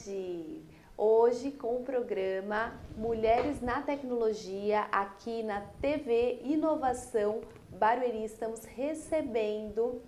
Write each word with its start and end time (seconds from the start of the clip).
tarde! 0.00 0.62
Hoje 0.96 1.50
com 1.52 1.76
o 1.76 1.82
programa 1.84 2.74
Mulheres 2.96 3.60
na 3.60 3.80
Tecnologia 3.80 4.82
aqui 4.92 5.42
na 5.42 5.62
TV 5.80 6.40
Inovação 6.44 7.40
Barueri 7.70 8.24
estamos 8.24 8.64
recebendo 8.64 10.02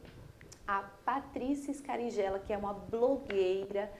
a 0.66 0.82
Patrícia 1.04 1.72
Scaringella, 1.72 2.38
que 2.38 2.52
é 2.52 2.58
uma 2.58 2.74
blogueira 2.74 3.90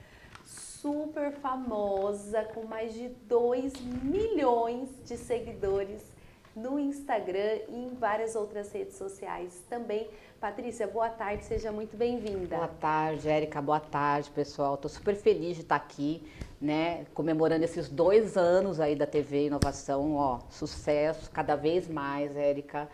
super 0.45 1.33
famosa 1.33 2.45
com 2.45 2.65
mais 2.65 2.93
de 2.93 3.09
2 3.09 3.81
milhões 3.81 4.89
de 5.05 5.17
seguidores 5.17 6.12
no 6.55 6.79
Instagram 6.79 7.61
e 7.69 7.85
em 7.85 7.95
várias 7.95 8.35
outras 8.35 8.73
redes 8.73 8.97
sociais 8.97 9.63
também. 9.69 10.09
Patrícia, 10.41 10.87
boa 10.87 11.09
tarde, 11.09 11.45
seja 11.45 11.71
muito 11.71 11.97
bem-vinda. 11.97 12.57
Boa 12.57 12.69
tarde, 12.69 13.29
Érica, 13.29 13.63
boa 13.63 13.81
tarde, 13.81 14.31
pessoal. 14.31 14.75
Estou 14.75 14.91
super 14.91 15.15
feliz 15.15 15.57
de 15.57 15.63
estar 15.63 15.77
aqui, 15.77 16.23
né, 16.61 17.07
comemorando 17.15 17.65
esses 17.65 17.89
dois 17.89 18.37
anos 18.37 18.81
aí 18.81 18.97
da 18.97 19.07
TV 19.07 19.47
Inovação, 19.47 20.17
ó, 20.17 20.41
sucesso 20.51 21.31
cada 21.31 21.55
vez 21.55 21.89
mais, 21.89 22.37
Érica. 22.37 22.89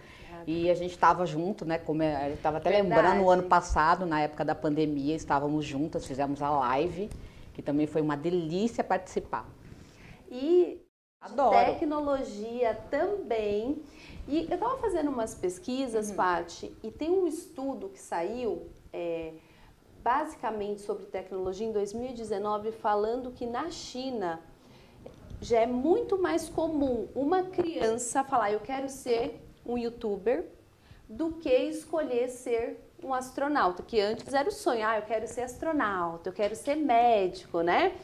E 0.47 0.70
a 0.70 0.75
gente 0.75 0.93
estava 0.93 1.27
junto, 1.27 1.65
né? 1.65 1.79
Como 1.79 2.03
estava 2.03 2.59
até 2.59 2.70
Verdade. 2.70 2.89
lembrando 2.89 3.25
o 3.25 3.31
ano 3.31 3.43
passado, 3.43 4.06
na 4.06 4.20
época 4.20 4.45
da 4.45 4.55
pandemia, 4.55 5.15
estávamos 5.15 5.65
juntas, 5.65 6.06
fizemos 6.06 6.41
a 6.41 6.48
live, 6.51 7.11
que 7.53 7.61
também 7.61 7.87
foi 7.87 8.01
uma 8.01 8.17
delícia 8.17 8.84
participar. 8.84 9.47
E 10.31 10.81
Adoro. 11.20 11.55
tecnologia 11.56 12.74
também. 12.91 13.83
E 14.27 14.47
eu 14.48 14.55
estava 14.55 14.77
fazendo 14.78 15.11
umas 15.11 15.34
pesquisas, 15.34 16.10
uhum. 16.10 16.16
Paty, 16.16 16.77
e 16.83 16.91
tem 16.91 17.10
um 17.10 17.27
estudo 17.27 17.88
que 17.88 17.98
saiu 17.98 18.69
é, 18.92 19.33
basicamente 20.02 20.83
sobre 20.83 21.06
tecnologia 21.06 21.66
em 21.66 21.72
2019, 21.72 22.72
falando 22.72 23.30
que 23.30 23.47
na 23.47 23.70
China 23.70 24.41
já 25.41 25.60
é 25.60 25.66
muito 25.66 26.20
mais 26.20 26.48
comum 26.48 27.08
uma 27.14 27.44
criança 27.44 28.25
falar 28.25 28.53
eu 28.53 28.60
quero 28.60 28.88
ser 28.88 29.41
um 29.64 29.78
youtuber 29.78 30.47
do 31.08 31.32
que 31.32 31.48
escolher 31.48 32.28
ser 32.28 32.84
um 33.03 33.14
astronauta, 33.14 33.82
que 33.82 34.00
antes 34.00 34.34
era 34.34 34.48
o 34.48 34.53
sonho, 34.53 34.86
ah, 34.86 34.97
eu 34.98 35.03
quero 35.03 35.27
ser 35.27 35.42
astronauta, 35.42 36.28
eu 36.28 36.32
quero 36.32 36.55
ser 36.56 36.75
médico, 36.75 37.60
né? 37.60 37.97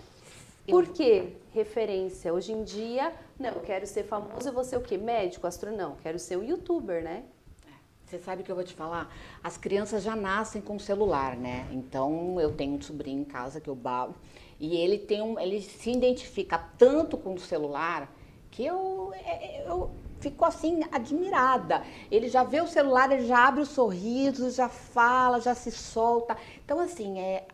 Por 0.66 0.86
que 0.86 1.36
referência? 1.54 2.34
Hoje 2.34 2.52
em 2.52 2.64
dia, 2.64 3.12
não, 3.38 3.60
quero 3.60 3.86
ser 3.86 4.02
famoso, 4.02 4.48
eu 4.48 4.52
vou 4.52 4.64
ser 4.64 4.76
o 4.76 4.80
quê? 4.80 4.98
Médico, 4.98 5.46
astronauta, 5.46 5.98
quero 6.02 6.18
ser 6.18 6.36
um 6.36 6.42
youtuber, 6.42 7.02
né? 7.02 7.22
Você 8.04 8.18
sabe 8.18 8.42
que 8.42 8.50
eu 8.50 8.54
vou 8.54 8.64
te 8.64 8.74
falar? 8.74 9.10
As 9.42 9.56
crianças 9.56 10.02
já 10.02 10.14
nascem 10.14 10.60
com 10.60 10.78
celular, 10.78 11.36
né? 11.36 11.66
Então 11.72 12.38
eu 12.40 12.52
tenho 12.52 12.74
um 12.74 12.82
sobrinho 12.82 13.22
em 13.22 13.24
casa 13.24 13.60
que 13.60 13.70
eu 13.70 13.74
babo 13.74 14.14
e 14.60 14.76
ele 14.76 14.98
tem 14.98 15.22
um, 15.22 15.38
ele 15.38 15.62
se 15.62 15.90
identifica 15.90 16.58
tanto 16.76 17.16
com 17.16 17.34
o 17.34 17.38
celular 17.38 18.12
que 18.50 18.64
eu, 18.64 19.12
é, 19.14 19.62
é, 19.62 19.64
eu 19.66 19.90
fico 20.20 20.44
assim 20.44 20.82
admirada. 20.92 21.82
Ele 22.10 22.28
já 22.28 22.44
vê 22.44 22.60
o 22.60 22.66
celular, 22.66 23.10
ele 23.10 23.26
já 23.26 23.48
abre 23.48 23.62
o 23.62 23.66
sorriso, 23.66 24.50
já 24.50 24.68
fala, 24.68 25.40
já 25.40 25.54
se 25.54 25.70
solta. 25.70 26.36
Então 26.64 26.78
assim 26.78 27.18
é 27.18 27.46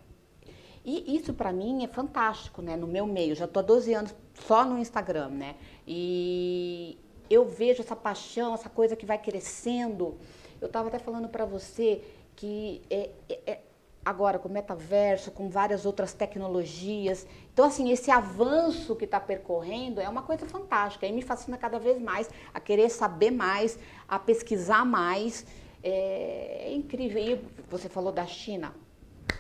e 0.84 1.16
isso 1.16 1.34
para 1.34 1.52
mim 1.52 1.84
é 1.84 1.88
fantástico, 1.88 2.62
né? 2.62 2.76
No 2.76 2.86
meu 2.86 3.06
meio, 3.06 3.34
já 3.34 3.46
tô 3.46 3.60
há 3.60 3.62
12 3.62 3.92
anos 3.92 4.14
só 4.46 4.64
no 4.64 4.78
Instagram, 4.78 5.28
né? 5.28 5.56
E 5.86 6.98
eu 7.28 7.44
vejo 7.44 7.82
essa 7.82 7.94
paixão, 7.94 8.54
essa 8.54 8.68
coisa 8.68 8.96
que 8.96 9.04
vai 9.04 9.18
crescendo. 9.18 10.16
Eu 10.60 10.66
estava 10.66 10.88
até 10.88 10.98
falando 10.98 11.28
para 11.28 11.44
você 11.44 12.02
que 12.34 12.80
é, 12.88 13.10
é, 13.28 13.40
é, 13.46 13.60
agora 14.04 14.38
com 14.38 14.48
o 14.48 14.52
metaverso, 14.52 15.30
com 15.30 15.50
várias 15.50 15.84
outras 15.84 16.14
tecnologias. 16.14 17.26
Então, 17.52 17.66
assim, 17.66 17.90
esse 17.90 18.10
avanço 18.10 18.96
que 18.96 19.04
está 19.04 19.20
percorrendo 19.20 20.00
é 20.00 20.08
uma 20.08 20.22
coisa 20.22 20.46
fantástica. 20.46 21.06
E 21.06 21.12
me 21.12 21.22
fascina 21.22 21.58
cada 21.58 21.78
vez 21.78 22.00
mais 22.00 22.28
a 22.54 22.58
querer 22.58 22.88
saber 22.88 23.30
mais, 23.30 23.78
a 24.08 24.18
pesquisar 24.18 24.84
mais. 24.86 25.46
É, 25.82 26.68
é 26.68 26.72
incrível. 26.72 27.22
E 27.22 27.40
você 27.68 27.88
falou 27.88 28.12
da 28.12 28.26
China. 28.26 28.74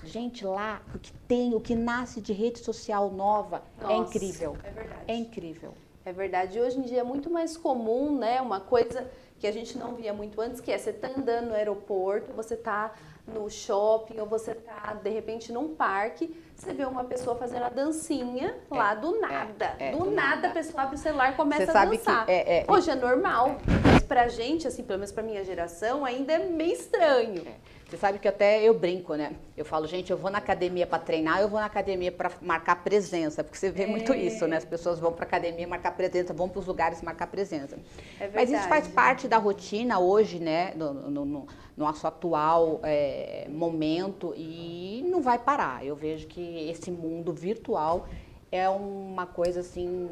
Gente, 0.04 0.44
lá 0.44 0.82
o 0.94 0.98
que 0.98 1.12
tem, 1.28 1.54
o 1.54 1.60
que 1.60 1.74
nasce 1.74 2.20
de 2.20 2.32
rede 2.32 2.58
social 2.58 3.10
nova 3.10 3.62
é 3.78 3.82
Nossa, 3.82 3.94
é 3.94 3.96
incrível. 3.96 4.56
É 4.62 4.70
verdade. 4.70 5.02
É 5.08 5.14
incrível. 5.14 5.74
É 6.04 6.12
verdade. 6.12 6.58
E 6.58 6.60
hoje 6.60 6.78
em 6.78 6.82
dia 6.82 7.00
é 7.00 7.04
muito 7.04 7.30
mais 7.30 7.56
comum, 7.56 8.18
né? 8.18 8.40
Uma 8.40 8.60
coisa 8.60 9.10
que 9.38 9.46
a 9.46 9.52
gente 9.52 9.76
não 9.78 9.94
via 9.94 10.12
muito 10.12 10.40
antes, 10.40 10.60
que 10.60 10.70
é 10.70 10.78
você 10.78 10.92
tá 10.92 11.08
andando 11.16 11.48
no 11.48 11.54
aeroporto, 11.54 12.32
você 12.32 12.56
tá 12.56 12.92
no 13.26 13.48
shopping 13.48 14.18
ou 14.18 14.26
você 14.26 14.54
tá 14.54 14.98
de 15.02 15.08
repente 15.08 15.52
num 15.52 15.74
parque, 15.74 16.34
você 16.54 16.72
vê 16.72 16.84
uma 16.84 17.04
pessoa 17.04 17.36
fazendo 17.36 17.64
a 17.64 17.68
dancinha 17.68 18.54
é, 18.70 18.74
lá 18.74 18.94
do 18.94 19.18
nada. 19.18 19.76
É, 19.78 19.88
é, 19.88 19.92
do, 19.92 19.98
do 19.98 20.10
nada, 20.10 20.36
nada, 20.36 20.48
a 20.48 20.50
pessoa 20.50 20.82
abre 20.82 20.96
o 20.96 20.98
celular 20.98 21.32
e 21.32 21.36
começa 21.36 21.78
a 21.78 21.84
dançar. 21.84 22.28
É, 22.28 22.58
é, 22.58 22.64
Hoje 22.68 22.90
é 22.90 22.94
normal, 22.94 23.56
mas 23.84 24.02
pra 24.02 24.28
gente, 24.28 24.66
assim, 24.66 24.82
pelo 24.82 24.98
menos 24.98 25.12
pra 25.12 25.22
minha 25.22 25.44
geração, 25.44 26.04
ainda 26.04 26.34
é 26.34 26.38
meio 26.38 26.72
estranho. 26.72 27.46
Você 27.90 27.96
sabe 27.96 28.20
que 28.20 28.28
até 28.28 28.62
eu 28.62 28.72
brinco, 28.72 29.16
né? 29.16 29.34
Eu 29.56 29.64
falo, 29.64 29.84
gente, 29.84 30.12
eu 30.12 30.16
vou 30.16 30.30
na 30.30 30.38
academia 30.38 30.86
para 30.86 31.00
treinar, 31.00 31.40
eu 31.40 31.48
vou 31.48 31.58
na 31.58 31.66
academia 31.66 32.12
para 32.12 32.30
marcar 32.40 32.84
presença, 32.84 33.42
porque 33.42 33.58
você 33.58 33.68
vê 33.68 33.82
é. 33.82 33.86
muito 33.88 34.14
isso, 34.14 34.46
né? 34.46 34.58
As 34.58 34.64
pessoas 34.64 35.00
vão 35.00 35.12
para 35.12 35.24
academia 35.24 35.66
marcar 35.66 35.90
presença, 35.96 36.32
vão 36.32 36.48
para 36.48 36.60
os 36.60 36.66
lugares 36.66 37.02
marcar 37.02 37.26
presença. 37.26 37.76
É 38.20 38.30
Mas 38.32 38.48
isso 38.48 38.68
faz 38.68 38.86
parte 38.86 39.26
da 39.26 39.38
rotina 39.38 39.98
hoje, 39.98 40.38
né? 40.38 40.72
No, 40.76 40.94
no, 40.94 41.24
no 41.24 41.46
nosso 41.76 42.06
atual 42.06 42.78
é, 42.84 43.48
momento 43.50 44.32
e 44.36 45.04
não 45.10 45.20
vai 45.20 45.40
parar. 45.40 45.84
Eu 45.84 45.96
vejo 45.96 46.28
que 46.28 46.70
esse 46.70 46.92
mundo 46.92 47.32
virtual 47.32 48.06
é 48.52 48.68
uma 48.68 49.26
coisa 49.26 49.60
assim 49.60 50.08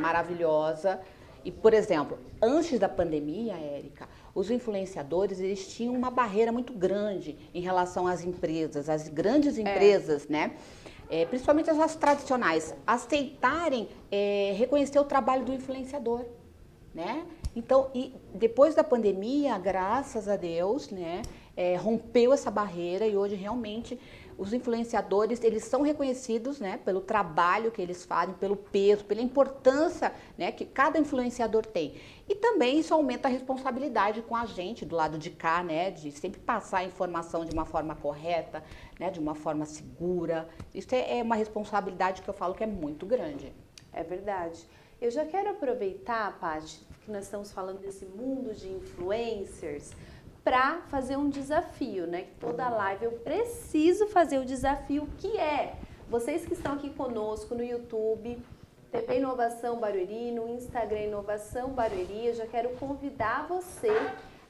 maravilhosa. 0.00 1.00
E, 1.44 1.52
por 1.52 1.72
exemplo, 1.72 2.18
antes 2.42 2.80
da 2.80 2.88
pandemia, 2.88 3.54
Érica, 3.54 4.08
os 4.36 4.50
influenciadores 4.50 5.40
eles 5.40 5.66
tinham 5.66 5.94
uma 5.94 6.10
barreira 6.10 6.52
muito 6.52 6.74
grande 6.74 7.38
em 7.54 7.62
relação 7.62 8.06
às 8.06 8.22
empresas, 8.22 8.90
as 8.90 9.08
grandes 9.08 9.56
é. 9.56 9.62
empresas, 9.62 10.26
é. 10.26 10.32
né? 10.32 10.52
É, 11.08 11.24
principalmente 11.24 11.70
as 11.70 11.96
tradicionais, 11.96 12.74
aceitarem 12.86 13.88
é, 14.10 14.54
reconhecer 14.58 14.98
o 14.98 15.04
trabalho 15.04 15.44
do 15.44 15.54
influenciador, 15.54 16.26
né? 16.94 17.24
Então, 17.54 17.90
e 17.94 18.12
depois 18.34 18.74
da 18.74 18.84
pandemia, 18.84 19.56
graças 19.56 20.28
a 20.28 20.36
Deus, 20.36 20.90
né, 20.90 21.22
é, 21.56 21.76
rompeu 21.76 22.34
essa 22.34 22.50
barreira 22.50 23.06
e 23.06 23.16
hoje 23.16 23.34
realmente 23.36 23.98
os 24.38 24.52
influenciadores 24.52 25.42
eles 25.42 25.64
são 25.64 25.82
reconhecidos 25.82 26.60
né, 26.60 26.78
pelo 26.84 27.00
trabalho 27.00 27.70
que 27.70 27.80
eles 27.80 28.04
fazem, 28.04 28.34
pelo 28.34 28.56
peso, 28.56 29.04
pela 29.04 29.20
importância 29.20 30.12
né, 30.36 30.52
que 30.52 30.64
cada 30.64 30.98
influenciador 30.98 31.64
tem. 31.64 31.94
E 32.28 32.34
também 32.34 32.78
isso 32.78 32.92
aumenta 32.92 33.28
a 33.28 33.30
responsabilidade 33.30 34.22
com 34.22 34.36
a 34.36 34.44
gente 34.44 34.84
do 34.84 34.96
lado 34.96 35.18
de 35.18 35.30
cá, 35.30 35.62
né, 35.62 35.90
de 35.90 36.12
sempre 36.12 36.40
passar 36.40 36.78
a 36.78 36.84
informação 36.84 37.44
de 37.44 37.52
uma 37.52 37.64
forma 37.64 37.94
correta, 37.94 38.62
né, 38.98 39.10
de 39.10 39.18
uma 39.18 39.34
forma 39.34 39.64
segura. 39.64 40.48
Isso 40.74 40.94
é, 40.94 41.18
é 41.18 41.22
uma 41.22 41.36
responsabilidade 41.36 42.22
que 42.22 42.28
eu 42.28 42.34
falo 42.34 42.54
que 42.54 42.64
é 42.64 42.66
muito 42.66 43.06
grande. 43.06 43.52
É 43.92 44.02
verdade. 44.02 44.66
Eu 45.00 45.10
já 45.10 45.24
quero 45.24 45.50
aproveitar, 45.50 46.38
Paty, 46.38 46.80
que 47.04 47.10
nós 47.10 47.24
estamos 47.24 47.52
falando 47.52 47.80
desse 47.80 48.04
mundo 48.06 48.54
de 48.54 48.68
influencers 48.68 49.92
para 50.46 50.80
fazer 50.82 51.16
um 51.16 51.28
desafio, 51.28 52.06
né? 52.06 52.28
Toda 52.38 52.68
live 52.68 53.06
eu 53.06 53.12
preciso 53.14 54.06
fazer 54.06 54.38
o 54.38 54.44
desafio 54.44 55.08
que 55.18 55.36
é 55.36 55.74
vocês 56.08 56.46
que 56.46 56.52
estão 56.52 56.74
aqui 56.74 56.90
conosco 56.90 57.52
no 57.52 57.64
YouTube, 57.64 58.38
TV 58.92 59.16
Inovação 59.16 59.80
Barueri, 59.80 60.30
no 60.30 60.48
Instagram 60.48 61.00
Inovação 61.00 61.70
Barueri, 61.70 62.26
eu 62.28 62.34
já 62.36 62.46
quero 62.46 62.68
convidar 62.76 63.48
você 63.48 63.90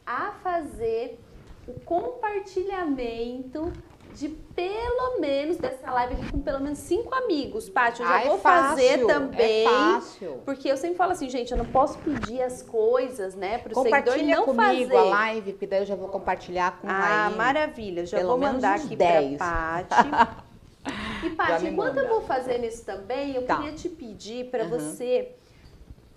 a 0.04 0.32
fazer 0.32 1.18
o 1.66 1.72
compartilhamento 1.80 3.72
de 4.16 4.30
pelo 4.30 5.20
menos 5.20 5.58
dessa 5.58 5.92
live 5.92 6.14
aqui 6.14 6.32
com 6.32 6.40
pelo 6.40 6.58
menos 6.58 6.78
cinco 6.78 7.14
amigos. 7.14 7.68
Paty, 7.68 8.00
eu 8.00 8.08
já 8.08 8.16
ah, 8.16 8.24
vou 8.24 8.36
é 8.36 8.38
fácil, 8.38 8.68
fazer 8.70 9.00
é 9.02 9.06
também. 9.06 9.66
É 9.66 9.68
fácil. 9.68 10.40
Porque 10.42 10.68
eu 10.68 10.76
sempre 10.78 10.96
falo 10.96 11.12
assim, 11.12 11.28
gente, 11.28 11.52
eu 11.52 11.58
não 11.58 11.66
posso 11.66 11.98
pedir 11.98 12.40
as 12.40 12.62
coisas, 12.62 13.34
né, 13.34 13.58
para 13.58 13.78
o 13.78 13.82
seguidor 13.82 14.16
não 14.24 14.44
comigo 14.46 14.90
fazer. 14.90 14.96
a 14.96 15.02
live, 15.02 15.52
porque 15.52 15.66
daí 15.66 15.80
eu 15.80 15.86
já 15.86 15.94
vou 15.94 16.08
compartilhar 16.08 16.78
com 16.80 16.88
Ah, 16.88 17.30
maravilha. 17.36 18.06
Já 18.06 18.16
pelo 18.16 18.30
vou 18.30 18.38
mandar 18.38 18.76
aqui 18.76 18.96
para 18.96 19.22
Paty. 19.38 20.46
e 21.26 21.30
Paty, 21.30 21.66
enquanto 21.66 21.98
eu 21.98 22.08
vou 22.08 22.22
fazendo 22.22 22.64
isso 22.64 22.86
também, 22.86 23.34
eu 23.34 23.44
tá. 23.44 23.56
queria 23.56 23.72
te 23.72 23.90
pedir 23.90 24.46
para 24.50 24.64
uhum. 24.64 24.70
você 24.70 25.32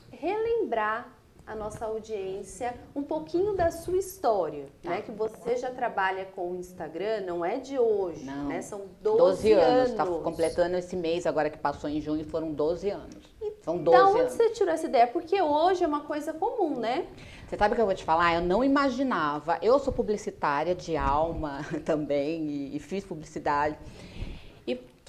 relembrar 0.10 1.19
a 1.50 1.56
nossa 1.56 1.86
audiência 1.86 2.75
um 2.96 3.01
pouquinho 3.01 3.56
da 3.56 3.72
sua 3.72 3.98
história, 3.98 4.68
tá. 4.84 4.92
né? 4.92 5.01
Que 5.01 5.12
você 5.12 5.57
já 5.57 5.72
trabalha 5.72 6.25
com 6.25 6.51
o 6.51 6.56
Instagram, 6.56 7.22
não 7.22 7.44
é 7.44 7.57
de 7.57 7.80
hoje, 7.80 8.24
não. 8.24 8.48
né? 8.48 8.62
São 8.62 8.84
12, 9.01 9.18
12 9.18 9.51
anos. 9.54 9.90
Está 9.90 10.06
completando 10.06 10.78
esse 10.78 10.96
mês, 10.96 11.25
agora 11.25 11.50
que 11.50 11.57
passou 11.57 11.90
em 11.90 12.00
junho, 12.00 12.24
foram 12.24 12.54
12 12.54 12.92
anos. 12.92 13.36
São 13.62 13.78
12 13.78 13.98
então, 13.98 14.12
onde 14.12 14.22
anos. 14.22 14.34
você 14.34 14.50
tirou 14.51 14.72
essa 14.72 14.86
ideia? 14.86 15.07
Porque 15.07 15.42
hoje 15.42 15.84
é 15.84 15.88
uma 15.88 16.01
coisa 16.01 16.31
comum, 16.34 16.80
né? 16.80 17.07
Você 17.48 17.57
sabe 17.57 17.74
o 17.74 17.75
que 17.75 17.81
eu 17.81 17.86
vou 17.88 17.96
te 17.96 18.04
falar? 18.04 18.36
Eu 18.36 18.42
não 18.42 18.63
imaginava. 18.63 19.57
Eu 19.60 19.80
sou 19.80 19.92
publicitária 19.92 20.75
de 20.75 20.96
alma 20.96 21.66
também 21.84 22.44
e, 22.48 22.75
e 22.75 22.80
fiz 22.80 23.04
publicidade. 23.04 23.75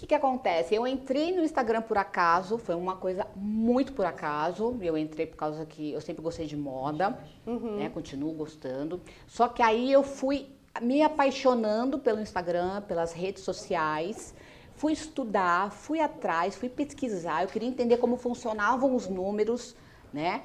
Que, 0.00 0.06
que 0.06 0.14
acontece? 0.14 0.74
Eu 0.74 0.86
entrei 0.86 1.30
no 1.30 1.42
Instagram 1.44 1.82
por 1.82 1.98
acaso, 1.98 2.56
foi 2.56 2.74
uma 2.74 2.96
coisa 2.96 3.26
muito 3.36 3.92
por 3.92 4.06
acaso. 4.06 4.74
Eu 4.80 4.96
entrei 4.96 5.26
por 5.26 5.36
causa 5.36 5.66
que 5.66 5.92
eu 5.92 6.00
sempre 6.00 6.22
gostei 6.22 6.46
de 6.46 6.56
moda, 6.56 7.18
uhum. 7.46 7.76
né? 7.76 7.90
Continuo 7.90 8.32
gostando. 8.32 8.98
Só 9.26 9.46
que 9.46 9.60
aí 9.60 9.92
eu 9.92 10.02
fui 10.02 10.48
me 10.80 11.02
apaixonando 11.02 11.98
pelo 11.98 12.18
Instagram, 12.18 12.80
pelas 12.80 13.12
redes 13.12 13.42
sociais. 13.42 14.34
Fui 14.74 14.94
estudar, 14.94 15.70
fui 15.70 16.00
atrás, 16.00 16.56
fui 16.56 16.70
pesquisar. 16.70 17.42
Eu 17.42 17.48
queria 17.48 17.68
entender 17.68 17.98
como 17.98 18.16
funcionavam 18.16 18.94
os 18.96 19.06
números, 19.06 19.76
né? 20.14 20.42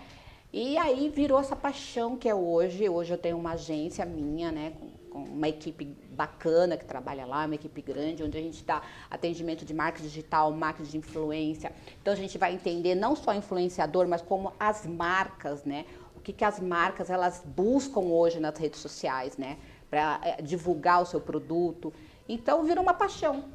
E 0.51 0.77
aí 0.77 1.07
virou 1.07 1.39
essa 1.39 1.55
paixão 1.55 2.17
que 2.17 2.27
é 2.27 2.35
hoje. 2.35 2.89
Hoje 2.89 3.13
eu 3.13 3.17
tenho 3.17 3.37
uma 3.37 3.53
agência 3.53 4.05
minha, 4.05 4.51
né? 4.51 4.73
Com, 4.77 4.89
uma 5.15 5.47
equipe 5.47 5.85
bacana 6.11 6.75
que 6.75 6.85
trabalha 6.85 7.25
lá, 7.25 7.45
uma 7.45 7.55
equipe 7.55 7.81
grande, 7.81 8.23
onde 8.23 8.37
a 8.37 8.41
gente 8.41 8.63
dá 8.63 8.81
atendimento 9.09 9.63
de 9.63 9.73
marketing 9.73 10.07
digital, 10.07 10.51
marketing 10.51 10.89
de 10.91 10.97
influência. 10.97 11.71
Então 12.01 12.13
a 12.13 12.17
gente 12.17 12.37
vai 12.37 12.53
entender 12.53 12.95
não 12.95 13.15
só 13.15 13.33
influenciador, 13.33 14.07
mas 14.07 14.21
como 14.21 14.53
as 14.59 14.85
marcas, 14.85 15.63
né? 15.63 15.85
O 16.15 16.19
que, 16.19 16.33
que 16.33 16.43
as 16.43 16.59
marcas 16.59 17.09
elas 17.09 17.41
buscam 17.45 18.01
hoje 18.01 18.39
nas 18.39 18.57
redes 18.57 18.79
sociais, 18.79 19.37
né? 19.37 19.57
Para 19.89 20.19
é, 20.23 20.41
divulgar 20.41 21.01
o 21.01 21.05
seu 21.05 21.21
produto. 21.21 21.93
Então 22.27 22.63
virou 22.63 22.83
uma 22.83 22.93
paixão. 22.93 23.45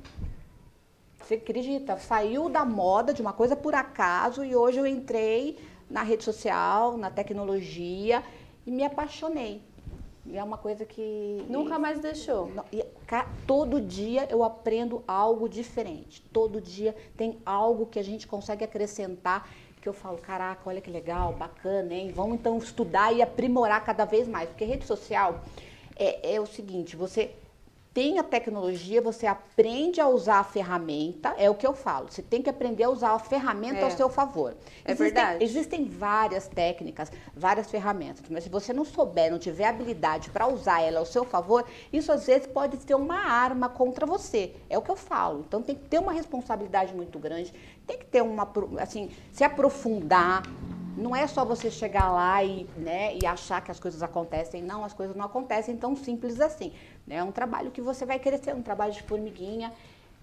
Você 1.18 1.34
acredita? 1.34 1.98
Saiu 1.98 2.48
da 2.48 2.64
moda 2.64 3.12
de 3.12 3.20
uma 3.20 3.32
coisa 3.32 3.54
por 3.54 3.74
acaso 3.74 4.44
e 4.44 4.56
hoje 4.56 4.78
eu 4.78 4.86
entrei 4.86 5.58
na 5.88 6.02
rede 6.02 6.24
social, 6.24 6.96
na 6.96 7.10
tecnologia 7.10 8.22
e 8.66 8.70
me 8.70 8.84
apaixonei. 8.84 9.62
E 10.26 10.36
é 10.36 10.44
uma 10.44 10.58
coisa 10.58 10.84
que. 10.84 11.44
Nunca 11.48 11.78
mais 11.78 11.98
deixou. 12.00 12.50
Todo 13.46 13.80
dia 13.80 14.28
eu 14.30 14.44
aprendo 14.44 15.02
algo 15.06 15.48
diferente. 15.48 16.22
Todo 16.32 16.60
dia 16.60 16.94
tem 17.16 17.38
algo 17.44 17.86
que 17.86 17.98
a 17.98 18.04
gente 18.04 18.26
consegue 18.26 18.64
acrescentar 18.64 19.48
que 19.80 19.88
eu 19.88 19.94
falo, 19.94 20.18
caraca, 20.18 20.68
olha 20.68 20.80
que 20.80 20.90
legal, 20.90 21.32
bacana, 21.32 21.94
hein? 21.94 22.12
Vamos 22.14 22.34
então 22.34 22.58
estudar 22.58 23.12
e 23.14 23.22
aprimorar 23.22 23.82
cada 23.84 24.04
vez 24.04 24.28
mais. 24.28 24.48
Porque 24.48 24.64
rede 24.64 24.84
social 24.84 25.40
é, 25.96 26.34
é 26.34 26.40
o 26.40 26.46
seguinte, 26.46 26.96
você 26.96 27.34
tem 27.92 28.18
a 28.20 28.22
tecnologia, 28.22 29.02
você 29.02 29.26
aprende 29.26 30.00
a 30.00 30.08
usar 30.08 30.38
a 30.38 30.44
ferramenta, 30.44 31.34
é 31.36 31.50
o 31.50 31.54
que 31.54 31.66
eu 31.66 31.74
falo. 31.74 32.06
Você 32.08 32.22
tem 32.22 32.40
que 32.40 32.48
aprender 32.48 32.84
a 32.84 32.90
usar 32.90 33.10
a 33.10 33.18
ferramenta 33.18 33.80
é. 33.80 33.82
ao 33.82 33.90
seu 33.90 34.08
favor. 34.08 34.56
É 34.84 34.92
existem, 34.92 34.96
verdade. 34.96 35.44
Existem 35.44 35.84
várias 35.84 36.46
técnicas, 36.46 37.10
várias 37.34 37.68
ferramentas, 37.68 38.22
mas 38.30 38.44
se 38.44 38.50
você 38.50 38.72
não 38.72 38.84
souber, 38.84 39.30
não 39.30 39.40
tiver 39.40 39.66
habilidade 39.66 40.30
para 40.30 40.46
usar 40.46 40.80
ela 40.82 41.00
ao 41.00 41.06
seu 41.06 41.24
favor, 41.24 41.64
isso 41.92 42.12
às 42.12 42.26
vezes 42.26 42.46
pode 42.46 42.76
ser 42.76 42.94
uma 42.94 43.26
arma 43.26 43.68
contra 43.68 44.06
você. 44.06 44.54
É 44.68 44.78
o 44.78 44.82
que 44.82 44.90
eu 44.90 44.96
falo. 44.96 45.44
Então 45.46 45.60
tem 45.60 45.74
que 45.74 45.88
ter 45.88 45.98
uma 45.98 46.12
responsabilidade 46.12 46.94
muito 46.94 47.18
grande, 47.18 47.52
tem 47.86 47.98
que 47.98 48.06
ter 48.06 48.22
uma, 48.22 48.48
assim, 48.78 49.10
se 49.32 49.42
aprofundar 49.42 50.42
não 51.00 51.16
é 51.16 51.26
só 51.26 51.44
você 51.44 51.70
chegar 51.70 52.12
lá 52.12 52.44
e, 52.44 52.64
né, 52.76 53.16
e 53.16 53.26
achar 53.26 53.62
que 53.62 53.70
as 53.70 53.80
coisas 53.80 54.02
acontecem. 54.02 54.62
Não, 54.62 54.84
as 54.84 54.92
coisas 54.92 55.16
não 55.16 55.24
acontecem 55.24 55.76
tão 55.76 55.96
simples 55.96 56.40
assim. 56.40 56.72
Né? 57.06 57.16
É 57.16 57.24
um 57.24 57.32
trabalho 57.32 57.70
que 57.70 57.80
você 57.80 58.04
vai 58.04 58.18
crescer, 58.18 58.54
um 58.54 58.62
trabalho 58.62 58.92
de 58.92 59.02
formiguinha 59.02 59.72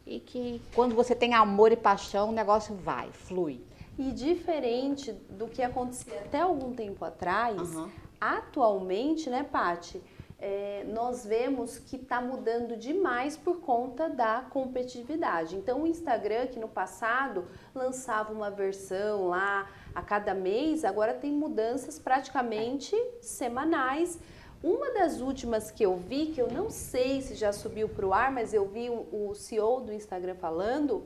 e 0.06 0.20
que 0.20 0.62
quando 0.74 0.96
você 0.96 1.16
tem 1.16 1.34
amor 1.34 1.72
e 1.72 1.76
paixão, 1.76 2.30
o 2.30 2.32
negócio 2.32 2.76
vai, 2.76 3.12
flui. 3.12 3.60
E 3.98 4.12
diferente 4.12 5.12
do 5.12 5.48
que 5.48 5.64
acontecia 5.64 6.20
até 6.20 6.42
algum 6.42 6.74
tempo 6.74 7.04
atrás, 7.04 7.76
uhum. 7.76 7.90
atualmente, 8.22 9.30
né, 9.30 9.44
Pati? 9.44 10.02
é, 10.40 10.86
nós 10.88 11.26
vemos 11.26 11.80
que 11.80 11.96
está 11.96 12.22
mudando 12.22 12.78
demais 12.78 13.36
por 13.36 13.60
conta 13.60 14.08
da 14.08 14.46
competitividade. 14.50 15.56
Então, 15.56 15.84
o 15.84 15.88
Instagram, 15.88 16.48
que 16.48 16.60
no 16.60 16.68
passado 16.68 17.46
lançava 17.74 18.32
uma 18.32 18.52
versão 18.52 19.30
lá 19.30 19.68
a 19.98 20.02
cada 20.04 20.36
mês, 20.36 20.86
agora 20.86 21.12
tem 21.12 21.32
mudanças 21.32 21.98
praticamente 21.98 22.96
semanais. 23.20 24.20
Uma 24.62 24.92
das 24.92 25.22
últimas 25.22 25.72
que 25.72 25.84
eu 25.84 25.96
vi, 25.96 26.28
que 26.28 26.40
eu 26.40 26.52
não 26.52 26.70
sei 26.70 27.20
se 27.20 27.34
já 27.34 27.52
subiu 27.52 27.90
para 27.90 28.06
o 28.06 28.14
ar, 28.14 28.32
mas 28.32 28.54
eu 28.54 28.68
vi 28.68 28.92
o 28.92 29.34
CEO 29.34 29.82
do 29.82 29.92
Instagram 29.92 30.36
falando 30.36 31.04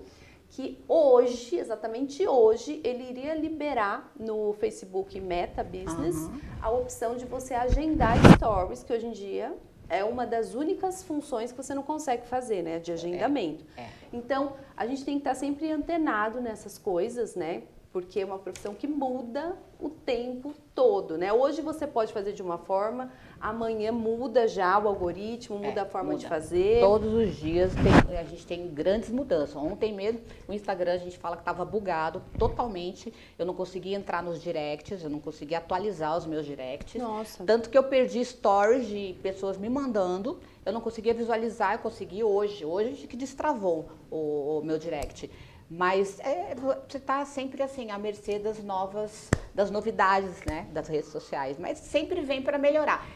que 0.49 0.83
hoje, 0.89 1.55
exatamente 1.55 2.27
hoje, 2.27 2.81
ele 2.83 3.09
iria 3.09 3.33
liberar 3.33 4.11
no 4.19 4.51
Facebook 4.59 5.17
Meta 5.21 5.63
Business 5.63 6.17
uhum. 6.17 6.41
a 6.61 6.69
opção 6.69 7.15
de 7.15 7.23
você 7.23 7.53
agendar 7.53 8.17
stories, 8.35 8.83
que 8.83 8.91
hoje 8.91 9.07
em 9.07 9.11
dia 9.11 9.55
é 9.87 10.03
uma 10.03 10.27
das 10.27 10.53
únicas 10.53 11.01
funções 11.01 11.51
que 11.51 11.57
você 11.57 11.73
não 11.73 11.83
consegue 11.83 12.27
fazer, 12.27 12.61
né, 12.61 12.77
de 12.79 12.91
agendamento. 12.91 13.63
É, 13.77 13.83
é. 13.83 13.89
Então, 14.11 14.57
a 14.75 14.85
gente 14.85 15.05
tem 15.05 15.13
que 15.13 15.21
estar 15.21 15.35
sempre 15.35 15.71
antenado 15.71 16.41
nessas 16.41 16.77
coisas, 16.77 17.35
né? 17.35 17.63
Porque 17.91 18.21
é 18.21 18.25
uma 18.25 18.39
profissão 18.39 18.73
que 18.73 18.87
muda 18.87 19.57
o 19.77 19.89
tempo 19.89 20.53
todo, 20.73 21.17
né? 21.17 21.33
Hoje 21.33 21.61
você 21.61 21.85
pode 21.85 22.13
fazer 22.13 22.31
de 22.31 22.41
uma 22.41 22.57
forma, 22.57 23.11
amanhã 23.39 23.91
muda 23.91 24.47
já 24.47 24.79
o 24.79 24.87
algoritmo, 24.87 25.57
muda 25.57 25.81
é, 25.81 25.83
a 25.83 25.85
forma 25.85 26.11
muda. 26.11 26.19
de 26.19 26.27
fazer. 26.27 26.79
Todos 26.79 27.13
os 27.13 27.35
dias 27.35 27.73
tem, 27.73 28.17
a 28.17 28.23
gente 28.23 28.45
tem 28.45 28.67
grandes 28.67 29.09
mudanças. 29.09 29.55
Ontem 29.55 29.93
mesmo, 29.93 30.21
o 30.47 30.53
Instagram 30.53 30.93
a 30.93 30.97
gente 30.97 31.17
fala 31.17 31.35
que 31.35 31.41
estava 31.41 31.65
bugado 31.65 32.21
totalmente. 32.37 33.13
Eu 33.37 33.45
não 33.45 33.53
conseguia 33.53 33.97
entrar 33.97 34.23
nos 34.23 34.41
directs, 34.41 35.03
eu 35.03 35.09
não 35.09 35.19
conseguia 35.19 35.57
atualizar 35.57 36.17
os 36.17 36.25
meus 36.25 36.45
directs. 36.45 37.01
Nossa. 37.01 37.43
Tanto 37.43 37.69
que 37.69 37.77
eu 37.77 37.83
perdi 37.83 38.23
stories 38.23 38.87
de 38.87 39.17
pessoas 39.21 39.57
me 39.57 39.69
mandando. 39.69 40.39
Eu 40.65 40.71
não 40.71 40.79
conseguia 40.79 41.13
visualizar, 41.13 41.73
eu 41.73 41.79
consegui 41.79 42.23
hoje. 42.23 42.63
Hoje 42.63 43.07
que 43.07 43.17
destravou 43.17 43.89
o, 44.09 44.59
o 44.59 44.61
meu 44.63 44.77
direct. 44.77 45.29
Mas 45.73 46.19
é, 46.19 46.53
você 46.53 46.97
está 46.97 47.23
sempre 47.23 47.63
assim, 47.63 47.91
à 47.91 47.97
mercê 47.97 48.37
das 48.37 48.61
novas, 48.61 49.29
das 49.55 49.71
novidades 49.71 50.43
né, 50.43 50.67
das 50.73 50.89
redes 50.89 51.09
sociais. 51.09 51.57
Mas 51.57 51.77
sempre 51.77 52.19
vem 52.19 52.41
para 52.41 52.57
melhorar. 52.57 53.07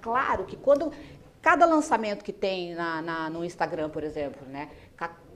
Claro 0.00 0.46
que 0.46 0.56
quando 0.56 0.90
cada 1.42 1.66
lançamento 1.66 2.24
que 2.24 2.32
tem 2.32 2.74
na, 2.74 3.02
na, 3.02 3.28
no 3.28 3.44
Instagram, 3.44 3.90
por 3.90 4.02
exemplo, 4.02 4.46
né, 4.48 4.70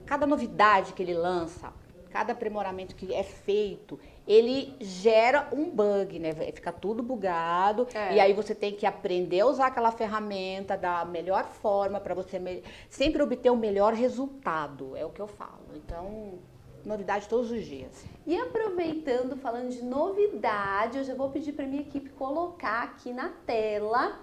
cada 0.07 0.25
novidade 0.25 0.93
que 0.93 1.03
ele 1.03 1.13
lança, 1.13 1.71
cada 2.09 2.33
aprimoramento 2.33 2.95
que 2.95 3.13
é 3.13 3.21
feito, 3.21 3.99
ele 4.27 4.75
gera 4.79 5.47
um 5.51 5.69
bug, 5.69 6.17
né? 6.17 6.33
Fica 6.51 6.71
tudo 6.71 7.03
bugado 7.03 7.87
é. 7.93 8.15
e 8.15 8.19
aí 8.19 8.33
você 8.33 8.55
tem 8.55 8.73
que 8.73 8.87
aprender 8.87 9.41
a 9.41 9.45
usar 9.45 9.67
aquela 9.67 9.91
ferramenta 9.91 10.75
da 10.75 11.05
melhor 11.05 11.45
forma 11.45 11.99
para 11.99 12.15
você 12.15 12.39
me... 12.39 12.63
sempre 12.89 13.21
obter 13.21 13.51
o 13.51 13.55
melhor 13.55 13.93
resultado. 13.93 14.97
É 14.97 15.05
o 15.05 15.11
que 15.11 15.21
eu 15.21 15.27
falo. 15.27 15.59
Então, 15.75 16.39
novidade 16.87 17.27
todos 17.27 17.51
os 17.51 17.65
dias. 17.65 18.05
E 18.25 18.37
aproveitando, 18.37 19.35
falando 19.37 19.69
de 19.69 19.83
novidade, 19.83 20.97
eu 20.97 21.03
já 21.03 21.15
vou 21.15 21.29
pedir 21.29 21.53
para 21.53 21.65
minha 21.65 21.81
equipe 21.81 22.09
colocar 22.11 22.83
aqui 22.83 23.11
na 23.11 23.29
tela. 23.45 24.19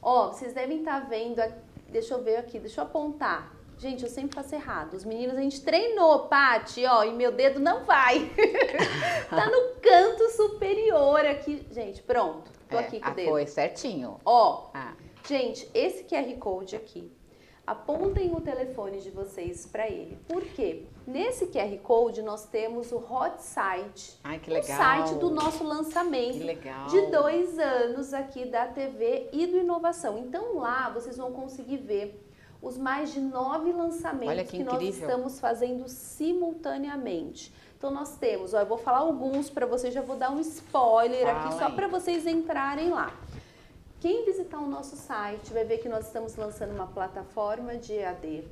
Ó, 0.00 0.28
vocês 0.28 0.52
devem 0.52 0.78
estar 0.78 1.02
tá 1.02 1.06
vendo, 1.08 1.42
deixa 1.88 2.14
eu 2.14 2.22
ver 2.22 2.36
aqui, 2.36 2.58
deixa 2.58 2.80
eu 2.80 2.84
apontar. 2.84 3.54
Gente, 3.78 4.04
eu 4.04 4.08
sempre 4.08 4.34
faço 4.34 4.54
errado. 4.54 4.94
Os 4.94 5.04
meninos 5.04 5.36
a 5.36 5.40
gente 5.40 5.60
treinou, 5.62 6.28
Pati, 6.28 6.84
ó, 6.86 7.04
e 7.04 7.12
meu 7.12 7.30
dedo 7.30 7.60
não 7.60 7.84
vai. 7.84 8.30
tá 9.28 9.50
no 9.50 9.80
canto 9.82 10.30
superior 10.30 11.26
aqui. 11.26 11.66
Gente, 11.70 12.02
pronto. 12.02 12.50
Tô 12.68 12.76
é, 12.76 12.80
aqui 12.80 13.00
com 13.00 13.10
o 13.10 13.14
dedo. 13.14 13.28
Foi 13.28 13.46
certinho. 13.46 14.18
Ó, 14.24 14.70
ah. 14.72 14.94
gente, 15.28 15.68
esse 15.74 16.04
QR 16.04 16.34
Code 16.38 16.74
aqui 16.74 17.12
apontem 17.66 18.32
o 18.32 18.40
telefone 18.40 19.00
de 19.00 19.10
vocês 19.10 19.66
para 19.66 19.88
ele. 19.88 20.16
Por 20.28 20.42
quê? 20.44 20.84
Nesse 21.06 21.46
QR 21.46 21.76
Code 21.82 22.22
nós 22.22 22.46
temos 22.46 22.92
o 22.92 22.96
Hot 22.96 23.42
Site, 23.42 24.18
Ai, 24.22 24.38
que 24.38 24.50
legal. 24.50 24.78
o 24.78 24.82
site 24.82 25.14
do 25.16 25.30
nosso 25.30 25.64
lançamento 25.64 26.38
de 26.90 27.00
dois 27.10 27.58
anos 27.58 28.14
aqui 28.14 28.44
da 28.44 28.66
TV 28.66 29.28
e 29.32 29.46
do 29.46 29.56
Inovação. 29.56 30.18
Então 30.18 30.58
lá 30.58 30.90
vocês 30.90 31.16
vão 31.16 31.32
conseguir 31.32 31.78
ver 31.78 32.22
os 32.62 32.78
mais 32.78 33.12
de 33.12 33.20
nove 33.20 33.72
lançamentos 33.72 34.50
que, 34.50 34.58
que 34.58 34.64
nós 34.64 34.82
estamos 34.82 35.40
fazendo 35.40 35.88
simultaneamente. 35.88 37.52
Então 37.76 37.90
nós 37.90 38.16
temos, 38.16 38.54
ó, 38.54 38.60
eu 38.60 38.66
vou 38.66 38.78
falar 38.78 38.98
alguns 38.98 39.50
para 39.50 39.66
vocês, 39.66 39.92
já 39.92 40.00
vou 40.00 40.16
dar 40.16 40.30
um 40.30 40.40
spoiler 40.40 41.26
Fala 41.26 41.38
aqui 41.38 41.58
só 41.58 41.70
para 41.70 41.86
vocês 41.86 42.26
entrarem 42.26 42.90
lá. 42.90 43.12
Quem 43.98 44.26
visitar 44.26 44.58
o 44.58 44.68
nosso 44.68 44.94
site 44.94 45.54
vai 45.54 45.64
ver 45.64 45.78
que 45.78 45.88
nós 45.88 46.06
estamos 46.06 46.36
lançando 46.36 46.74
uma 46.74 46.86
plataforma 46.86 47.76
de 47.76 47.94
EAD. 47.94 48.44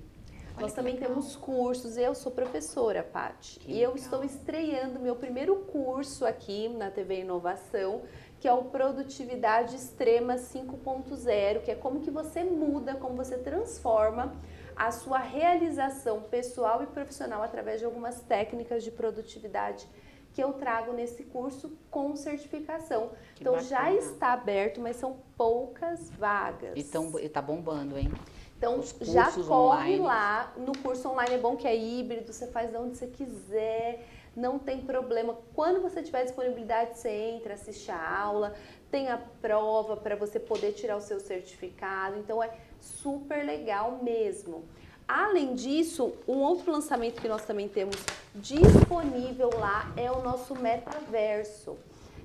Olha 0.56 0.62
nós 0.62 0.72
também 0.72 0.94
legal. 0.94 1.10
temos 1.10 1.36
cursos, 1.36 1.98
eu 1.98 2.14
sou 2.14 2.32
professora, 2.32 3.02
Paty, 3.02 3.60
e 3.66 3.80
eu 3.80 3.94
estou 3.94 4.24
estreando 4.24 4.98
meu 4.98 5.16
primeiro 5.16 5.56
curso 5.56 6.24
aqui 6.24 6.68
na 6.68 6.90
TV 6.90 7.20
Inovação, 7.20 8.02
que 8.40 8.48
é 8.48 8.52
o 8.54 8.64
Produtividade 8.64 9.76
Extrema 9.76 10.36
5.0, 10.36 11.62
que 11.62 11.70
é 11.70 11.74
como 11.74 12.00
que 12.00 12.10
você 12.10 12.42
muda, 12.42 12.94
como 12.94 13.14
você 13.14 13.36
transforma 13.36 14.32
a 14.74 14.90
sua 14.92 15.18
realização 15.18 16.22
pessoal 16.22 16.82
e 16.82 16.86
profissional 16.86 17.42
através 17.42 17.80
de 17.80 17.84
algumas 17.84 18.20
técnicas 18.22 18.82
de 18.82 18.90
produtividade 18.90 19.86
que 20.34 20.42
eu 20.42 20.52
trago 20.52 20.92
nesse 20.92 21.22
curso 21.22 21.78
com 21.90 22.16
certificação. 22.16 23.12
Que 23.36 23.42
então 23.42 23.54
bacana. 23.54 23.70
já 23.70 23.92
está 23.94 24.32
aberto, 24.32 24.80
mas 24.80 24.96
são 24.96 25.16
poucas 25.36 26.10
vagas. 26.10 26.72
E 26.76 26.80
está 27.24 27.40
bombando, 27.40 27.96
hein? 27.96 28.12
Então 28.58 28.82
já 29.00 29.30
corre 29.30 29.94
online. 29.94 29.98
lá 29.98 30.52
no 30.56 30.76
curso 30.78 31.08
online 31.08 31.34
é 31.34 31.38
bom 31.38 31.56
que 31.56 31.68
é 31.68 31.76
híbrido, 31.76 32.32
você 32.32 32.46
faz 32.48 32.70
de 32.70 32.76
onde 32.76 32.96
você 32.96 33.06
quiser, 33.06 34.06
não 34.34 34.58
tem 34.58 34.80
problema. 34.80 35.38
Quando 35.54 35.80
você 35.80 36.02
tiver 36.02 36.24
disponibilidade, 36.24 36.98
você 36.98 37.10
entra, 37.10 37.54
assiste 37.54 37.90
a 37.90 38.18
aula, 38.18 38.54
tem 38.90 39.08
a 39.08 39.18
prova 39.18 39.96
para 39.96 40.16
você 40.16 40.40
poder 40.40 40.72
tirar 40.72 40.96
o 40.96 41.00
seu 41.00 41.20
certificado. 41.20 42.18
Então 42.18 42.42
é 42.42 42.50
super 42.80 43.44
legal 43.44 44.00
mesmo. 44.02 44.64
Além 45.06 45.54
disso, 45.54 46.14
um 46.26 46.38
outro 46.38 46.72
lançamento 46.72 47.20
que 47.20 47.28
nós 47.28 47.44
também 47.44 47.68
temos 47.68 47.96
disponível 48.34 49.50
lá 49.58 49.92
é 49.96 50.10
o 50.10 50.22
nosso 50.22 50.54
metaverso. 50.54 51.76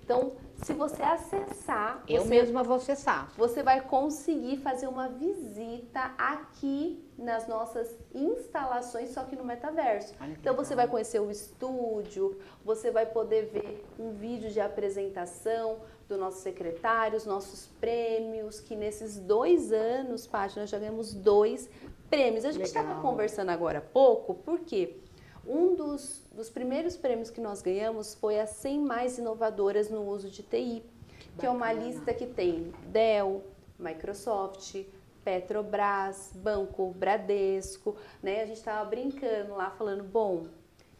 Então, 0.01 0.31
se 0.63 0.73
você 0.73 1.03
acessar, 1.03 2.03
eu 2.07 2.23
você, 2.23 2.29
mesma 2.29 2.63
vou 2.63 2.77
acessar. 2.77 3.31
Você 3.37 3.61
vai 3.61 3.81
conseguir 3.81 4.57
fazer 4.57 4.87
uma 4.87 5.07
visita 5.07 6.13
aqui 6.17 7.07
nas 7.15 7.47
nossas 7.47 7.95
instalações, 8.15 9.11
só 9.11 9.23
que 9.23 9.35
no 9.35 9.43
metaverso. 9.43 10.15
Então 10.29 10.55
você 10.55 10.73
vai 10.73 10.87
conhecer 10.87 11.19
o 11.19 11.29
estúdio, 11.29 12.39
você 12.65 12.89
vai 12.89 13.05
poder 13.05 13.51
ver 13.53 13.85
um 13.99 14.11
vídeo 14.11 14.49
de 14.49 14.59
apresentação 14.59 15.77
do 16.07 16.17
nosso 16.17 16.41
secretário, 16.41 17.15
os 17.15 17.25
nossos 17.25 17.67
prêmios, 17.79 18.59
que 18.59 18.75
nesses 18.75 19.19
dois 19.19 19.71
anos, 19.71 20.25
Paty, 20.25 20.57
nós 20.59 20.71
já 20.71 20.79
ganhamos 20.79 21.13
dois 21.13 21.69
prêmios. 22.09 22.45
A 22.45 22.51
gente 22.51 22.65
estava 22.65 23.01
conversando 23.01 23.49
agora 23.49 23.79
há 23.79 23.81
pouco, 23.81 24.35
porque 24.35 24.97
um 25.45 25.75
dos, 25.75 26.23
dos 26.31 26.49
primeiros 26.49 26.95
prêmios 26.95 27.29
que 27.29 27.41
nós 27.41 27.61
ganhamos 27.61 28.13
foi 28.13 28.39
as 28.39 28.51
100 28.51 28.79
mais 28.81 29.17
inovadoras 29.17 29.89
no 29.89 30.07
uso 30.07 30.29
de 30.29 30.43
TI, 30.43 30.83
que, 31.17 31.29
que 31.39 31.45
é 31.45 31.49
uma 31.49 31.71
lista 31.73 32.13
que 32.13 32.25
tem 32.25 32.73
Dell, 32.87 33.43
Microsoft, 33.77 34.83
Petrobras, 35.23 36.31
Banco 36.35 36.91
Bradesco, 36.91 37.95
né? 38.21 38.41
A 38.41 38.45
gente 38.45 38.57
estava 38.57 38.87
brincando 38.89 39.55
lá, 39.55 39.69
falando, 39.71 40.03
bom, 40.03 40.47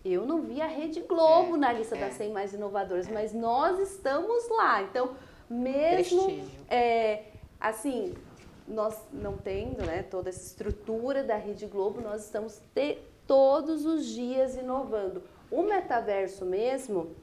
eu 0.03 0.25
não 0.25 0.41
vi 0.41 0.61
a 0.61 0.67
Rede 0.67 1.01
Globo 1.01 1.55
é, 1.55 1.59
na 1.59 1.73
lista 1.73 1.95
é. 1.95 1.99
das 1.99 2.13
100 2.13 2.31
mais 2.31 2.53
inovadoras, 2.53 3.07
é. 3.07 3.11
mas 3.11 3.33
nós 3.33 3.79
estamos 3.79 4.47
lá. 4.49 4.81
Então, 4.83 5.15
mesmo 5.49 6.41
é, 6.69 7.23
assim, 7.59 8.13
nós 8.69 8.95
não 9.11 9.35
tendo 9.35 9.85
né, 9.85 10.03
toda 10.03 10.29
essa 10.29 10.41
estrutura 10.41 11.23
da 11.23 11.35
Rede 11.35 11.65
Globo, 11.65 11.99
nós 11.99 12.25
estamos 12.25 12.61
todos 13.25 13.85
os 13.85 14.05
dias 14.05 14.55
inovando. 14.55 15.23
O 15.51 15.63
metaverso 15.63 16.45
mesmo, 16.45 17.15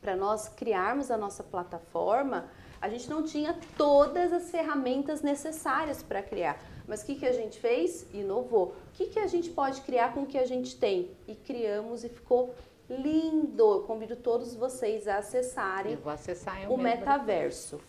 para 0.00 0.16
nós 0.16 0.48
criarmos 0.48 1.10
a 1.10 1.16
nossa 1.16 1.42
plataforma, 1.42 2.48
a 2.80 2.88
gente 2.88 3.10
não 3.10 3.24
tinha 3.24 3.58
todas 3.76 4.32
as 4.32 4.50
ferramentas 4.50 5.20
necessárias 5.20 6.02
para 6.02 6.22
criar. 6.22 6.62
Mas 6.86 7.02
o 7.02 7.06
que, 7.06 7.16
que 7.16 7.26
a 7.26 7.32
gente 7.32 7.58
fez? 7.58 8.06
Inovou. 8.14 8.68
O 8.68 8.92
que, 8.94 9.06
que 9.06 9.18
a 9.18 9.26
gente 9.26 9.50
pode 9.50 9.80
criar 9.82 10.14
com 10.14 10.22
o 10.22 10.26
que 10.26 10.38
a 10.38 10.46
gente 10.46 10.76
tem? 10.76 11.10
E 11.26 11.34
criamos 11.34 12.04
e 12.04 12.08
ficou 12.08 12.54
lindo. 12.88 13.62
Eu 13.62 13.82
convido 13.82 14.16
todos 14.16 14.54
vocês 14.54 15.06
a 15.06 15.18
acessarem 15.18 15.98
acessar 16.06 16.70
o 16.70 16.76
metaverso. 16.78 17.80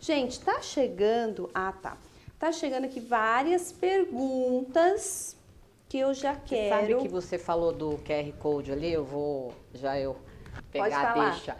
Gente, 0.00 0.40
tá 0.40 0.60
chegando. 0.60 1.50
Ah, 1.54 1.72
tá. 1.72 1.96
Tá 2.38 2.52
chegando 2.52 2.84
aqui 2.84 3.00
várias 3.00 3.72
perguntas 3.72 5.36
que 5.88 5.98
eu 5.98 6.14
já 6.14 6.36
quero. 6.36 6.62
Você 6.62 6.68
sabe 6.68 7.02
que 7.02 7.08
você 7.08 7.38
falou 7.38 7.72
do 7.72 7.98
QR 7.98 8.32
Code 8.38 8.70
ali? 8.70 8.92
Eu 8.92 9.04
vou 9.04 9.52
já 9.74 9.98
eu 9.98 10.16
pegar, 10.70 11.14
deixa. 11.14 11.56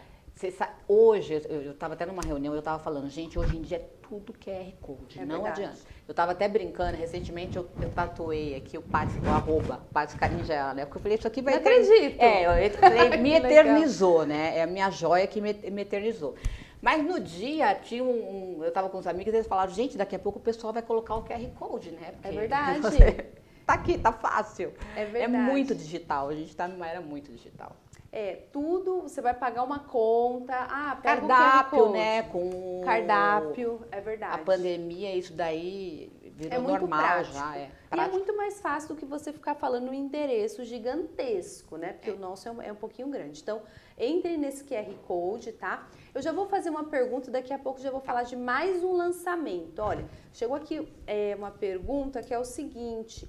Sabe, 0.57 0.71
hoje, 0.87 1.41
eu 1.49 1.71
estava 1.71 1.95
até 1.95 2.05
numa 2.05 2.21
reunião, 2.21 2.53
eu 2.53 2.59
estava 2.59 2.81
falando, 2.81 3.09
gente, 3.09 3.37
hoje 3.37 3.57
em 3.57 3.61
dia 3.61 3.75
é 3.75 3.89
tudo 4.07 4.31
QR 4.31 4.71
Code, 4.79 5.19
é 5.19 5.25
não 5.25 5.43
verdade. 5.43 5.63
adianta. 5.63 5.79
Eu 6.07 6.11
estava 6.13 6.31
até 6.31 6.47
brincando, 6.47 6.97
recentemente 6.97 7.57
eu, 7.57 7.67
eu 7.81 7.89
tatuei 7.89 8.55
aqui 8.55 8.77
o 8.77 8.81
Pátio, 8.81 9.21
o 9.21 9.29
arroba, 9.29 9.81
Pátio 9.91 10.17
Carinjela, 10.17 10.73
né? 10.73 10.85
Porque 10.85 10.97
eu 10.97 11.01
falei, 11.01 11.17
isso 11.17 11.27
aqui 11.27 11.41
vai... 11.41 11.55
Não 11.55 11.59
acredito! 11.59 12.21
É, 12.21 12.67
eu 12.67 12.71
falei, 12.71 13.09
me 13.19 13.33
eternizou, 13.33 14.25
né? 14.25 14.57
É 14.59 14.63
a 14.63 14.67
minha 14.67 14.89
joia 14.89 15.27
que 15.27 15.41
me, 15.41 15.51
me 15.51 15.81
eternizou. 15.81 16.35
Mas 16.81 17.03
no 17.03 17.19
dia, 17.19 17.75
tinha 17.75 18.03
um, 18.03 18.57
um 18.57 18.63
eu 18.63 18.69
estava 18.69 18.89
com 18.89 18.97
os 18.97 19.07
amigos 19.07 19.33
e 19.33 19.37
eles 19.37 19.47
falaram, 19.47 19.71
gente, 19.71 19.97
daqui 19.97 20.15
a 20.15 20.19
pouco 20.19 20.39
o 20.39 20.41
pessoal 20.41 20.71
vai 20.71 20.81
colocar 20.81 21.15
o 21.15 21.23
QR 21.23 21.45
Code, 21.57 21.91
né? 21.91 22.11
Porque 22.13 22.27
é 22.27 22.31
verdade. 22.31 22.81
Você, 22.81 23.31
tá 23.65 23.73
aqui, 23.73 23.97
tá 23.97 24.11
fácil. 24.11 24.73
É 24.95 25.05
verdade. 25.05 25.23
É 25.23 25.27
muito 25.27 25.75
digital, 25.75 26.29
a 26.29 26.35
gente 26.35 26.49
está 26.49 26.67
numa 26.67 26.87
era 26.87 27.01
muito 27.01 27.31
digital. 27.31 27.75
É, 28.11 28.39
tudo, 28.51 29.03
você 29.03 29.21
vai 29.21 29.35
pagar 29.35 29.63
uma 29.63 29.79
conta, 29.79 30.55
ah, 30.55 30.97
pega 30.99 31.27
cardápio, 31.27 31.91
né, 31.91 32.23
com 32.23 32.81
cardápio, 32.83 33.85
é 33.91 34.01
verdade. 34.01 34.33
A 34.33 34.37
pandemia, 34.39 35.15
isso 35.15 35.31
daí 35.33 36.11
virou 36.39 36.53
é 36.53 36.57
muito 36.57 36.79
normal 36.81 36.99
prático. 36.99 37.35
já, 37.35 37.57
é. 37.57 37.69
E 37.95 37.99
é 37.99 38.07
muito 38.07 38.35
mais 38.35 38.59
fácil 38.59 38.89
do 38.89 38.95
que 38.95 39.05
você 39.05 39.31
ficar 39.31 39.53
falando 39.53 39.89
um 39.89 39.93
endereço 39.93 40.63
gigantesco, 40.63 41.77
né? 41.77 41.93
Porque 41.93 42.09
é. 42.09 42.13
o 42.13 42.17
nosso 42.17 42.47
é 42.47 42.51
um, 42.51 42.61
é 42.61 42.71
um 42.71 42.75
pouquinho 42.75 43.09
grande. 43.09 43.41
Então, 43.41 43.61
entre 43.99 44.37
nesse 44.37 44.63
QR 44.63 44.91
Code, 45.05 45.51
tá? 45.51 45.87
Eu 46.13 46.21
já 46.21 46.31
vou 46.31 46.47
fazer 46.47 46.69
uma 46.69 46.85
pergunta, 46.85 47.29
daqui 47.29 47.53
a 47.53 47.59
pouco 47.59 47.81
já 47.81 47.91
vou 47.91 47.99
falar 47.99 48.23
de 48.23 48.35
mais 48.35 48.83
um 48.83 48.93
lançamento. 48.93 49.79
Olha, 49.79 50.09
chegou 50.33 50.55
aqui 50.55 50.87
é, 51.05 51.35
uma 51.35 51.51
pergunta 51.51 52.23
que 52.23 52.33
é 52.33 52.39
o 52.39 52.45
seguinte: 52.45 53.27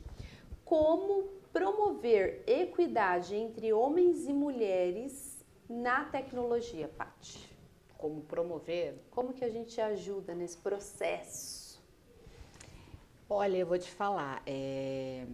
como 0.65 1.25
promover 1.53 2.45
equidade 2.47 3.35
entre 3.35 3.73
homens 3.73 4.29
e 4.29 4.33
mulheres 4.33 5.45
na 5.69 6.05
tecnologia, 6.05 6.89
Paty? 6.89 7.51
Como 7.99 8.23
promover? 8.23 8.95
Como 9.11 9.33
que 9.33 9.45
a 9.45 9.51
gente 9.51 9.81
ajuda 9.81 10.35
nesse 10.35 10.57
processo? 10.57 11.83
Olha, 13.29 13.59
eu 13.59 13.67
vou 13.67 13.79
te 13.79 13.91
falar, 13.91 14.43
é... 14.45 15.25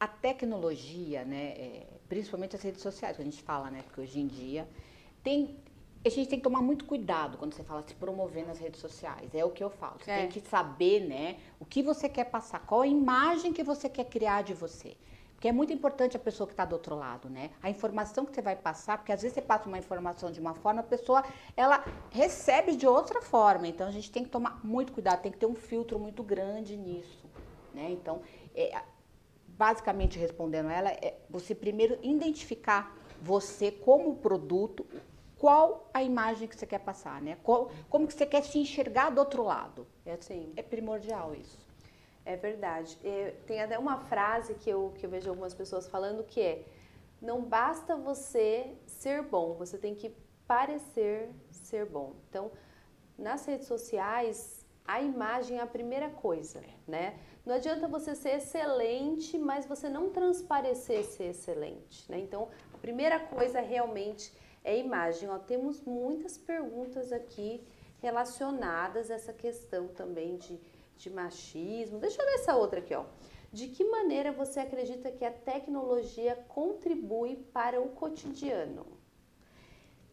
a 0.00 0.08
tecnologia, 0.08 1.24
né, 1.24 1.54
é... 1.56 1.86
principalmente 2.08 2.56
as 2.56 2.62
redes 2.62 2.82
sociais, 2.82 3.16
que 3.16 3.22
a 3.22 3.24
gente 3.24 3.42
fala, 3.42 3.70
né, 3.70 3.82
porque 3.82 4.00
hoje 4.00 4.20
em 4.20 4.26
dia 4.26 4.68
tem 5.22 5.56
a 6.04 6.08
gente 6.08 6.28
tem 6.28 6.38
que 6.38 6.44
tomar 6.44 6.62
muito 6.62 6.84
cuidado 6.84 7.36
quando 7.36 7.52
você 7.52 7.64
fala 7.64 7.82
se 7.82 7.92
promover 7.94 8.46
nas 8.46 8.60
redes 8.60 8.80
sociais. 8.80 9.34
É 9.34 9.44
o 9.44 9.50
que 9.50 9.64
eu 9.64 9.68
falo. 9.68 9.96
Você 9.98 10.10
é. 10.12 10.18
tem 10.20 10.28
que 10.28 10.40
saber, 10.40 11.00
né, 11.00 11.36
o 11.58 11.64
que 11.64 11.82
você 11.82 12.08
quer 12.08 12.26
passar, 12.26 12.60
qual 12.60 12.82
a 12.82 12.86
imagem 12.86 13.52
que 13.52 13.64
você 13.64 13.88
quer 13.88 14.04
criar 14.04 14.42
de 14.42 14.54
você. 14.54 14.96
Porque 15.36 15.48
é 15.48 15.52
muito 15.52 15.70
importante 15.70 16.16
a 16.16 16.20
pessoa 16.20 16.46
que 16.46 16.54
está 16.54 16.64
do 16.64 16.72
outro 16.72 16.94
lado, 16.94 17.28
né? 17.28 17.50
A 17.62 17.68
informação 17.68 18.24
que 18.24 18.34
você 18.34 18.40
vai 18.40 18.56
passar, 18.56 18.96
porque 18.96 19.12
às 19.12 19.20
vezes 19.20 19.34
você 19.34 19.42
passa 19.42 19.68
uma 19.68 19.78
informação 19.78 20.32
de 20.32 20.40
uma 20.40 20.54
forma, 20.54 20.80
a 20.80 20.84
pessoa 20.84 21.22
ela 21.54 21.84
recebe 22.10 22.74
de 22.74 22.86
outra 22.86 23.20
forma. 23.20 23.68
Então 23.68 23.86
a 23.86 23.90
gente 23.90 24.10
tem 24.10 24.24
que 24.24 24.30
tomar 24.30 24.64
muito 24.64 24.92
cuidado, 24.92 25.20
tem 25.20 25.30
que 25.30 25.36
ter 25.36 25.44
um 25.44 25.54
filtro 25.54 25.98
muito 25.98 26.22
grande 26.22 26.74
nisso, 26.74 27.26
né? 27.74 27.90
Então, 27.90 28.22
é, 28.54 28.80
basicamente 29.58 30.18
respondendo 30.18 30.70
ela, 30.70 30.90
é 30.90 31.18
você 31.28 31.54
primeiro 31.54 31.98
identificar 32.02 32.96
você 33.20 33.70
como 33.70 34.16
produto, 34.16 34.86
qual 35.38 35.90
a 35.92 36.02
imagem 36.02 36.48
que 36.48 36.56
você 36.56 36.66
quer 36.66 36.80
passar, 36.80 37.20
né? 37.20 37.38
Qual, 37.42 37.70
como 37.88 38.06
que 38.06 38.14
você 38.14 38.26
quer 38.26 38.42
se 38.42 38.58
enxergar 38.58 39.10
do 39.10 39.18
outro 39.18 39.42
lado. 39.42 39.86
É, 40.04 40.12
assim, 40.12 40.52
é 40.56 40.62
primordial 40.62 41.34
isso. 41.34 41.58
É 42.24 42.36
verdade. 42.36 42.98
Tem 43.46 43.60
até 43.60 43.78
uma 43.78 43.98
frase 43.98 44.54
que 44.54 44.68
eu, 44.68 44.92
que 44.96 45.06
eu 45.06 45.10
vejo 45.10 45.30
algumas 45.30 45.54
pessoas 45.54 45.86
falando 45.86 46.24
que 46.24 46.40
é 46.40 46.64
não 47.20 47.42
basta 47.42 47.96
você 47.96 48.74
ser 48.86 49.22
bom, 49.22 49.54
você 49.54 49.78
tem 49.78 49.94
que 49.94 50.14
parecer 50.46 51.30
ser 51.50 51.86
bom. 51.86 52.14
Então, 52.28 52.50
nas 53.18 53.46
redes 53.46 53.66
sociais, 53.66 54.55
a 54.86 55.00
imagem 55.02 55.58
é 55.58 55.62
a 55.62 55.66
primeira 55.66 56.08
coisa, 56.08 56.62
né? 56.86 57.18
Não 57.44 57.54
adianta 57.54 57.88
você 57.88 58.14
ser 58.14 58.36
excelente, 58.36 59.38
mas 59.38 59.66
você 59.66 59.88
não 59.88 60.10
transparecer 60.10 61.04
ser 61.04 61.30
excelente, 61.30 62.10
né? 62.10 62.18
Então, 62.18 62.48
a 62.72 62.78
primeira 62.78 63.18
coisa 63.18 63.60
realmente 63.60 64.32
é 64.64 64.78
imagem. 64.78 65.28
Ó, 65.28 65.38
temos 65.38 65.80
muitas 65.82 66.36
perguntas 66.36 67.12
aqui 67.12 67.64
relacionadas 68.00 69.10
a 69.10 69.14
essa 69.14 69.32
questão 69.32 69.88
também 69.88 70.36
de, 70.36 70.60
de 70.96 71.10
machismo. 71.10 71.98
Deixa 71.98 72.20
eu 72.20 72.26
ver 72.26 72.34
essa 72.34 72.56
outra 72.56 72.80
aqui, 72.80 72.94
ó. 72.94 73.04
De 73.52 73.68
que 73.68 73.84
maneira 73.84 74.32
você 74.32 74.60
acredita 74.60 75.10
que 75.10 75.24
a 75.24 75.30
tecnologia 75.30 76.36
contribui 76.48 77.36
para 77.52 77.80
o 77.80 77.88
cotidiano? 77.90 78.95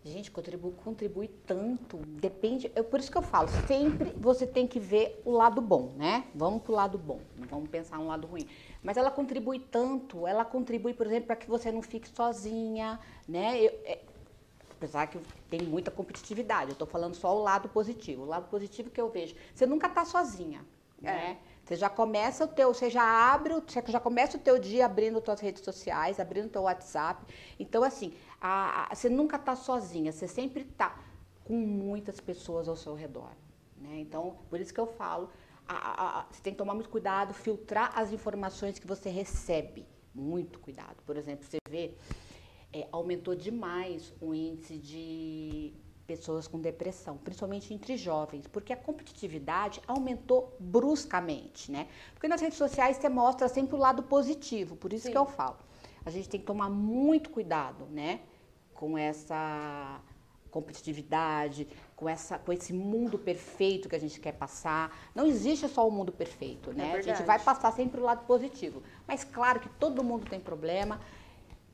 Gente, 0.05 0.29
contribui, 0.29 0.74
contribui 0.83 1.27
tanto. 1.27 1.98
Depende. 1.98 2.69
É 2.75 2.83
por 2.83 3.00
isso 3.00 3.10
que 3.10 3.17
eu 3.17 3.22
falo, 3.22 3.48
sempre 3.65 4.13
você 4.19 4.45
tem 4.45 4.67
que 4.67 4.77
ver 4.77 5.22
o 5.24 5.31
lado 5.31 5.62
bom, 5.62 5.93
né? 5.95 6.25
Vamos 6.36 6.62
pro 6.62 6.74
lado 6.74 6.98
bom, 6.98 7.22
não 7.38 7.48
vamos 7.48 7.69
pensar 7.69 7.98
no 7.98 8.07
lado 8.07 8.27
ruim. 8.27 8.45
Mas 8.81 8.98
ela 8.98 9.10
contribui 9.10 9.60
tanto, 9.60 10.27
ela 10.27 10.43
contribui, 10.43 10.93
por 10.93 11.07
exemplo, 11.07 11.27
para 11.27 11.38
que 11.38 11.48
você 11.48 11.72
não 11.72 11.81
fique 11.81 12.10
sozinha, 12.10 13.00
né? 13.25 13.57
Eu, 13.57 13.72
é, 13.86 14.00
apesar 14.72 15.07
que 15.07 15.17
tem 15.50 15.62
muita 15.62 15.89
competitividade, 15.89 16.72
eu 16.72 16.74
estou 16.74 16.88
falando 16.88 17.15
só 17.15 17.33
o 17.33 17.41
lado 17.41 17.69
positivo. 17.69 18.24
O 18.24 18.25
lado 18.25 18.50
positivo 18.50 18.89
que 18.89 19.00
eu 19.00 19.10
vejo, 19.10 19.33
você 19.55 19.65
nunca 19.65 19.88
está 19.88 20.03
sozinha, 20.03 20.65
é. 21.01 21.05
né? 21.05 21.38
Você 21.63 21.77
já 21.77 21.89
começa 21.89 22.43
o 22.43 22.48
teu, 22.48 22.74
você 22.74 22.89
já 22.89 23.03
abre, 23.03 23.53
você 23.53 23.81
já 23.88 24.00
começa 24.00 24.36
o 24.36 24.39
teu 24.39 24.60
dia 24.60 24.86
abrindo 24.86 25.24
suas 25.24 25.39
redes 25.39 25.63
sociais, 25.63 26.19
abrindo 26.19 26.48
o 26.48 26.50
teu 26.50 26.63
WhatsApp. 26.63 27.25
Então, 27.57 27.86
assim, 27.86 28.13
a, 28.45 28.91
a, 28.91 28.95
você 28.95 29.07
nunca 29.07 29.38
está 29.38 29.55
sozinha, 29.55 30.12
você 30.12 30.27
sempre 30.27 30.63
está 30.63 31.01
com 31.45 31.55
muitas 31.55 32.19
pessoas 32.19 32.67
ao 32.67 32.75
seu 32.75 32.93
redor. 32.93 33.31
Né? 33.77 34.01
Então, 34.01 34.35
por 34.50 34.59
isso 34.59 34.73
que 34.73 34.79
eu 34.81 34.85
falo, 34.85 35.29
a, 35.65 36.25
você 36.29 36.41
tem 36.41 36.51
que 36.51 36.57
tomar 36.57 36.73
muito 36.73 36.89
cuidado, 36.89 37.33
filtrar 37.33 37.97
as 37.97 38.12
informações 38.12 38.77
que 38.77 38.85
você 38.85 39.09
recebe. 39.09 39.85
Muito 40.13 40.59
cuidado. 40.59 40.97
Por 41.05 41.15
exemplo, 41.15 41.45
você 41.45 41.57
vê, 41.69 41.95
é, 42.73 42.85
aumentou 42.91 43.33
demais 43.33 44.13
o 44.19 44.33
índice 44.33 44.77
de 44.77 45.73
pessoas 46.05 46.45
com 46.45 46.59
depressão, 46.59 47.17
principalmente 47.17 47.73
entre 47.73 47.95
jovens, 47.95 48.45
porque 48.45 48.73
a 48.73 48.77
competitividade 48.77 49.81
aumentou 49.88 50.53
bruscamente, 50.59 51.71
né? 51.71 51.88
Porque 52.13 52.27
nas 52.27 52.41
redes 52.41 52.57
sociais 52.57 52.97
você 52.97 53.07
mostra 53.07 53.47
sempre 53.47 53.75
o 53.75 53.79
lado 53.79 54.03
positivo, 54.03 54.75
por 54.75 54.91
isso 54.91 55.05
Sim. 55.05 55.13
que 55.13 55.17
eu 55.17 55.25
falo. 55.25 55.57
A 56.05 56.09
gente 56.09 56.27
tem 56.27 56.41
que 56.41 56.45
tomar 56.45 56.69
muito 56.69 57.29
cuidado, 57.29 57.85
né? 57.85 58.19
Com 58.73 58.97
essa 58.97 60.01
competitividade, 60.53 61.67
com, 61.95 62.07
essa, 62.07 62.37
com 62.37 62.53
esse 62.53 62.71
mundo 62.71 63.17
perfeito 63.17 63.89
que 63.89 63.95
a 63.95 63.99
gente 63.99 64.19
quer 64.19 64.33
passar. 64.33 64.95
Não 65.15 65.25
existe 65.25 65.67
só 65.67 65.87
o 65.87 65.91
mundo 65.91 66.11
perfeito, 66.11 66.71
né? 66.71 66.91
É 66.93 66.97
a 66.99 67.01
gente 67.01 67.23
vai 67.23 67.39
passar 67.39 67.71
sempre 67.73 67.99
o 67.99 68.03
lado 68.03 68.23
positivo. 68.27 68.83
Mas 69.07 69.23
claro 69.23 69.59
que 69.59 69.67
todo 69.67 70.03
mundo 70.03 70.29
tem 70.29 70.39
problema 70.39 71.01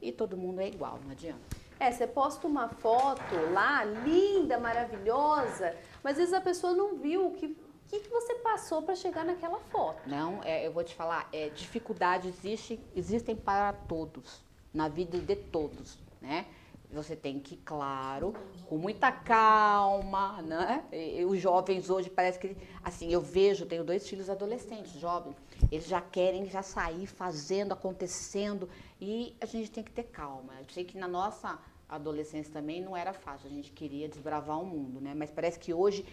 e 0.01 0.13
todo 0.13 0.37
mundo 0.37 0.61
é 0.61 0.67
igual, 0.69 0.97
não 1.03 1.11
adianta. 1.11 1.57
É, 1.77 1.91
você 1.91 2.07
posta 2.07 2.47
uma 2.47 2.69
foto 2.69 3.35
lá, 3.53 3.83
linda, 3.83 4.57
maravilhosa, 4.57 5.75
mas 6.01 6.13
às 6.13 6.17
vezes 6.19 6.33
a 6.33 6.41
pessoa 6.41 6.73
não 6.73 6.97
viu 6.97 7.27
o 7.27 7.31
que, 7.31 7.57
que, 7.87 7.99
que 7.99 8.09
você 8.09 8.35
passou 8.35 8.81
para 8.81 8.95
chegar 8.95 9.25
naquela 9.25 9.59
foto. 9.59 10.07
Não, 10.07 10.41
é, 10.43 10.65
eu 10.65 10.71
vou 10.71 10.83
te 10.83 10.95
falar, 10.95 11.27
é, 11.33 11.49
dificuldades 11.49 12.33
existe, 12.37 12.79
existem 12.95 13.35
para 13.35 13.73
todos, 13.73 14.41
na 14.73 14.87
vida 14.87 15.19
de 15.19 15.35
todos, 15.35 15.97
né? 16.21 16.45
Você 16.91 17.15
tem 17.15 17.39
que, 17.39 17.55
claro, 17.55 18.33
com 18.67 18.75
muita 18.75 19.11
calma, 19.11 20.41
né? 20.41 20.83
E, 20.91 21.23
os 21.23 21.39
jovens 21.39 21.87
hoje 21.87 22.09
parece 22.09 22.39
que, 22.39 22.57
assim, 22.83 23.13
eu 23.13 23.21
vejo, 23.21 23.67
tenho 23.67 23.83
dois 23.83 24.09
filhos 24.09 24.27
adolescentes, 24.27 24.93
jovens, 24.93 25.35
eles 25.71 25.85
já 25.85 26.01
querem 26.01 26.47
já 26.47 26.63
sair 26.63 27.05
fazendo, 27.05 27.73
acontecendo, 27.73 28.67
e 28.99 29.35
a 29.39 29.45
gente 29.45 29.69
tem 29.69 29.83
que 29.83 29.91
ter 29.91 30.05
calma. 30.05 30.53
Eu 30.59 30.65
sei 30.69 30.83
que 30.83 30.97
na 30.97 31.07
nossa 31.07 31.59
adolescência 31.87 32.51
também 32.51 32.81
não 32.81 32.97
era 32.97 33.13
fácil, 33.13 33.47
a 33.47 33.53
gente 33.53 33.71
queria 33.71 34.09
desbravar 34.09 34.59
o 34.59 34.65
mundo, 34.65 34.99
né? 34.99 35.13
Mas 35.13 35.29
parece 35.29 35.59
que 35.59 35.71
hoje 35.71 36.03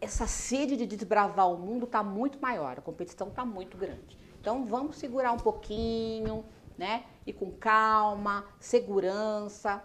essa 0.00 0.26
sede 0.26 0.74
de 0.74 0.86
desbravar 0.86 1.52
o 1.52 1.58
mundo 1.58 1.84
está 1.84 2.02
muito 2.02 2.40
maior, 2.40 2.78
a 2.78 2.82
competição 2.82 3.28
está 3.28 3.44
muito 3.44 3.76
grande. 3.76 4.18
Então 4.40 4.64
vamos 4.64 4.96
segurar 4.96 5.32
um 5.32 5.38
pouquinho, 5.38 6.44
né? 6.78 7.04
E 7.26 7.32
com 7.32 7.50
calma, 7.50 8.46
segurança. 8.58 9.84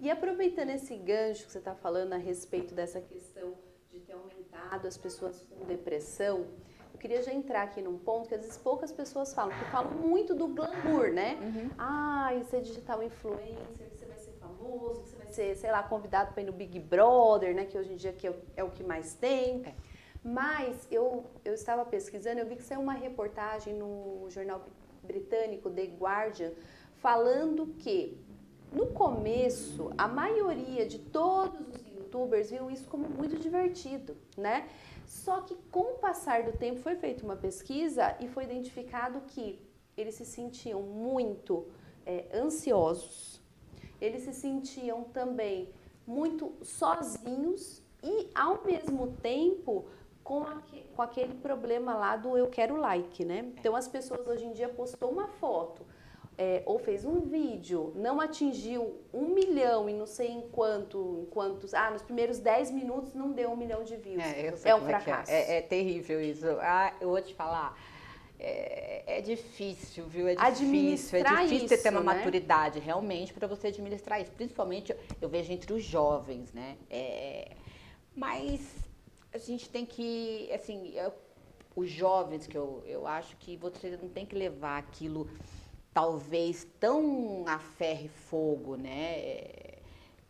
E 0.00 0.10
aproveitando 0.10 0.70
esse 0.70 0.96
gancho 0.96 1.46
que 1.46 1.52
você 1.52 1.58
está 1.58 1.74
falando 1.74 2.12
a 2.12 2.16
respeito 2.16 2.74
dessa 2.74 3.00
questão 3.00 3.54
de 3.90 4.00
ter 4.00 4.12
aumentado 4.12 4.86
as 4.86 4.96
pessoas 4.96 5.44
com 5.50 5.64
depressão, 5.66 6.46
eu 6.92 6.98
queria 6.98 7.22
já 7.22 7.32
entrar 7.32 7.62
aqui 7.62 7.82
num 7.82 7.98
ponto 7.98 8.28
que 8.28 8.34
às 8.34 8.42
vezes 8.42 8.56
poucas 8.56 8.92
pessoas 8.92 9.34
falam, 9.34 9.54
porque 9.56 9.70
falam 9.70 9.92
muito 9.92 10.34
do 10.34 10.48
glamour, 10.48 11.12
né? 11.12 11.38
Uhum. 11.40 11.70
Ah, 11.78 12.30
ser 12.48 12.60
digital 12.60 13.02
influencer, 13.02 13.88
famoso, 14.58 15.02
que 15.02 15.10
você 15.10 15.16
vai 15.16 15.26
ser, 15.28 15.56
sei 15.56 15.70
lá, 15.70 15.82
convidado 15.82 16.32
para 16.32 16.42
ir 16.42 16.46
no 16.46 16.52
Big 16.52 16.78
Brother, 16.78 17.54
né? 17.54 17.64
Que 17.64 17.78
hoje 17.78 17.92
em 17.92 17.96
dia 17.96 18.12
que 18.12 18.26
é, 18.26 18.34
é 18.56 18.64
o 18.64 18.70
que 18.70 18.82
mais 18.82 19.14
tem. 19.14 19.62
É. 19.64 19.74
Mas 20.22 20.86
eu, 20.90 21.24
eu 21.44 21.54
estava 21.54 21.84
pesquisando, 21.84 22.40
eu 22.40 22.46
vi 22.46 22.56
que 22.56 22.62
saiu 22.62 22.80
uma 22.80 22.92
reportagem 22.92 23.74
no 23.74 24.28
jornal 24.28 24.64
britânico 25.02 25.70
The 25.70 25.84
Guardian 25.84 26.52
falando 26.96 27.68
que 27.78 28.18
no 28.72 28.88
começo 28.88 29.90
a 29.96 30.06
maioria 30.06 30.86
de 30.86 30.98
todos 30.98 31.60
os 31.68 31.86
youtubers 31.86 32.50
viam 32.50 32.70
isso 32.70 32.88
como 32.88 33.08
muito 33.08 33.38
divertido, 33.38 34.16
né? 34.36 34.68
Só 35.06 35.40
que 35.40 35.54
com 35.70 35.94
o 35.94 35.98
passar 35.98 36.42
do 36.42 36.52
tempo 36.52 36.80
foi 36.80 36.96
feita 36.96 37.24
uma 37.24 37.36
pesquisa 37.36 38.16
e 38.20 38.28
foi 38.28 38.44
identificado 38.44 39.20
que 39.22 39.58
eles 39.96 40.14
se 40.14 40.24
sentiam 40.24 40.82
muito 40.82 41.66
é, 42.06 42.26
ansiosos, 42.34 43.40
eles 44.00 44.22
se 44.22 44.32
sentiam 44.32 45.04
também 45.04 45.70
muito 46.06 46.52
sozinhos 46.62 47.82
e, 48.02 48.30
ao 48.34 48.64
mesmo 48.64 49.08
tempo, 49.20 49.86
com, 50.22 50.44
com 50.94 51.02
aquele 51.02 51.34
problema 51.34 51.96
lá 51.96 52.16
do 52.16 52.36
eu 52.36 52.48
quero 52.48 52.76
like, 52.76 53.24
né? 53.24 53.52
Então, 53.58 53.74
as 53.74 53.88
pessoas 53.88 54.26
hoje 54.26 54.44
em 54.44 54.52
dia 54.52 54.68
postou 54.68 55.10
uma 55.10 55.26
foto 55.26 55.84
é, 56.38 56.62
ou 56.64 56.78
fez 56.78 57.04
um 57.04 57.20
vídeo, 57.20 57.92
não 57.96 58.20
atingiu 58.20 59.02
um 59.12 59.34
milhão 59.34 59.90
e 59.90 59.92
não 59.92 60.06
sei 60.06 60.28
em 60.28 60.42
quanto, 60.42 61.18
em 61.20 61.26
quantos, 61.26 61.74
ah, 61.74 61.90
nos 61.90 62.00
primeiros 62.00 62.38
10 62.38 62.70
minutos 62.70 63.12
não 63.12 63.32
deu 63.32 63.50
um 63.50 63.56
milhão 63.56 63.82
de 63.82 63.96
views. 63.96 64.22
É, 64.22 64.54
é 64.64 64.74
um 64.74 64.78
é 64.78 64.84
fracasso. 64.84 65.32
É, 65.32 65.58
é, 65.58 65.62
terrível 65.62 66.22
isso. 66.22 66.46
Ah, 66.60 66.94
eu 67.00 67.08
vou 67.08 67.20
te 67.20 67.34
falar 67.34 67.76
é, 68.38 69.18
é, 69.18 69.20
difícil, 69.20 70.06
viu? 70.06 70.28
É 70.28 70.36
difícil. 70.52 71.18
É 71.18 71.24
difícil 71.24 71.66
isso, 71.66 71.82
ter 71.82 71.90
uma 71.90 72.00
né? 72.00 72.14
maturidade 72.14 72.78
realmente 72.78 73.34
para 73.34 73.48
você 73.48 73.66
administrar 73.66 74.20
isso. 74.22 74.30
Principalmente 74.30 74.94
eu 75.20 75.28
vejo 75.28 75.52
entre 75.52 75.72
os 75.72 75.82
jovens, 75.82 76.52
né? 76.52 76.76
É, 76.88 77.56
mas 78.14 78.60
a 79.34 79.38
gente 79.38 79.68
tem 79.68 79.84
que, 79.84 80.48
assim, 80.52 80.92
eu, 80.94 81.12
os 81.74 81.90
jovens 81.90 82.46
que 82.46 82.56
eu, 82.56 82.84
eu 82.86 83.08
acho 83.08 83.36
que 83.38 83.56
você 83.56 83.98
não 84.00 84.08
tem 84.08 84.24
que 84.24 84.36
levar 84.36 84.78
aquilo 84.78 85.28
talvez 85.98 86.64
tão 86.78 87.42
a 87.48 87.58
ferro 87.58 88.04
e 88.04 88.08
fogo, 88.08 88.76
né? 88.76 89.78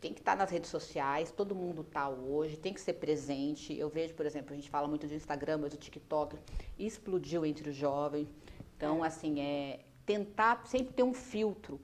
tem 0.01 0.11
que 0.11 0.19
estar 0.19 0.35
nas 0.35 0.49
redes 0.49 0.67
sociais, 0.67 1.29
todo 1.29 1.53
mundo 1.53 1.81
está 1.83 2.09
hoje, 2.09 2.57
tem 2.57 2.73
que 2.73 2.81
ser 2.81 2.93
presente. 2.93 3.77
Eu 3.77 3.87
vejo, 3.87 4.15
por 4.15 4.25
exemplo, 4.25 4.51
a 4.51 4.55
gente 4.55 4.67
fala 4.67 4.87
muito 4.87 5.05
de 5.05 5.13
Instagram, 5.13 5.59
mas 5.59 5.71
o 5.71 5.77
TikTok 5.77 6.37
explodiu 6.79 7.45
entre 7.45 7.69
os 7.69 7.75
jovens. 7.75 8.27
Então, 8.75 9.05
é. 9.05 9.07
assim, 9.09 9.41
é 9.41 9.81
tentar 10.07 10.65
sempre 10.65 10.91
ter 10.91 11.03
um 11.03 11.13
filtro. 11.13 11.79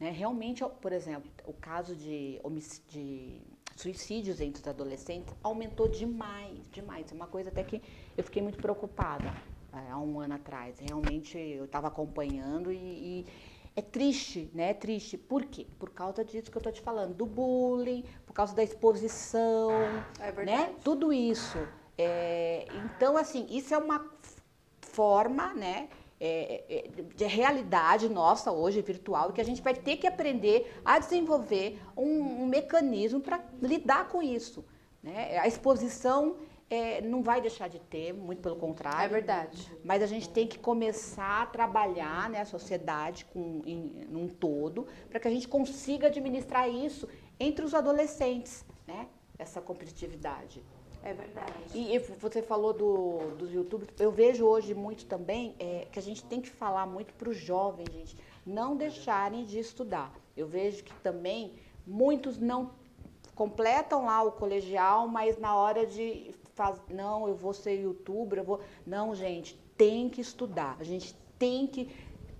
Né? 0.00 0.10
Realmente, 0.10 0.64
por 0.80 0.90
exemplo, 0.90 1.30
o 1.46 1.52
caso 1.52 1.94
de, 1.94 2.40
de 2.88 3.40
suicídios 3.76 4.40
entre 4.40 4.60
os 4.60 4.66
adolescentes 4.66 5.32
aumentou 5.44 5.86
demais, 5.86 6.68
demais. 6.72 7.12
É 7.12 7.14
uma 7.14 7.28
coisa 7.28 7.50
até 7.50 7.62
que 7.62 7.80
eu 8.16 8.24
fiquei 8.24 8.42
muito 8.42 8.58
preocupada 8.58 9.32
há 9.90 9.98
um 9.98 10.20
ano 10.20 10.34
atrás. 10.34 10.78
Realmente, 10.78 11.38
eu 11.38 11.64
estava 11.64 11.88
acompanhando 11.88 12.72
e, 12.72 12.76
e 12.76 13.26
é 13.76 13.82
triste, 13.82 14.50
né? 14.52 14.70
É 14.70 14.74
triste. 14.74 15.16
Por 15.16 15.44
quê? 15.44 15.66
Por 15.78 15.90
causa 15.90 16.24
disso 16.24 16.50
que 16.50 16.58
eu 16.58 16.62
tô 16.62 16.72
te 16.72 16.80
falando, 16.80 17.14
do 17.14 17.24
bullying, 17.24 18.04
por 18.26 18.32
causa 18.32 18.54
da 18.54 18.62
exposição, 18.62 19.70
é 20.18 20.32
né? 20.44 20.74
Tudo 20.82 21.12
isso. 21.12 21.58
É, 21.96 22.66
então, 22.84 23.16
assim, 23.16 23.46
isso 23.50 23.72
é 23.72 23.78
uma 23.78 24.04
forma, 24.80 25.54
né? 25.54 25.88
É, 26.20 26.64
é, 26.68 27.02
de 27.14 27.24
realidade 27.26 28.08
nossa 28.08 28.50
hoje 28.50 28.82
virtual 28.82 29.32
que 29.32 29.40
a 29.40 29.44
gente 29.44 29.62
vai 29.62 29.72
ter 29.72 29.98
que 29.98 30.04
aprender 30.04 30.76
a 30.84 30.98
desenvolver 30.98 31.80
um, 31.96 32.42
um 32.42 32.46
mecanismo 32.46 33.20
para 33.20 33.40
lidar 33.62 34.08
com 34.08 34.20
isso. 34.20 34.64
Né? 35.00 35.38
A 35.38 35.46
exposição 35.46 36.36
é, 36.70 37.00
não 37.00 37.22
vai 37.22 37.40
deixar 37.40 37.68
de 37.68 37.78
ter, 37.78 38.12
muito 38.12 38.42
pelo 38.42 38.56
contrário. 38.56 39.04
É 39.04 39.08
verdade. 39.08 39.72
Mas 39.82 40.02
a 40.02 40.06
gente 40.06 40.28
tem 40.28 40.46
que 40.46 40.58
começar 40.58 41.42
a 41.42 41.46
trabalhar 41.46 42.28
né, 42.28 42.40
a 42.40 42.44
sociedade 42.44 43.24
com, 43.26 43.62
em, 43.64 44.06
num 44.08 44.28
todo 44.28 44.86
para 45.08 45.18
que 45.18 45.28
a 45.28 45.30
gente 45.30 45.48
consiga 45.48 46.08
administrar 46.08 46.68
isso 46.68 47.08
entre 47.40 47.64
os 47.64 47.72
adolescentes, 47.72 48.64
né? 48.86 49.08
Essa 49.38 49.60
competitividade. 49.60 50.62
É 51.02 51.12
verdade. 51.12 51.52
E, 51.72 51.94
e 51.94 51.98
você 51.98 52.42
falou 52.42 52.72
do, 52.72 53.36
dos 53.36 53.52
youtubers, 53.52 53.88
eu 53.98 54.10
vejo 54.10 54.44
hoje 54.44 54.74
muito 54.74 55.06
também 55.06 55.54
é, 55.58 55.86
que 55.90 55.98
a 55.98 56.02
gente 56.02 56.24
tem 56.24 56.40
que 56.40 56.50
falar 56.50 56.86
muito 56.86 57.14
para 57.14 57.30
os 57.30 57.36
jovens, 57.36 57.88
gente, 57.92 58.16
não 58.44 58.76
deixarem 58.76 59.44
de 59.44 59.58
estudar. 59.58 60.12
Eu 60.36 60.48
vejo 60.48 60.82
que 60.82 60.92
também 60.96 61.54
muitos 61.86 62.36
não 62.36 62.72
completam 63.34 64.04
lá 64.04 64.22
o 64.22 64.32
colegial, 64.32 65.06
mas 65.06 65.38
na 65.38 65.54
hora 65.54 65.86
de 65.86 66.34
faz, 66.58 66.80
não, 66.90 67.28
eu 67.28 67.36
vou 67.36 67.54
ser 67.54 67.74
youtuber, 67.80 68.40
eu 68.40 68.44
vou. 68.44 68.60
Não, 68.84 69.14
gente, 69.14 69.54
tem 69.76 70.08
que 70.08 70.20
estudar. 70.20 70.76
A 70.80 70.84
gente 70.84 71.14
tem 71.38 71.66
que. 71.66 71.88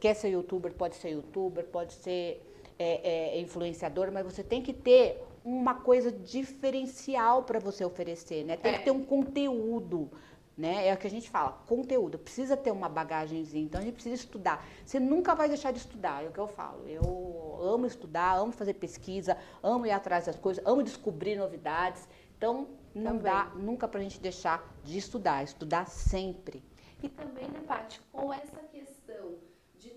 Quer 0.00 0.14
ser 0.14 0.31
youtuber, 0.31 0.72
pode 0.72 0.96
ser 0.96 1.11
youtuber, 1.11 1.64
pode 1.64 1.92
ser 1.92 2.44
é, 2.78 3.37
é, 3.37 3.40
influenciador, 3.40 4.11
mas 4.12 4.24
você 4.24 4.42
tem 4.42 4.61
que 4.61 4.72
ter 4.72 5.24
uma 5.44 5.74
coisa 5.74 6.11
diferencial 6.11 7.44
para 7.44 7.59
você 7.59 7.85
oferecer, 7.85 8.44
né? 8.44 8.57
Tem 8.57 8.74
é. 8.74 8.78
que 8.78 8.85
ter 8.85 8.90
um 8.90 9.04
conteúdo. 9.04 10.11
Né? 10.57 10.88
É 10.88 10.92
o 10.92 10.96
que 10.96 11.07
a 11.07 11.11
gente 11.11 11.31
fala, 11.31 11.52
conteúdo, 11.68 12.18
precisa 12.18 12.57
ter 12.57 12.72
uma 12.72 12.88
bagagenzinha, 12.88 13.64
então 13.64 13.81
a 13.81 13.85
gente 13.85 13.94
precisa 13.94 14.16
estudar. 14.16 14.66
Você 14.85 14.98
nunca 14.98 15.33
vai 15.33 15.46
deixar 15.46 15.70
de 15.70 15.78
estudar, 15.78 16.24
é 16.24 16.28
o 16.28 16.33
que 16.33 16.40
eu 16.40 16.48
falo. 16.48 16.83
Eu 16.85 17.61
amo 17.62 17.87
estudar, 17.87 18.37
amo 18.37 18.50
fazer 18.50 18.74
pesquisa, 18.74 19.37
amo 19.62 19.87
ir 19.87 19.92
atrás 19.92 20.26
das 20.26 20.35
coisas, 20.35 20.61
amo 20.66 20.83
descobrir 20.83 21.37
novidades. 21.37 22.09
Então, 22.37 22.66
não 22.98 23.18
também. 23.18 23.32
dá 23.32 23.44
nunca 23.54 23.88
para 23.88 24.00
a 24.00 24.02
gente 24.02 24.20
deixar 24.20 24.62
de 24.84 24.98
estudar, 24.98 25.42
estudar 25.42 25.87
sempre. 25.87 26.62
E 27.02 27.08
também, 27.08 27.48
né, 27.48 27.61
Paty, 27.66 28.00
com 28.12 28.32
essa 28.32 28.58
questão 28.72 29.34
de 29.78 29.92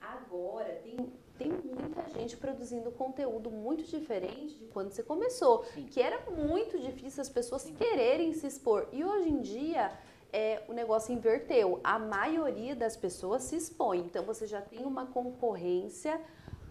agora, 0.00 0.80
tem, 0.82 1.12
tem 1.38 1.52
muita 1.52 2.08
gente 2.10 2.36
produzindo 2.36 2.90
conteúdo 2.90 3.50
muito 3.50 3.84
diferente 3.84 4.58
de 4.58 4.66
quando 4.66 4.90
você 4.90 5.02
começou, 5.02 5.64
Sim. 5.66 5.86
que 5.86 6.00
era 6.00 6.30
muito 6.30 6.78
difícil 6.78 7.20
as 7.20 7.28
pessoas 7.28 7.62
Sim. 7.62 7.74
quererem 7.74 8.32
se 8.32 8.46
expor. 8.46 8.88
E 8.92 9.04
hoje 9.04 9.28
em 9.28 9.40
dia, 9.40 9.92
é, 10.32 10.62
o 10.68 10.72
negócio 10.72 11.12
inverteu. 11.14 11.80
A 11.84 11.98
maioria 11.98 12.74
das 12.74 12.96
pessoas 12.96 13.42
se 13.42 13.56
expõe. 13.56 14.00
Então 14.00 14.24
você 14.24 14.46
já 14.46 14.60
tem 14.60 14.84
uma 14.84 15.06
concorrência 15.06 16.20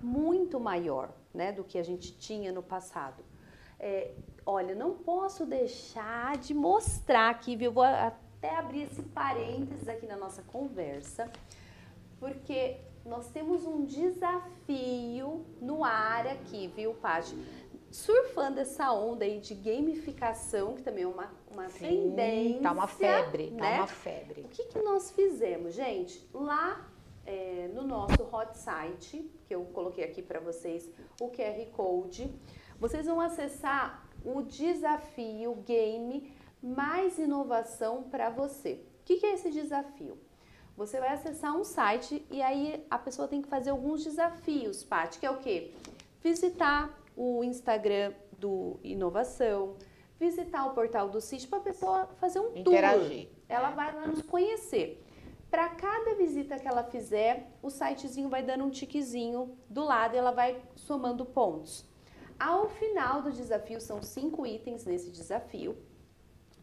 muito 0.01 0.60
maior 0.60 1.13
né, 1.34 1.51
do 1.51 1.63
que 1.63 1.77
a 1.77 1.84
gente 1.84 2.17
tinha 2.17 2.51
no 2.51 2.63
passado. 2.63 3.23
É, 3.84 4.12
olha, 4.46 4.76
não 4.76 4.94
posso 4.94 5.44
deixar 5.44 6.38
de 6.38 6.54
mostrar 6.54 7.32
aqui, 7.32 7.56
viu? 7.56 7.72
Vou 7.72 7.84
até 7.84 8.56
abrir 8.56 8.84
esse 8.84 9.02
parênteses 9.02 9.89
aqui 9.89 10.06
na 10.06 10.15
nossa 10.15 10.44
conversa, 10.44 11.32
porque 12.20 12.78
nós 13.04 13.32
temos 13.32 13.65
um 13.65 13.84
desafio 13.84 15.44
no 15.60 15.84
ar 15.84 16.28
aqui, 16.28 16.67
viu, 16.67 16.94
Paty? 16.94 17.36
Surfando 17.89 18.60
essa 18.60 18.94
onda 18.94 19.26
aí 19.26 19.39
de 19.39 19.56
gamificação, 19.56 20.76
que 20.76 20.84
também 20.84 21.04
é 21.04 21.08
uma, 21.08 21.34
uma 21.52 21.67
Sim, 21.70 21.88
tendência. 21.88 22.62
Tá 22.62 22.72
uma 22.74 22.88
febre, 22.88 23.48
tá 23.50 23.56
né? 23.56 23.72
tá 23.72 23.78
uma 23.78 23.88
febre. 23.88 24.41
O 24.41 24.48
que, 24.48 24.63
que 24.65 24.80
nós 24.80 25.10
fizemos, 25.10 25.74
gente? 25.74 26.24
Lá 26.32 26.88
é, 27.26 27.67
no 27.74 27.82
nosso 27.82 28.22
hot 28.32 28.56
site, 28.56 29.28
que 29.48 29.56
eu 29.56 29.65
coloquei 29.74 30.04
aqui 30.04 30.22
para 30.22 30.39
vocês 30.39 30.88
o 31.20 31.30
QR 31.30 31.65
Code, 31.72 32.32
vocês 32.82 33.06
vão 33.06 33.22
acessar 33.22 34.04
o 34.26 34.41
desafio 34.41 35.54
game 35.67 36.34
mais 36.63 37.20
inovação 37.20 38.02
para 38.02 38.32
você. 38.32 38.84
O 39.02 39.06
que, 39.06 39.17
que 39.17 39.26
é 39.28 39.34
esse 39.34 39.52
desafio? 39.52 40.17
Você 40.76 41.00
vai 41.00 41.10
acessar 41.10 41.56
um 41.56 41.63
site 41.63 42.26
e 42.32 42.41
aí 42.41 42.84
a 42.89 42.98
pessoa 42.98 43.28
tem 43.28 43.39
que 43.39 43.48
fazer 43.48 43.70
alguns 43.70 44.04
desafios, 44.04 44.84
Paty, 44.84 45.20
que 45.20 45.28
é 45.28 45.30
o 45.30 45.38
quê? 45.38 45.76
Visitar 46.24 47.00
o 47.15 47.44
Instagram 47.44 48.15
do 48.39 48.80
Inovação, 48.84 49.76
visitar 50.20 50.65
o 50.65 50.74
portal 50.74 51.08
do 51.08 51.22
sítio 51.22 51.50
para 51.50 51.60
a 51.60 51.63
pessoa 51.63 52.08
fazer 52.20 52.39
um 52.39 52.58
Interagir. 52.58 53.28
tour. 53.28 53.36
Ela 53.48 53.70
vai 53.70 53.94
lá 53.94 54.08
nos 54.08 54.24
conhecer. 54.24 55.06
Para 55.52 55.70
cada 55.70 56.15
visita 56.15 56.58
que 56.58 56.67
ela 56.67 56.84
fizer, 56.84 57.52
o 57.62 57.70
sitezinho 57.70 58.28
vai 58.28 58.41
dando 58.41 58.63
um 58.63 58.72
tiquezinho 58.72 59.56
do 59.70 59.84
lado 59.84 60.15
e 60.15 60.17
ela 60.17 60.32
vai 60.32 60.60
somando 60.76 61.24
pontos. 61.26 61.90
Ao 62.43 62.67
final 62.69 63.21
do 63.21 63.32
desafio, 63.32 63.80
são 63.80 64.01
cinco 64.01 64.47
itens 64.47 64.84
nesse 64.84 65.12
desafio, 65.12 65.77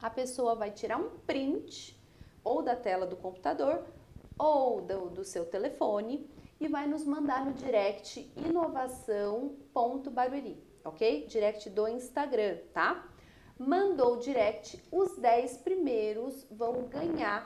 a 0.03 0.11
pessoa 0.11 0.57
vai 0.57 0.73
tirar 0.73 0.99
um 0.99 1.11
print 1.21 1.97
ou 2.43 2.65
da 2.65 2.75
tela 2.75 3.07
do 3.07 3.17
computador 3.17 3.87
ou 4.37 4.81
do, 4.81 5.09
do 5.09 5.23
seu 5.23 5.47
telefone 5.47 6.29
e 6.59 6.67
vai 6.67 6.89
nos 6.89 7.05
mandar 7.05 7.47
no 7.47 7.53
direct 7.53 8.29
inovação.barueri, 8.37 10.61
ok? 10.85 11.29
Direct 11.29 11.71
do 11.71 11.87
Instagram, 11.87 12.59
tá? 12.75 13.09
Mandou 13.57 14.15
o 14.15 14.19
direct, 14.19 14.83
os 14.91 15.17
10 15.17 15.59
primeiros 15.59 16.45
vão 16.51 16.89
ganhar 16.89 17.45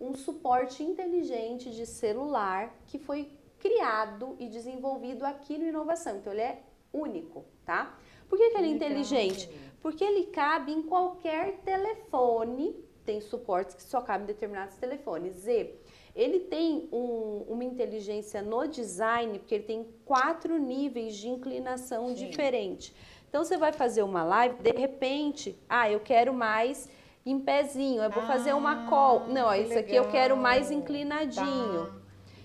um 0.00 0.14
suporte 0.14 0.84
inteligente 0.84 1.72
de 1.72 1.84
celular 1.84 2.72
que 2.86 3.00
foi 3.00 3.36
criado 3.58 4.36
e 4.38 4.48
desenvolvido 4.48 5.24
aqui 5.24 5.58
no 5.58 5.66
Inovação. 5.66 6.18
Então, 6.18 6.32
ele 6.32 6.42
é 6.42 6.62
único, 6.92 7.44
tá? 7.64 7.96
Por 8.28 8.38
que, 8.38 8.50
que 8.50 8.58
ele 8.58 8.68
é 8.68 8.70
inteligente? 8.70 9.50
Porque 9.80 10.04
ele 10.04 10.26
cabe 10.26 10.72
em 10.72 10.82
qualquer 10.82 11.58
telefone, 11.64 12.74
tem 13.04 13.20
suportes 13.20 13.74
que 13.74 13.82
só 13.82 14.00
cabem 14.00 14.24
em 14.24 14.26
determinados 14.26 14.76
telefones. 14.76 15.34
Z, 15.34 15.74
ele 16.14 16.40
tem 16.40 16.88
um, 16.92 17.44
uma 17.48 17.64
inteligência 17.64 18.40
no 18.40 18.66
design, 18.66 19.38
porque 19.38 19.56
ele 19.56 19.64
tem 19.64 19.86
quatro 20.04 20.56
níveis 20.56 21.16
de 21.16 21.28
inclinação 21.28 22.08
Sim. 22.08 22.14
diferente. 22.14 22.94
Então, 23.28 23.44
você 23.44 23.56
vai 23.56 23.72
fazer 23.72 24.02
uma 24.02 24.22
live, 24.22 24.62
de 24.62 24.72
repente, 24.72 25.58
ah, 25.68 25.90
eu 25.90 26.00
quero 26.00 26.32
mais 26.34 26.88
em 27.24 27.38
pezinho, 27.38 28.02
eu 28.02 28.10
vou 28.10 28.22
ah, 28.22 28.26
fazer 28.26 28.52
uma 28.52 28.84
ah, 28.84 28.88
call. 28.88 29.26
Não, 29.28 29.52
isso 29.54 29.78
aqui 29.78 29.94
eu 29.94 30.08
quero 30.10 30.36
mais 30.36 30.70
inclinadinho. 30.70 31.86
Tá. 31.86 32.02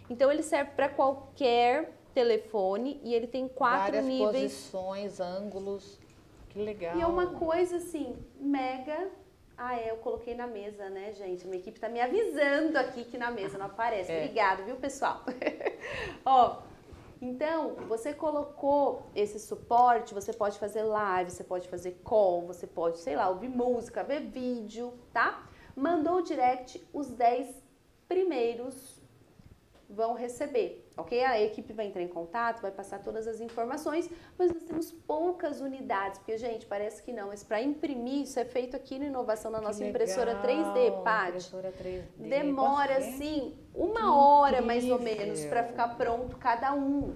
Então 0.10 0.32
ele 0.32 0.44
serve 0.44 0.72
para 0.72 0.88
qualquer 0.88 1.97
telefone 2.18 3.00
e 3.04 3.14
ele 3.14 3.28
tem 3.28 3.48
quatro 3.48 3.94
Várias 3.94 4.06
níveis. 4.06 4.54
posições, 4.54 5.20
ângulos. 5.20 6.00
Que 6.50 6.60
legal. 6.60 6.98
E 6.98 7.02
é 7.02 7.06
uma 7.06 7.36
coisa 7.36 7.78
assim, 7.78 8.16
mega. 8.40 9.10
Ah, 9.56 9.80
é, 9.80 9.92
eu 9.92 9.98
coloquei 9.98 10.34
na 10.34 10.48
mesa, 10.48 10.90
né, 10.90 11.14
gente? 11.14 11.46
Minha 11.46 11.60
equipe 11.60 11.80
tá 11.80 11.88
me 11.88 12.02
avisando 12.02 12.76
aqui 12.78 13.04
que 13.04 13.20
na 13.20 13.30
mesa 13.30 13.60
não 13.60 13.68
aparece. 13.68 14.12
É. 14.12 14.18
Obrigado, 14.18 14.64
viu, 14.66 14.78
pessoal? 14.78 15.24
Ó, 16.26 16.58
então, 17.22 17.76
você 17.88 18.14
colocou 18.14 19.04
esse 19.16 19.40
suporte, 19.40 20.16
você 20.16 20.34
pode 20.34 20.58
fazer 20.58 20.84
live, 20.84 21.30
você 21.30 21.44
pode 21.44 21.68
fazer 21.68 22.00
call, 22.04 22.48
você 22.48 22.66
pode, 22.66 22.98
sei 22.98 23.16
lá, 23.16 23.30
ouvir 23.30 23.50
música, 23.50 24.04
ver 24.04 24.22
vídeo, 24.22 24.92
tá? 25.14 25.48
Mandou 25.76 26.18
o 26.18 26.22
direct, 26.22 26.84
os 26.92 27.10
10 27.10 27.48
primeiros 28.08 29.00
vão 29.90 30.14
receber, 30.16 30.87
ok? 30.98 31.24
A 31.24 31.40
equipe 31.40 31.72
vai 31.72 31.86
entrar 31.86 32.02
em 32.02 32.08
contato, 32.08 32.62
vai 32.62 32.72
passar 32.72 33.00
todas 33.00 33.28
as 33.28 33.40
informações, 33.40 34.10
mas 34.38 34.52
nós 34.52 34.64
temos 34.64 34.92
poucas 34.92 35.62
unidades, 35.62 36.18
porque, 36.18 36.38
gente, 36.38 36.66
parece 36.66 37.02
que 37.04 37.14
não, 37.14 37.28
mas 37.28 37.44
para 37.44 37.62
imprimir, 37.62 38.24
isso 38.24 38.40
é 38.40 38.46
feito 38.46 38.76
aqui 38.76 38.98
no 38.98 39.06
Inovação 39.06 39.52
na 39.52 39.62
nossa 39.62 39.86
impressora 39.86 40.42
3D, 40.42 41.04
Paty. 41.04 41.30
Impressora 41.30 41.72
3D. 41.72 42.04
Demora, 42.18 42.98
assim, 42.98 43.56
uma 43.74 44.00
que 44.00 44.06
hora 44.06 44.58
incrível. 44.58 44.68
mais 44.68 44.90
ou 44.90 45.00
menos 45.00 45.46
para 45.46 45.64
ficar 45.64 45.96
pronto 45.96 46.36
cada 46.38 46.74
um. 46.74 47.16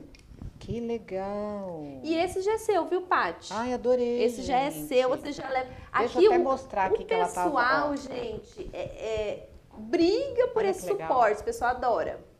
Que 0.59 0.79
legal! 0.79 1.81
E 2.03 2.15
esse 2.15 2.39
já 2.41 2.53
é 2.53 2.57
seu, 2.59 2.85
viu, 2.85 3.01
Paty? 3.01 3.51
Ai, 3.51 3.73
adorei. 3.73 4.23
Esse 4.23 4.43
gente. 4.43 4.47
já 4.47 4.59
é 4.59 4.69
seu, 4.69 5.09
você 5.09 5.31
já 5.31 5.49
leva. 5.49 5.67
Deixa 5.97 6.19
aqui 6.19 6.25
eu 6.25 6.31
até 6.31 6.39
o, 6.39 6.43
mostrar 6.43 6.85
aqui 6.85 7.01
o 7.01 7.05
que 7.05 7.13
ela 7.13 7.27
tava. 7.27 7.49
O 7.49 7.51
pessoal, 7.51 7.97
gente, 7.97 8.69
é, 8.71 8.79
é, 8.79 9.49
briga 9.75 10.49
por 10.49 10.61
Olha 10.61 10.69
esse 10.69 10.85
suporte, 10.85 11.41
o 11.41 11.43
pessoal 11.43 11.71
adora. 11.71 12.30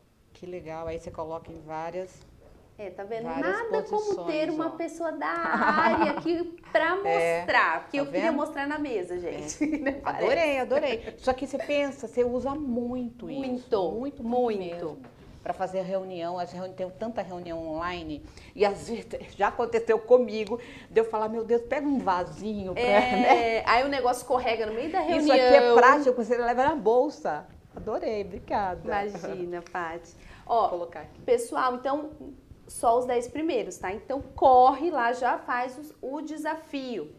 Que 0.42 0.48
legal. 0.48 0.88
Aí 0.88 0.98
você 0.98 1.12
coloca 1.12 1.52
em 1.52 1.62
várias. 1.62 2.20
É, 2.76 2.90
tá 2.90 3.04
vendo? 3.04 3.26
Nada 3.26 3.84
como 3.84 4.26
ter 4.26 4.50
uma 4.50 4.70
ó. 4.70 4.70
pessoa 4.72 5.12
da 5.12 5.28
área 5.28 6.14
aqui 6.14 6.58
para 6.72 6.98
é, 7.06 7.42
mostrar. 7.42 7.76
É, 7.76 7.80
porque 7.82 7.98
tá 7.98 8.04
eu 8.04 8.12
queria 8.12 8.32
mostrar 8.32 8.68
na 8.68 8.80
mesa, 8.80 9.20
gente. 9.20 9.64
É. 9.64 10.02
adorei, 10.04 10.58
adorei. 10.58 11.14
Só 11.20 11.32
que 11.32 11.46
você 11.46 11.60
pensa, 11.60 12.08
você 12.08 12.24
usa 12.24 12.56
muito, 12.56 13.28
muito 13.28 13.56
isso. 13.56 13.92
Muito, 13.92 14.24
muito. 14.24 14.24
Muito. 14.24 14.98
Para 15.44 15.54
fazer 15.54 15.82
reunião, 15.84 16.40
as 16.40 16.52
reuni 16.52 16.74
tem 16.74 16.90
tanta 16.90 17.22
reunião 17.22 17.60
online, 17.68 18.24
e 18.56 18.66
às 18.66 18.90
vezes 18.90 19.06
já 19.38 19.50
aconteceu 19.50 20.00
comigo, 20.00 20.60
de 20.90 21.02
eu 21.02 21.06
falar, 21.06 21.30
meu 21.30 21.44
Deus, 21.44 21.62
pega 21.62 21.88
um 21.88 22.00
vasinho. 22.00 22.74
Pra, 22.74 22.82
é, 22.82 23.12
né? 23.12 23.64
Aí 23.68 23.84
o 23.84 23.88
negócio 23.88 24.22
escorrega 24.22 24.66
no 24.66 24.74
meio 24.74 24.92
da 24.92 25.02
reunião. 25.02 25.20
Isso 25.20 25.32
aqui 25.32 25.42
é 25.42 25.74
prático, 25.76 26.24
você 26.24 26.36
leva 26.36 26.64
na 26.64 26.76
bolsa. 26.76 27.46
Adorei, 27.76 28.22
obrigada. 28.24 28.82
Imagina, 28.84 29.62
Paty. 29.62 30.16
Ó, 30.52 30.62
Vou 30.64 30.70
colocar 30.72 31.00
aqui. 31.04 31.22
pessoal, 31.22 31.76
então 31.76 32.12
só 32.68 33.00
os 33.00 33.06
10 33.06 33.30
primeiros, 33.30 33.78
tá? 33.78 33.94
Então 33.94 34.22
corre 34.36 34.92
lá, 34.92 35.14
já 35.14 35.38
faz 35.38 35.78
os, 35.78 35.94
o 36.02 36.20
desafio. 36.20 37.10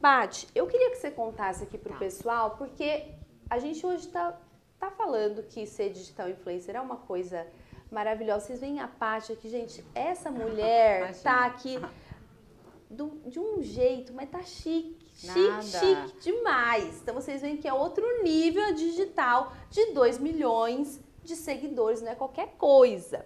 Paty, 0.00 0.46
eu 0.54 0.68
queria 0.68 0.90
que 0.90 0.96
você 0.96 1.10
contasse 1.10 1.64
aqui 1.64 1.76
pro 1.76 1.92
tá. 1.92 1.98
pessoal, 1.98 2.52
porque 2.52 3.08
a 3.50 3.58
gente 3.58 3.84
hoje 3.84 4.06
tá, 4.06 4.38
tá 4.78 4.88
falando 4.88 5.42
que 5.42 5.66
ser 5.66 5.90
digital 5.90 6.30
influencer 6.30 6.76
é 6.76 6.80
uma 6.80 6.96
coisa 6.96 7.44
maravilhosa. 7.90 8.46
Vocês 8.46 8.60
veem 8.60 8.78
a 8.78 8.86
Paty 8.86 9.32
aqui, 9.32 9.48
gente, 9.48 9.84
essa 9.92 10.30
mulher 10.32 11.12
tá 11.22 11.46
aqui 11.46 11.76
do, 12.88 13.20
de 13.26 13.40
um 13.40 13.60
jeito, 13.60 14.12
mas 14.12 14.30
tá 14.30 14.42
chique, 14.42 14.96
Nada. 15.24 15.62
chique, 15.62 15.80
chique 15.80 16.20
demais. 16.20 17.00
Então 17.02 17.16
vocês 17.16 17.42
veem 17.42 17.56
que 17.56 17.66
é 17.66 17.74
outro 17.74 18.22
nível 18.22 18.72
digital 18.74 19.52
de 19.70 19.92
2 19.92 20.18
milhões 20.18 21.00
de 21.30 21.36
seguidores, 21.36 22.02
não 22.02 22.10
é 22.10 22.14
qualquer 22.14 22.54
coisa. 22.58 23.24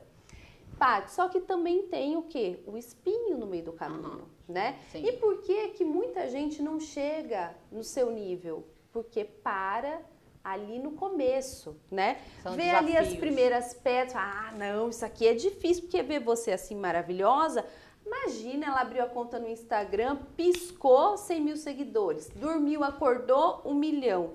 Paty, 0.78 1.12
só 1.12 1.28
que 1.28 1.40
também 1.40 1.86
tem 1.88 2.16
o 2.16 2.22
quê? 2.22 2.60
O 2.66 2.76
espinho 2.76 3.38
no 3.38 3.46
meio 3.46 3.64
do 3.64 3.72
caminho, 3.72 4.08
uhum. 4.08 4.54
né? 4.54 4.78
Sim. 4.90 5.06
E 5.06 5.12
por 5.12 5.40
que 5.42 5.68
que 5.68 5.84
muita 5.84 6.28
gente 6.28 6.60
não 6.62 6.78
chega 6.80 7.54
no 7.70 7.82
seu 7.82 8.10
nível? 8.10 8.66
Porque 8.92 9.24
para 9.24 10.00
ali 10.42 10.78
no 10.78 10.92
começo, 10.92 11.76
né? 11.90 12.20
São 12.42 12.52
Vê 12.52 12.64
desafios. 12.64 12.96
ali 12.96 12.96
as 12.98 13.14
primeiras 13.14 13.74
pedras, 13.74 14.14
ah, 14.16 14.52
não, 14.58 14.90
isso 14.90 15.04
aqui 15.04 15.26
é 15.26 15.34
difícil, 15.34 15.84
porque 15.84 16.02
ver 16.02 16.20
você 16.20 16.52
assim 16.52 16.76
maravilhosa, 16.76 17.64
Imagina, 18.06 18.66
ela 18.66 18.82
abriu 18.82 19.02
a 19.02 19.08
conta 19.08 19.38
no 19.38 19.48
Instagram, 19.48 20.18
piscou 20.36 21.16
100 21.16 21.40
mil 21.40 21.56
seguidores, 21.56 22.28
dormiu, 22.28 22.84
acordou 22.84 23.62
um 23.64 23.72
milhão. 23.72 24.34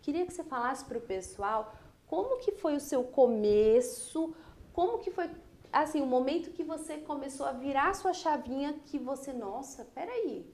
Queria 0.00 0.24
que 0.24 0.32
você 0.32 0.44
falasse 0.44 0.84
para 0.84 0.98
o 0.98 1.00
pessoal 1.00 1.74
como 2.10 2.38
que 2.38 2.50
foi 2.50 2.74
o 2.74 2.80
seu 2.80 3.04
começo, 3.04 4.34
como 4.72 4.98
que 4.98 5.12
foi 5.12 5.30
assim 5.72 6.00
o 6.00 6.06
momento 6.06 6.50
que 6.50 6.64
você 6.64 6.98
começou 6.98 7.46
a 7.46 7.52
virar 7.52 7.90
a 7.90 7.94
sua 7.94 8.12
chavinha 8.12 8.74
que 8.86 8.98
você, 8.98 9.32
nossa, 9.32 9.84
peraí, 9.84 10.44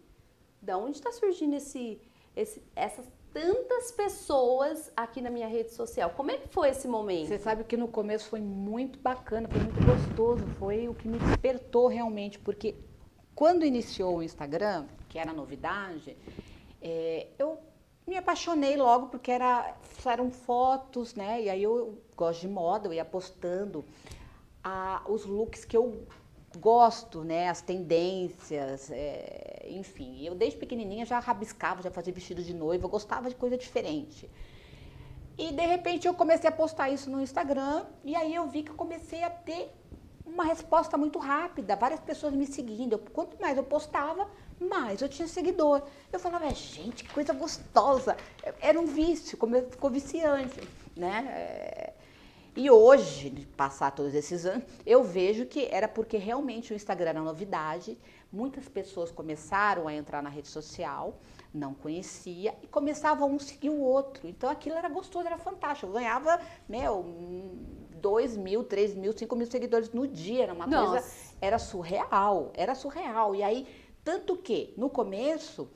da 0.60 0.76
onde 0.76 0.98
está 0.98 1.10
surgindo 1.10 1.56
esse, 1.56 1.98
esse, 2.36 2.62
essas 2.76 3.10
tantas 3.32 3.90
pessoas 3.90 4.92
aqui 4.94 5.22
na 5.22 5.30
minha 5.30 5.48
rede 5.48 5.72
social. 5.72 6.10
Como 6.10 6.30
é 6.30 6.36
que 6.36 6.48
foi 6.48 6.68
esse 6.68 6.86
momento? 6.86 7.28
Você 7.28 7.38
sabe 7.38 7.64
que 7.64 7.78
no 7.78 7.88
começo 7.88 8.28
foi 8.28 8.42
muito 8.42 8.98
bacana, 8.98 9.48
foi 9.48 9.62
muito 9.62 9.82
gostoso, 9.82 10.46
foi 10.58 10.88
o 10.88 10.94
que 10.94 11.08
me 11.08 11.18
despertou 11.18 11.86
realmente, 11.88 12.38
porque 12.38 12.74
quando 13.34 13.64
iniciou 13.64 14.18
o 14.18 14.22
Instagram, 14.22 14.86
que 15.08 15.18
era 15.18 15.32
novidade, 15.32 16.18
é, 16.82 17.28
eu 17.38 17.58
me 18.06 18.16
apaixonei 18.16 18.76
logo 18.76 19.08
porque 19.08 19.30
era, 19.30 19.74
eram 20.04 20.30
fotos, 20.30 21.14
né? 21.14 21.42
E 21.42 21.50
aí 21.50 21.62
eu 21.62 21.98
gosto 22.16 22.40
de 22.40 22.48
moda, 22.48 22.86
eu 22.88 22.92
ia 22.92 23.04
postando 23.04 23.84
a, 24.62 25.02
os 25.08 25.24
looks 25.24 25.64
que 25.64 25.76
eu 25.76 26.06
gosto, 26.58 27.24
né? 27.24 27.48
As 27.48 27.60
tendências, 27.60 28.90
é, 28.90 29.66
enfim. 29.70 30.24
Eu 30.24 30.34
desde 30.34 30.58
pequenininha 30.58 31.04
já 31.04 31.18
rabiscava, 31.18 31.82
já 31.82 31.90
fazia 31.90 32.12
vestido 32.12 32.42
de 32.42 32.54
noiva, 32.54 32.84
eu 32.84 32.88
gostava 32.88 33.28
de 33.28 33.34
coisa 33.34 33.56
diferente. 33.56 34.30
E 35.36 35.52
de 35.52 35.66
repente 35.66 36.06
eu 36.06 36.14
comecei 36.14 36.48
a 36.48 36.52
postar 36.52 36.88
isso 36.88 37.10
no 37.10 37.20
Instagram 37.20 37.84
e 38.04 38.16
aí 38.16 38.34
eu 38.34 38.46
vi 38.48 38.62
que 38.62 38.70
eu 38.70 38.74
comecei 38.74 39.22
a 39.22 39.28
ter 39.28 39.70
uma 40.24 40.44
resposta 40.44 40.96
muito 40.96 41.18
rápida, 41.18 41.76
várias 41.76 42.00
pessoas 42.00 42.34
me 42.34 42.46
seguindo. 42.46 42.94
Eu, 42.94 42.98
quanto 42.98 43.40
mais 43.40 43.56
eu 43.56 43.64
postava, 43.64 44.28
mais 44.60 45.02
eu 45.02 45.08
tinha 45.08 45.28
seguidor. 45.28 45.82
Eu 46.12 46.18
falava, 46.18 46.48
gente, 46.50 47.04
que 47.04 47.12
coisa 47.12 47.32
gostosa. 47.32 48.16
Era 48.60 48.80
um 48.80 48.86
vício, 48.86 49.36
como 49.36 49.60
ficou 49.70 49.90
viciante, 49.90 50.60
né? 50.96 51.26
É, 51.28 51.92
e 52.56 52.70
hoje, 52.70 53.46
passar 53.54 53.90
todos 53.90 54.14
esses 54.14 54.46
anos, 54.46 54.64
eu 54.86 55.04
vejo 55.04 55.44
que 55.44 55.68
era 55.70 55.86
porque 55.86 56.16
realmente 56.16 56.72
o 56.72 56.76
Instagram 56.76 57.10
era 57.10 57.20
novidade. 57.20 57.98
Muitas 58.32 58.66
pessoas 58.66 59.10
começaram 59.10 59.86
a 59.86 59.94
entrar 59.94 60.22
na 60.22 60.30
rede 60.30 60.48
social, 60.48 61.18
não 61.52 61.74
conhecia, 61.74 62.54
e 62.62 62.66
começavam 62.66 63.30
um 63.30 63.38
seguir 63.38 63.68
o 63.68 63.78
outro. 63.78 64.26
Então 64.26 64.48
aquilo 64.48 64.74
era 64.74 64.88
gostoso, 64.88 65.26
era 65.26 65.36
fantástico. 65.36 65.88
Eu 65.88 65.92
ganhava, 65.92 66.40
meu, 66.66 67.04
2 68.00 68.38
mil, 68.38 68.64
3 68.64 68.94
mil, 68.94 69.12
5 69.12 69.36
mil 69.36 69.46
seguidores 69.46 69.90
no 69.92 70.08
dia. 70.08 70.44
Era 70.44 70.54
uma 70.54 70.66
Nossa. 70.66 71.02
coisa. 71.02 71.36
Era 71.42 71.58
surreal, 71.58 72.52
era 72.54 72.74
surreal. 72.74 73.34
E 73.34 73.42
aí, 73.42 73.66
tanto 74.06 74.36
que 74.36 74.72
no 74.76 74.88
começo 74.88 75.68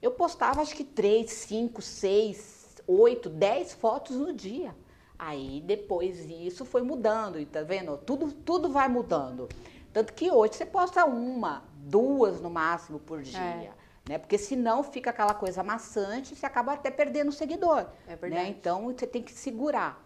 eu 0.00 0.12
postava 0.12 0.62
acho 0.62 0.76
que 0.76 0.84
3, 0.84 1.28
5, 1.28 1.82
6, 1.82 2.82
8, 2.86 3.28
10 3.28 3.72
fotos 3.74 4.16
no 4.16 4.32
dia. 4.32 4.72
Aí 5.18 5.60
depois 5.66 6.24
isso 6.30 6.64
foi 6.64 6.82
mudando, 6.82 7.40
e 7.40 7.44
tá 7.44 7.62
vendo? 7.62 7.98
Tudo, 7.98 8.30
tudo 8.30 8.70
vai 8.70 8.86
mudando. 8.86 9.48
Tanto 9.92 10.12
que 10.12 10.30
hoje 10.30 10.54
você 10.54 10.64
posta 10.64 11.04
uma, 11.04 11.64
duas 11.76 12.40
no 12.40 12.48
máximo 12.48 13.00
por 13.00 13.20
dia. 13.20 13.40
É. 13.40 13.72
Né? 14.08 14.16
Porque 14.16 14.38
senão 14.38 14.84
fica 14.84 15.10
aquela 15.10 15.34
coisa 15.34 15.64
maçante 15.64 16.34
e 16.34 16.36
você 16.36 16.46
acaba 16.46 16.74
até 16.74 16.88
perdendo 16.88 17.30
o 17.30 17.32
seguidor. 17.32 17.86
É 18.06 18.14
verdade. 18.14 18.44
Né? 18.44 18.48
Então 18.48 18.84
você 18.92 19.08
tem 19.08 19.22
que 19.22 19.32
segurar. 19.32 20.00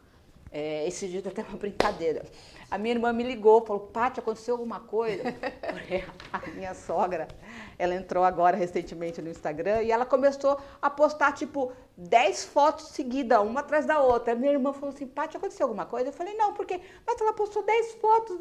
É, 0.50 0.86
esse 0.88 1.06
dia 1.08 1.20
até 1.20 1.42
uma 1.42 1.58
brincadeira. 1.58 2.24
A 2.68 2.78
minha 2.78 2.94
irmã 2.94 3.12
me 3.12 3.22
ligou, 3.22 3.64
falou, 3.64 3.86
Paty, 3.86 4.18
aconteceu 4.18 4.54
alguma 4.54 4.80
coisa? 4.80 5.22
a 6.32 6.50
minha 6.50 6.74
sogra, 6.74 7.28
ela 7.78 7.94
entrou 7.94 8.24
agora 8.24 8.56
recentemente 8.56 9.22
no 9.22 9.30
Instagram 9.30 9.82
e 9.82 9.92
ela 9.92 10.04
começou 10.04 10.60
a 10.82 10.90
postar, 10.90 11.32
tipo, 11.32 11.72
10 11.96 12.44
fotos 12.46 12.88
seguidas, 12.88 13.38
uma 13.40 13.60
atrás 13.60 13.86
da 13.86 14.00
outra. 14.00 14.32
A 14.32 14.36
minha 14.36 14.52
irmã 14.52 14.72
falou 14.72 14.94
assim, 14.94 15.06
Paty, 15.06 15.36
aconteceu 15.36 15.66
alguma 15.66 15.86
coisa? 15.86 16.08
Eu 16.08 16.12
falei, 16.12 16.34
não, 16.34 16.54
porque, 16.54 16.80
mas 17.06 17.20
ela 17.20 17.32
postou 17.32 17.62
10 17.62 17.92
fotos. 17.94 18.38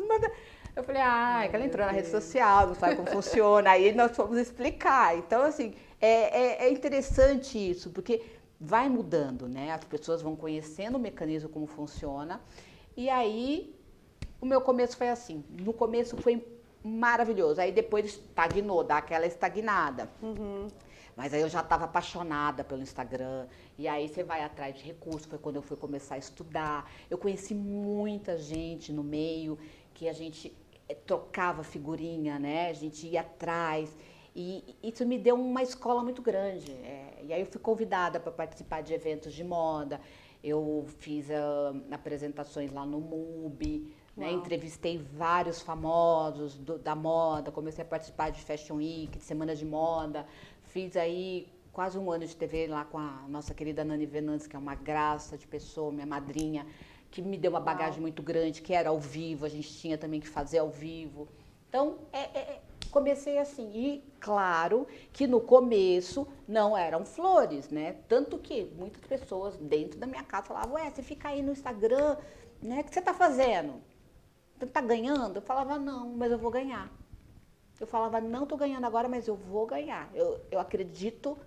Eu 0.76 0.84
falei, 0.84 1.02
ah, 1.04 1.46
é 1.46 1.48
que 1.48 1.56
ela 1.56 1.66
entrou 1.66 1.86
na 1.86 1.92
rede 1.92 2.10
social, 2.10 2.68
não 2.68 2.76
sabe 2.76 2.96
como 2.96 3.08
funciona. 3.10 3.70
Aí 3.70 3.94
nós 3.94 4.16
fomos 4.16 4.38
explicar. 4.38 5.16
Então, 5.18 5.44
assim, 5.44 5.74
é, 6.02 6.64
é, 6.64 6.66
é 6.66 6.70
interessante 6.72 7.58
isso, 7.58 7.92
porque 7.92 8.22
vai 8.60 8.90
mudando, 8.90 9.48
né? 9.48 9.72
As 9.72 9.84
pessoas 9.84 10.22
vão 10.22 10.36
conhecendo 10.36 10.96
o 10.96 11.00
mecanismo 11.00 11.48
como 11.48 11.68
funciona. 11.68 12.42
E 12.98 13.10
aí 13.10 13.75
o 14.46 14.48
meu 14.48 14.62
começo 14.62 14.96
foi 14.96 15.10
assim. 15.10 15.44
No 15.50 15.74
começo 15.74 16.16
foi 16.18 16.46
maravilhoso. 16.84 17.60
Aí 17.60 17.72
depois 17.72 18.06
estagnou, 18.06 18.84
dá 18.84 18.98
aquela 18.98 19.26
estagnada. 19.26 20.08
Uhum. 20.22 20.68
Mas 21.16 21.34
aí 21.34 21.42
eu 21.42 21.50
já 21.50 21.62
estava 21.62 21.86
apaixonada 21.86 22.64
pelo 22.64 22.84
Instagram. 22.84 23.48
E 23.76 23.88
aí 23.88 24.08
você 24.08 24.24
vai 24.24 24.44
atrás 24.44 24.78
de 24.78 24.84
recursos. 24.84 25.26
Foi 25.26 25.40
quando 25.40 25.56
eu 25.56 25.64
fui 25.64 25.76
começar 25.76 26.16
a 26.16 26.18
estudar. 26.20 26.90
Eu 27.10 27.18
conheci 27.18 27.56
muita 27.56 28.38
gente 28.38 28.94
no 28.94 29.04
meio 29.04 29.58
que 29.96 30.08
a 30.08 30.14
gente 30.14 30.56
eh, 30.88 30.94
trocava 30.94 31.64
figurinha, 31.64 32.38
né? 32.38 32.70
A 32.70 32.74
gente 32.74 33.08
ia 33.08 33.22
atrás. 33.22 33.98
E 34.36 34.76
isso 34.84 35.04
me 35.08 35.18
deu 35.18 35.36
uma 35.36 35.64
escola 35.64 36.04
muito 36.04 36.22
grande. 36.22 36.72
É, 36.72 37.24
e 37.24 37.34
aí 37.34 37.42
eu 37.42 37.48
fui 37.48 37.60
convidada 37.60 38.20
para 38.20 38.32
participar 38.32 38.82
de 38.82 38.94
eventos 38.94 39.34
de 39.34 39.44
moda. 39.44 40.00
Eu 40.44 40.86
fiz 41.00 41.30
uh, 41.30 41.82
apresentações 41.90 42.72
lá 42.72 42.86
no 42.86 43.00
MUBI, 43.00 43.92
né? 44.16 44.32
entrevistei 44.32 44.98
vários 44.98 45.62
famosos 45.62 46.56
do, 46.56 46.78
da 46.78 46.96
moda, 46.96 47.52
comecei 47.52 47.84
a 47.84 47.88
participar 47.88 48.30
de 48.30 48.42
Fashion 48.42 48.78
Week, 48.78 49.18
de 49.18 49.24
Semana 49.24 49.56
de 49.56 49.66
Moda. 49.66 50.26
Fiz 50.64 50.96
aí 50.96 51.48
quase 51.74 51.98
um 51.98 52.10
ano 52.10 52.26
de 52.26 52.36
TV 52.36 52.68
lá 52.68 52.86
com 52.86 52.98
a 52.98 53.26
nossa 53.28 53.54
querida 53.54 53.84
Nani 53.84 54.06
Venantes, 54.06 54.48
que 54.48 54.56
é 54.56 54.60
uma 54.60 54.76
graça 54.76 55.38
de 55.38 55.46
pessoa, 55.46 55.92
minha 55.92 56.06
madrinha, 56.06 56.66
que 57.12 57.22
me 57.22 57.38
deu 57.38 57.52
uma 57.52 57.60
bagagem 57.60 58.00
muito 58.00 58.24
grande, 58.24 58.62
que 58.62 58.74
era 58.74 58.90
ao 58.90 59.00
vivo, 59.00 59.46
a 59.46 59.50
gente 59.50 59.74
tinha 59.74 59.98
também 59.98 60.22
que 60.22 60.28
fazer 60.28 60.60
ao 60.60 60.70
vivo. 60.70 61.28
Então, 61.68 61.98
é, 62.14 62.20
é, 62.20 62.62
comecei 62.90 63.38
assim. 63.38 63.70
E 63.74 64.04
claro 64.22 64.88
que 65.12 65.28
no 65.28 65.42
começo 65.42 66.26
não 66.48 66.78
eram 66.78 67.04
flores, 67.04 67.70
né? 67.70 67.98
Tanto 68.08 68.38
que 68.38 68.72
muitas 68.78 69.02
pessoas 69.06 69.58
dentro 69.58 70.00
da 70.00 70.08
minha 70.08 70.24
casa 70.24 70.48
falavam, 70.48 70.76
ué, 70.76 70.90
você 70.90 71.04
fica 71.04 71.28
aí 71.28 71.42
no 71.42 71.52
Instagram, 71.52 72.16
né? 72.62 72.80
O 72.80 72.84
que 72.86 72.94
você 72.94 73.00
está 73.00 73.14
fazendo? 73.14 73.82
Você 74.58 74.66
está 74.66 74.82
ganhando? 74.82 75.38
Eu 75.38 75.42
falava, 75.42 75.78
não, 75.78 76.10
mas 76.10 76.32
eu 76.32 76.38
vou 76.38 76.52
ganhar. 76.52 76.90
Eu 77.80 77.86
falava, 77.86 78.22
não 78.22 78.44
estou 78.44 78.58
ganhando 78.58 78.86
agora, 78.86 79.10
mas 79.10 79.28
eu 79.28 79.36
vou 79.36 79.66
ganhar. 79.66 80.10
Eu, 80.14 80.40
eu 80.50 80.60
acredito 80.60 81.38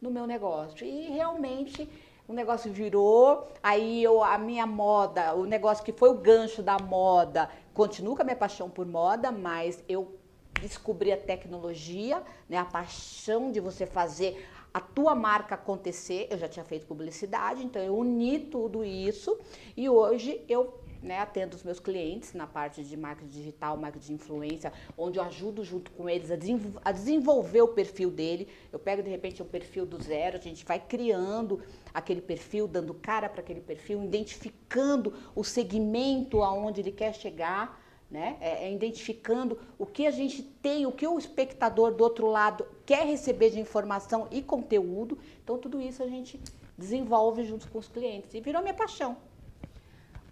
no 0.00 0.10
meu 0.10 0.26
negócio. 0.26 0.86
E 0.86 1.08
realmente 1.08 1.88
o 2.28 2.32
negócio 2.32 2.72
virou, 2.72 3.48
aí 3.62 4.02
eu, 4.02 4.22
a 4.22 4.38
minha 4.38 4.66
moda, 4.66 5.34
o 5.34 5.44
negócio 5.44 5.84
que 5.84 5.92
foi 5.92 6.08
o 6.08 6.14
gancho 6.14 6.62
da 6.62 6.78
moda, 6.78 7.50
continuo 7.74 8.14
com 8.16 8.22
a 8.22 8.24
minha 8.24 8.36
paixão 8.36 8.70
por 8.70 8.86
moda, 8.86 9.30
mas 9.30 9.82
eu 9.88 10.16
descobrir 10.60 11.12
a 11.12 11.16
tecnologia, 11.16 12.22
né, 12.48 12.56
a 12.56 12.64
paixão 12.64 13.50
de 13.50 13.60
você 13.60 13.84
fazer 13.84 14.48
a 14.72 14.80
tua 14.80 15.14
marca 15.14 15.54
acontecer. 15.54 16.28
Eu 16.30 16.38
já 16.38 16.48
tinha 16.48 16.64
feito 16.64 16.86
publicidade, 16.86 17.64
então 17.64 17.82
eu 17.82 17.96
uni 17.96 18.38
tudo 18.38 18.84
isso 18.84 19.38
e 19.76 19.88
hoje 19.88 20.44
eu 20.48 20.83
né, 21.04 21.18
atendo 21.20 21.54
os 21.54 21.62
meus 21.62 21.78
clientes 21.78 22.32
na 22.32 22.46
parte 22.46 22.82
de 22.82 22.96
marketing 22.96 23.30
digital, 23.30 23.76
marketing 23.76 24.06
de 24.06 24.12
influência, 24.14 24.72
onde 24.96 25.18
eu 25.18 25.22
ajudo 25.22 25.62
junto 25.62 25.90
com 25.90 26.08
eles 26.08 26.30
a, 26.30 26.36
desenvol 26.36 26.80
a 26.82 26.90
desenvolver 26.90 27.60
o 27.60 27.68
perfil 27.68 28.10
dele. 28.10 28.48
Eu 28.72 28.78
pego 28.78 29.02
de 29.02 29.10
repente 29.10 29.42
um 29.42 29.46
perfil 29.46 29.84
do 29.84 30.02
zero, 30.02 30.38
a 30.38 30.40
gente 30.40 30.64
vai 30.64 30.80
criando 30.80 31.62
aquele 31.92 32.22
perfil, 32.22 32.66
dando 32.66 32.94
cara 32.94 33.28
para 33.28 33.42
aquele 33.42 33.60
perfil, 33.60 34.02
identificando 34.02 35.12
o 35.34 35.44
segmento 35.44 36.42
aonde 36.42 36.80
ele 36.80 36.90
quer 36.90 37.14
chegar 37.14 37.84
né? 38.10 38.36
É, 38.40 38.66
é, 38.66 38.72
identificando 38.72 39.58
o 39.76 39.84
que 39.84 40.06
a 40.06 40.10
gente 40.10 40.40
tem, 40.40 40.86
o 40.86 40.92
que 40.92 41.04
o 41.04 41.18
espectador 41.18 41.92
do 41.92 42.04
outro 42.04 42.28
lado 42.28 42.64
quer 42.86 43.04
receber 43.04 43.50
de 43.50 43.58
informação 43.58 44.28
e 44.30 44.40
conteúdo. 44.40 45.18
Então, 45.42 45.58
tudo 45.58 45.80
isso 45.80 46.00
a 46.00 46.06
gente 46.06 46.40
desenvolve 46.78 47.42
junto 47.44 47.68
com 47.68 47.78
os 47.78 47.88
clientes 47.88 48.32
e 48.32 48.40
virou 48.40 48.62
minha 48.62 48.74
paixão. 48.74 49.16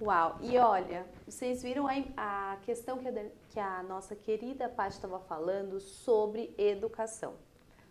Uau! 0.05 0.37
E 0.41 0.59
olha, 0.59 1.07
vocês 1.25 1.63
viram 1.63 1.87
a, 1.87 1.93
a 2.17 2.57
questão 2.63 2.99
que 2.99 3.07
a, 3.07 3.13
que 3.51 3.61
a 3.61 3.85
nossa 3.85 4.17
querida 4.17 4.69
Paty 4.69 4.97
estava 4.97 5.21
falando 5.21 5.79
sobre 5.79 6.53
educação, 6.59 7.35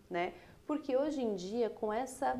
né? 0.09 0.33
Porque 0.67 0.97
hoje 0.97 1.21
em 1.21 1.35
dia, 1.35 1.69
com 1.69 1.93
essa, 1.93 2.37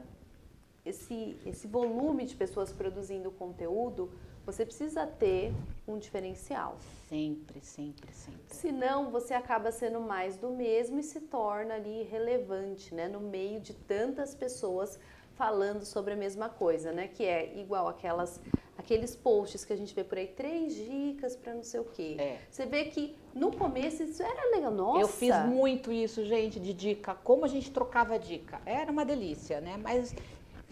esse, 0.86 1.40
esse 1.46 1.68
volume 1.68 2.26
de 2.26 2.36
pessoas 2.36 2.74
produzindo 2.74 3.32
conteúdo, 3.32 4.12
você 4.46 4.66
precisa 4.66 5.08
ter 5.08 5.54
um 5.88 5.98
diferencial. 5.98 6.76
Sempre, 7.08 7.62
sempre, 7.62 8.12
sempre. 8.12 8.42
Senão 8.54 9.10
você 9.10 9.34
acaba 9.34 9.72
sendo 9.72 10.02
mais 10.02 10.36
do 10.36 10.50
mesmo 10.50 11.00
e 11.00 11.04
se 11.04 11.22
torna 11.22 11.76
ali 11.76 12.04
relevante, 12.04 12.94
né? 12.94 13.08
No 13.08 13.22
meio 13.22 13.62
de 13.62 13.74
tantas 13.74 14.36
pessoas 14.36 15.00
falando 15.42 15.84
sobre 15.86 16.14
a 16.14 16.16
mesma 16.16 16.50
coisa, 16.50 16.92
né? 16.92 17.08
Que 17.08 17.26
é 17.26 17.58
igual 17.58 17.88
aquelas 17.88 18.40
aqueles 18.78 19.16
posts 19.16 19.66
que 19.66 19.74
a 19.74 19.76
gente 19.76 19.94
vê 19.94 20.04
por 20.04 20.18
aí, 20.20 20.28
três 20.28 20.76
dicas 20.76 21.36
para 21.36 21.54
não 21.56 21.64
sei 21.64 21.80
o 21.80 21.84
quê. 21.84 22.16
É. 22.20 22.38
Você 22.50 22.68
vê 22.68 22.86
que 22.86 23.16
no 23.34 23.52
começo 23.52 24.04
isso 24.04 24.22
era 24.22 24.52
legal, 24.56 24.72
nossa. 24.72 25.02
Eu 25.02 25.08
fiz 25.08 25.36
muito 25.48 25.92
isso, 25.92 26.24
gente, 26.26 26.60
de 26.60 26.74
dica, 26.74 27.16
como 27.16 27.44
a 27.44 27.48
gente 27.48 27.72
trocava 27.72 28.20
dica. 28.20 28.62
Era 28.68 28.92
uma 28.92 29.04
delícia, 29.04 29.60
né? 29.60 29.78
Mas 29.82 30.14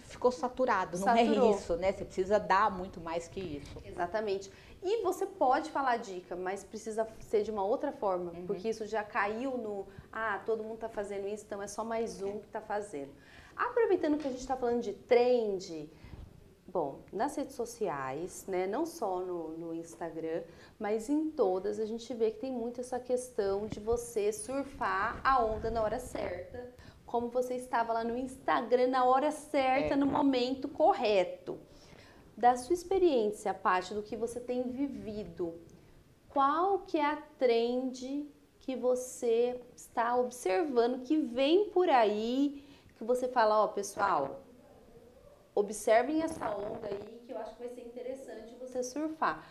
ficou 0.04 0.32
saturado, 0.32 1.00
não 1.00 1.16
é 1.16 1.24
isso, 1.24 1.76
né? 1.78 1.92
Você 1.92 2.06
precisa 2.06 2.40
dar 2.40 2.70
muito 2.70 3.00
mais 3.00 3.28
que 3.28 3.40
isso. 3.40 3.76
Exatamente. 3.84 4.52
E 4.82 5.02
você 5.02 5.26
pode 5.26 5.70
falar 5.72 5.98
dica, 5.98 6.36
mas 6.36 6.64
precisa 6.64 7.08
ser 7.20 7.44
de 7.44 7.52
uma 7.52 7.64
outra 7.64 7.92
forma, 7.92 8.32
uhum. 8.32 8.46
porque 8.46 8.70
isso 8.70 8.86
já 8.86 9.04
caiu 9.04 9.58
no, 9.58 9.88
ah, 10.12 10.42
todo 10.46 10.64
mundo 10.64 10.76
está 10.76 10.90
fazendo 10.90 11.28
isso, 11.28 11.44
então 11.46 11.62
é 11.62 11.68
só 11.68 11.84
mais 11.84 12.22
um 12.22 12.40
que 12.40 12.48
está 12.48 12.62
fazendo. 12.62 13.12
Aproveitando 13.56 14.18
que 14.18 14.28
a 14.28 14.32
gente 14.32 14.40
está 14.40 14.56
falando 14.56 14.82
de 14.82 14.94
trend, 14.94 15.92
bom, 16.66 17.02
nas 17.12 17.36
redes 17.36 17.56
sociais, 17.56 18.46
né, 18.48 18.68
não 18.68 18.86
só 18.86 19.20
no, 19.20 19.58
no 19.58 19.74
Instagram, 19.74 20.44
mas 20.80 21.10
em 21.10 21.30
todas, 21.30 21.78
a 21.78 21.86
gente 21.86 22.14
vê 22.14 22.32
que 22.32 22.40
tem 22.40 22.52
muito 22.52 22.80
essa 22.80 23.00
questão 23.00 23.68
de 23.68 23.82
você 23.82 24.32
surfar 24.32 25.20
a 25.26 25.44
onda 25.44 25.70
na 25.70 25.84
hora 25.84 26.00
certa 26.00 26.74
como 27.10 27.30
você 27.30 27.56
estava 27.56 27.92
lá 27.92 28.04
no 28.04 28.16
Instagram 28.16 28.88
na 28.88 29.04
hora 29.04 29.32
certa, 29.32 29.96
é. 29.96 29.98
no 29.98 30.06
momento 30.06 30.68
correto. 30.68 31.60
Da 32.40 32.56
sua 32.56 32.74
experiência, 32.74 33.54
parte 33.54 33.94
do 33.94 34.02
que 34.02 34.16
você 34.16 34.40
tem 34.40 34.64
vivido, 34.64 35.60
qual 36.30 36.80
que 36.80 36.98
é 36.98 37.06
a 37.06 37.18
trend 37.18 38.26
que 38.62 38.78
você 38.78 39.60
está 39.76 40.16
observando, 40.16 41.04
que 41.04 41.18
vem 41.18 41.70
por 41.70 41.90
aí, 41.90 42.64
que 42.98 43.04
você 43.04 43.28
fala, 43.28 43.60
ó, 43.62 43.66
oh, 43.66 43.68
pessoal, 43.68 44.40
observem 45.54 46.22
essa 46.22 46.50
onda 46.50 46.88
aí, 46.88 47.22
que 47.26 47.34
eu 47.34 47.38
acho 47.40 47.54
que 47.56 47.60
vai 47.60 47.70
ser 47.76 47.86
interessante 47.86 48.56
você 48.56 48.84
surfar. 48.84 49.46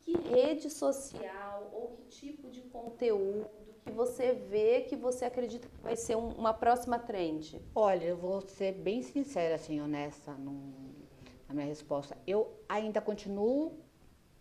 Que 0.00 0.16
rede 0.16 0.70
social 0.70 1.70
ou 1.70 1.88
que 1.88 2.02
tipo 2.04 2.48
de 2.48 2.62
conteúdo 2.62 3.46
que 3.84 3.92
você 3.92 4.32
vê 4.32 4.80
que 4.88 4.96
você 4.96 5.26
acredita 5.26 5.68
que 5.68 5.82
vai 5.82 5.96
ser 5.96 6.16
um, 6.16 6.28
uma 6.28 6.54
próxima 6.54 6.98
trend? 6.98 7.60
Olha, 7.74 8.06
eu 8.06 8.16
vou 8.16 8.40
ser 8.40 8.72
bem 8.72 9.02
sincera, 9.02 9.56
assim, 9.56 9.82
honesta 9.82 10.32
num, 10.32 10.91
na 11.52 11.56
minha 11.56 11.66
resposta. 11.68 12.16
Eu 12.26 12.50
ainda 12.68 13.00
continuo 13.00 13.72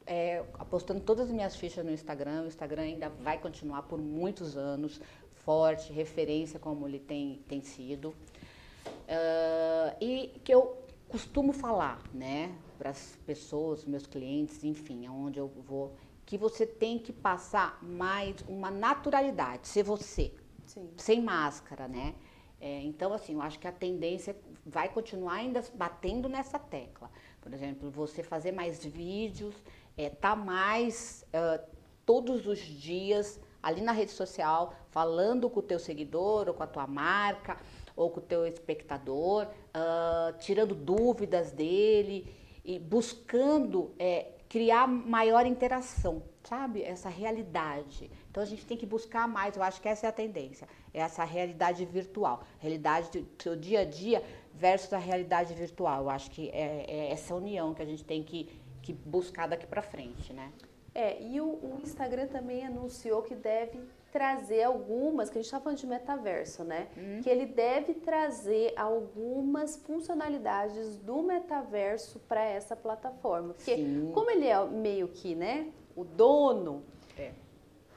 é, 0.06 0.44
apostando 0.58 1.02
todas 1.02 1.28
as 1.28 1.32
minhas 1.32 1.56
fichas 1.56 1.86
no 1.86 1.92
Instagram. 1.92 2.44
O 2.44 2.48
Instagram 2.48 2.84
ainda 2.84 3.10
vai 3.10 3.38
continuar 3.38 3.84
por 3.84 4.00
muitos 4.00 4.58
anos 4.58 5.00
forte, 5.34 5.92
referência 5.92 6.60
como 6.60 6.88
ele 6.88 7.00
tem, 7.00 7.44
tem 7.48 7.62
sido. 7.62 8.10
Uh, 8.10 9.96
e 10.00 10.40
que 10.44 10.54
eu 10.54 10.78
costumo 11.10 11.52
falar, 11.52 12.02
né, 12.14 12.56
para 12.78 12.92
as 12.92 13.18
pessoas, 13.26 13.86
meus 13.86 14.08
clientes, 14.08 14.64
enfim, 14.64 15.06
aonde 15.06 15.40
eu 15.40 15.48
vou, 15.48 15.96
que 16.26 16.38
você 16.38 16.66
tem 16.66 16.98
que 16.98 17.12
passar 17.12 17.84
mais 17.84 18.36
uma 18.48 18.72
naturalidade, 18.72 19.68
ser 19.68 19.84
você, 19.84 20.34
Sim. 20.66 20.90
sem 20.98 21.22
máscara, 21.22 21.88
né? 21.88 22.16
É, 22.60 22.82
então, 22.84 23.12
assim, 23.12 23.34
eu 23.34 23.42
acho 23.42 23.60
que 23.60 23.68
a 23.68 23.72
tendência 23.72 24.36
vai 24.66 24.90
continuar 24.90 25.36
ainda 25.36 25.64
batendo 25.74 26.30
nessa 26.30 26.60
tecla. 26.60 27.10
Por 27.42 27.54
exemplo, 27.54 27.90
você 27.90 28.22
fazer 28.22 28.52
mais 28.52 28.84
vídeos, 28.86 29.56
é, 29.98 30.10
tá 30.10 30.36
mais 30.36 31.26
uh, 31.34 31.64
todos 32.06 32.48
os 32.48 32.60
dias 32.60 33.40
ali 33.62 33.82
na 33.82 33.92
rede 33.92 34.12
social, 34.12 34.74
falando 34.90 35.50
com 35.50 35.60
o 35.60 35.64
teu 35.64 35.80
seguidor 35.80 36.48
ou 36.48 36.54
com 36.54 36.64
a 36.64 36.68
tua 36.68 36.88
marca 36.88 37.58
ou 37.96 38.10
com 38.10 38.20
o 38.20 38.24
teu 38.24 38.46
espectador, 38.46 39.46
uh, 39.46 40.38
tirando 40.40 40.74
dúvidas 40.74 41.52
dele 41.52 42.34
e 42.64 42.80
buscando 42.80 43.94
é, 44.00 44.32
criar 44.48 44.88
maior 44.88 45.46
interação, 45.46 46.24
sabe? 46.44 46.84
Essa 46.84 47.10
realidade. 47.10 48.10
Então 48.30 48.42
a 48.42 48.46
gente 48.46 48.66
tem 48.66 48.78
que 48.78 48.86
buscar 48.86 49.28
mais, 49.28 49.56
eu 49.56 49.64
acho 49.64 49.82
que 49.82 49.88
essa 49.88 50.06
é 50.06 50.10
a 50.10 50.12
tendência, 50.12 50.68
é 50.94 51.00
essa 51.00 51.24
realidade 51.24 51.86
virtual, 51.86 52.44
realidade 52.60 53.10
do 53.20 53.42
seu 53.42 53.56
dia 53.56 53.82
a 53.82 53.86
dia 53.86 54.24
versus 54.66 54.94
a 54.94 55.02
realidade 55.10 55.54
virtual. 55.54 56.04
Eu 56.04 56.10
acho 56.10 56.30
que 56.30 56.44
é, 56.50 56.86
é 56.88 57.12
essa 57.12 57.34
união 57.34 57.74
que 57.74 57.82
a 57.82 57.86
gente 57.86 58.04
tem 58.04 58.22
que 58.24 58.40
que 58.82 58.94
buscar 58.94 59.48
daqui 59.48 59.68
para 59.68 59.82
frente, 59.82 60.34
né? 60.34 60.52
É, 60.94 61.22
e 61.22 61.40
o, 61.40 61.46
o, 61.46 61.80
Instagram 61.82 62.28
também 62.28 62.66
anunciou 62.66 63.22
que 63.22 63.34
deve 63.34 63.80
trazer 64.12 64.64
algumas, 64.64 65.30
que 65.30 65.38
a 65.38 65.42
gente 65.42 65.46
está 65.46 65.60
falando 65.60 65.78
de 65.78 65.88
metaverso, 65.88 66.66
né? 66.66 66.90
Hum. 66.98 67.22
Que 67.24 67.30
ele 67.30 67.46
deve 67.46 67.94
trazer 67.94 68.74
algumas 68.76 69.78
funcionalidades 69.78 70.98
do 70.98 71.22
metaverso 71.22 72.20
para 72.28 72.44
essa 72.44 72.76
plataforma. 72.76 73.54
Porque 73.54 73.78
Sim. 73.78 74.12
como 74.14 74.30
ele 74.30 74.48
é 74.48 74.66
meio 74.66 75.08
que, 75.08 75.34
né, 75.34 75.72
o 75.96 76.04
dono. 76.04 76.84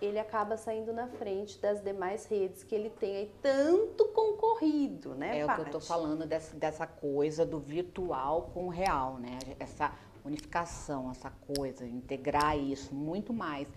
Ele 0.01 0.19
acaba 0.19 0.57
saindo 0.57 0.93
na 0.93 1.07
frente 1.07 1.59
das 1.59 1.83
demais 1.83 2.27
redes 2.27 2.63
que 2.63 2.75
ele 2.75 2.91
tem 2.91 3.17
aí 3.17 3.33
tanto 3.41 4.07
concorrido, 4.09 5.15
né, 5.15 5.41
É 5.41 5.47
Paty? 5.47 5.61
o 5.61 5.65
que 5.65 5.71
eu 5.71 5.73
tô 5.73 5.81
falando 5.81 6.27
dessa, 6.27 6.57
dessa 6.57 6.87
coisa 6.87 7.47
do 7.47 7.59
virtual 7.59 8.51
com 8.53 8.67
o 8.67 8.69
real, 8.69 9.19
né? 9.19 9.39
Essa 9.59 9.93
unificação, 10.25 11.11
essa 11.11 11.31
coisa, 11.31 11.87
integrar 11.87 12.59
isso 12.59 12.95
muito 12.95 13.33
mais. 13.33 13.69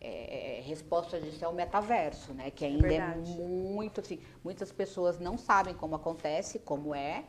É, 0.00 0.58
é 0.58 0.60
resposta 0.60 1.18
disso 1.18 1.42
é 1.44 1.48
o 1.48 1.52
metaverso, 1.52 2.32
né? 2.34 2.50
Que 2.50 2.64
é 2.64 2.68
ainda 2.68 2.92
é, 2.92 2.96
é, 2.96 3.14
muito 3.16 4.00
assim, 4.00 4.20
muitas 4.42 4.70
pessoas 4.70 5.18
não 5.18 5.38
sabem 5.38 5.74
como 5.74 5.94
acontece, 5.96 6.58
como 6.58 6.94
é, 6.94 7.24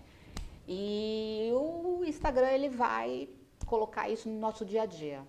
e 0.68 1.52
o 1.54 2.04
Instagram 2.06 2.50
ele 2.50 2.70
vai 2.70 3.30
colocar 3.66 4.10
isso 4.10 4.28
no 4.30 4.40
nosso 4.40 4.66
dia 4.66 4.84
a 4.84 4.86
dia. 4.86 5.22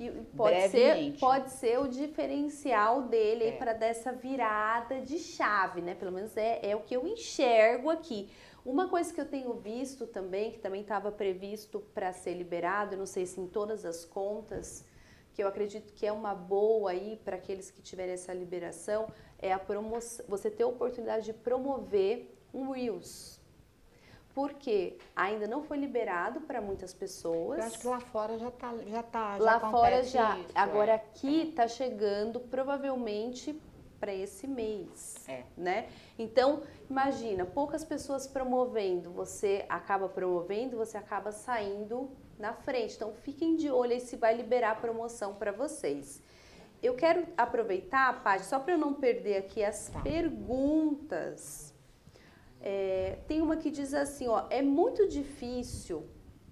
E 0.00 0.10
pode 0.34 0.68
ser, 0.70 1.12
pode 1.20 1.50
ser 1.50 1.78
o 1.78 1.86
diferencial 1.86 3.02
dele 3.02 3.44
é. 3.44 3.52
para 3.52 3.74
dessa 3.74 4.10
virada 4.10 4.98
de 5.02 5.18
chave, 5.18 5.82
né? 5.82 5.94
Pelo 5.94 6.10
menos 6.10 6.34
é, 6.38 6.58
é 6.62 6.74
o 6.74 6.80
que 6.80 6.96
eu 6.96 7.06
enxergo 7.06 7.90
aqui. 7.90 8.30
Uma 8.64 8.88
coisa 8.88 9.12
que 9.12 9.20
eu 9.20 9.26
tenho 9.26 9.52
visto 9.52 10.06
também, 10.06 10.52
que 10.52 10.58
também 10.58 10.80
estava 10.80 11.12
previsto 11.12 11.80
para 11.94 12.14
ser 12.14 12.32
liberado, 12.32 12.96
não 12.96 13.04
sei 13.04 13.26
se 13.26 13.40
em 13.42 13.46
todas 13.46 13.84
as 13.84 14.04
contas, 14.04 14.86
que 15.34 15.42
eu 15.42 15.48
acredito 15.48 15.92
que 15.92 16.06
é 16.06 16.12
uma 16.12 16.34
boa 16.34 16.92
aí 16.92 17.20
para 17.22 17.36
aqueles 17.36 17.70
que 17.70 17.82
tiverem 17.82 18.14
essa 18.14 18.32
liberação, 18.32 19.06
é 19.38 19.52
a 19.52 19.58
promoção, 19.58 20.24
você 20.28 20.50
ter 20.50 20.62
a 20.62 20.66
oportunidade 20.66 21.26
de 21.26 21.32
promover 21.34 22.34
um 22.52 22.70
Reels. 22.70 23.39
Porque 24.34 24.96
ainda 25.14 25.46
não 25.46 25.62
foi 25.62 25.76
liberado 25.78 26.40
para 26.42 26.60
muitas 26.60 26.94
pessoas. 26.94 27.58
Eu 27.58 27.64
acho 27.64 27.78
que 27.80 27.86
lá 27.86 28.00
fora 28.00 28.38
já 28.38 28.48
está. 28.48 28.76
Já 28.86 29.02
tá, 29.02 29.38
já 29.38 29.44
lá 29.44 29.60
fora 29.70 30.02
já. 30.02 30.38
Isso, 30.38 30.48
Agora 30.54 30.92
é. 30.92 30.94
aqui 30.94 31.48
está 31.48 31.66
chegando 31.66 32.38
provavelmente 32.40 33.60
para 33.98 34.14
esse 34.14 34.46
mês, 34.46 35.28
é. 35.28 35.42
né? 35.54 35.88
Então, 36.18 36.62
imagina, 36.88 37.44
poucas 37.44 37.84
pessoas 37.84 38.26
promovendo, 38.26 39.10
você 39.10 39.66
acaba 39.68 40.08
promovendo, 40.08 40.78
você 40.78 40.96
acaba 40.96 41.30
saindo 41.30 42.10
na 42.38 42.54
frente. 42.54 42.96
Então, 42.96 43.12
fiquem 43.12 43.56
de 43.56 43.70
olho 43.70 43.92
aí 43.92 44.00
se 44.00 44.16
vai 44.16 44.34
liberar 44.34 44.70
a 44.70 44.74
promoção 44.74 45.34
para 45.34 45.52
vocês. 45.52 46.22
Eu 46.82 46.94
quero 46.94 47.26
aproveitar, 47.36 48.22
Paty, 48.24 48.46
só 48.46 48.58
para 48.58 48.72
eu 48.72 48.78
não 48.78 48.94
perder 48.94 49.36
aqui 49.36 49.62
as 49.62 49.90
tá. 49.90 50.00
perguntas. 50.00 51.69
É, 52.62 53.18
tem 53.26 53.40
uma 53.40 53.56
que 53.56 53.70
diz 53.70 53.94
assim, 53.94 54.28
ó, 54.28 54.44
é 54.50 54.60
muito 54.60 55.08
difícil 55.08 56.04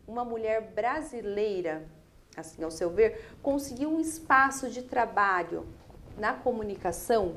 uma 0.06 0.24
mulher 0.24 0.72
brasileira, 0.74 1.86
assim, 2.36 2.62
ao 2.62 2.70
seu 2.70 2.90
ver, 2.90 3.34
conseguir 3.42 3.86
um 3.86 4.00
espaço 4.00 4.70
de 4.70 4.82
trabalho 4.82 5.66
na 6.16 6.32
comunicação? 6.32 7.34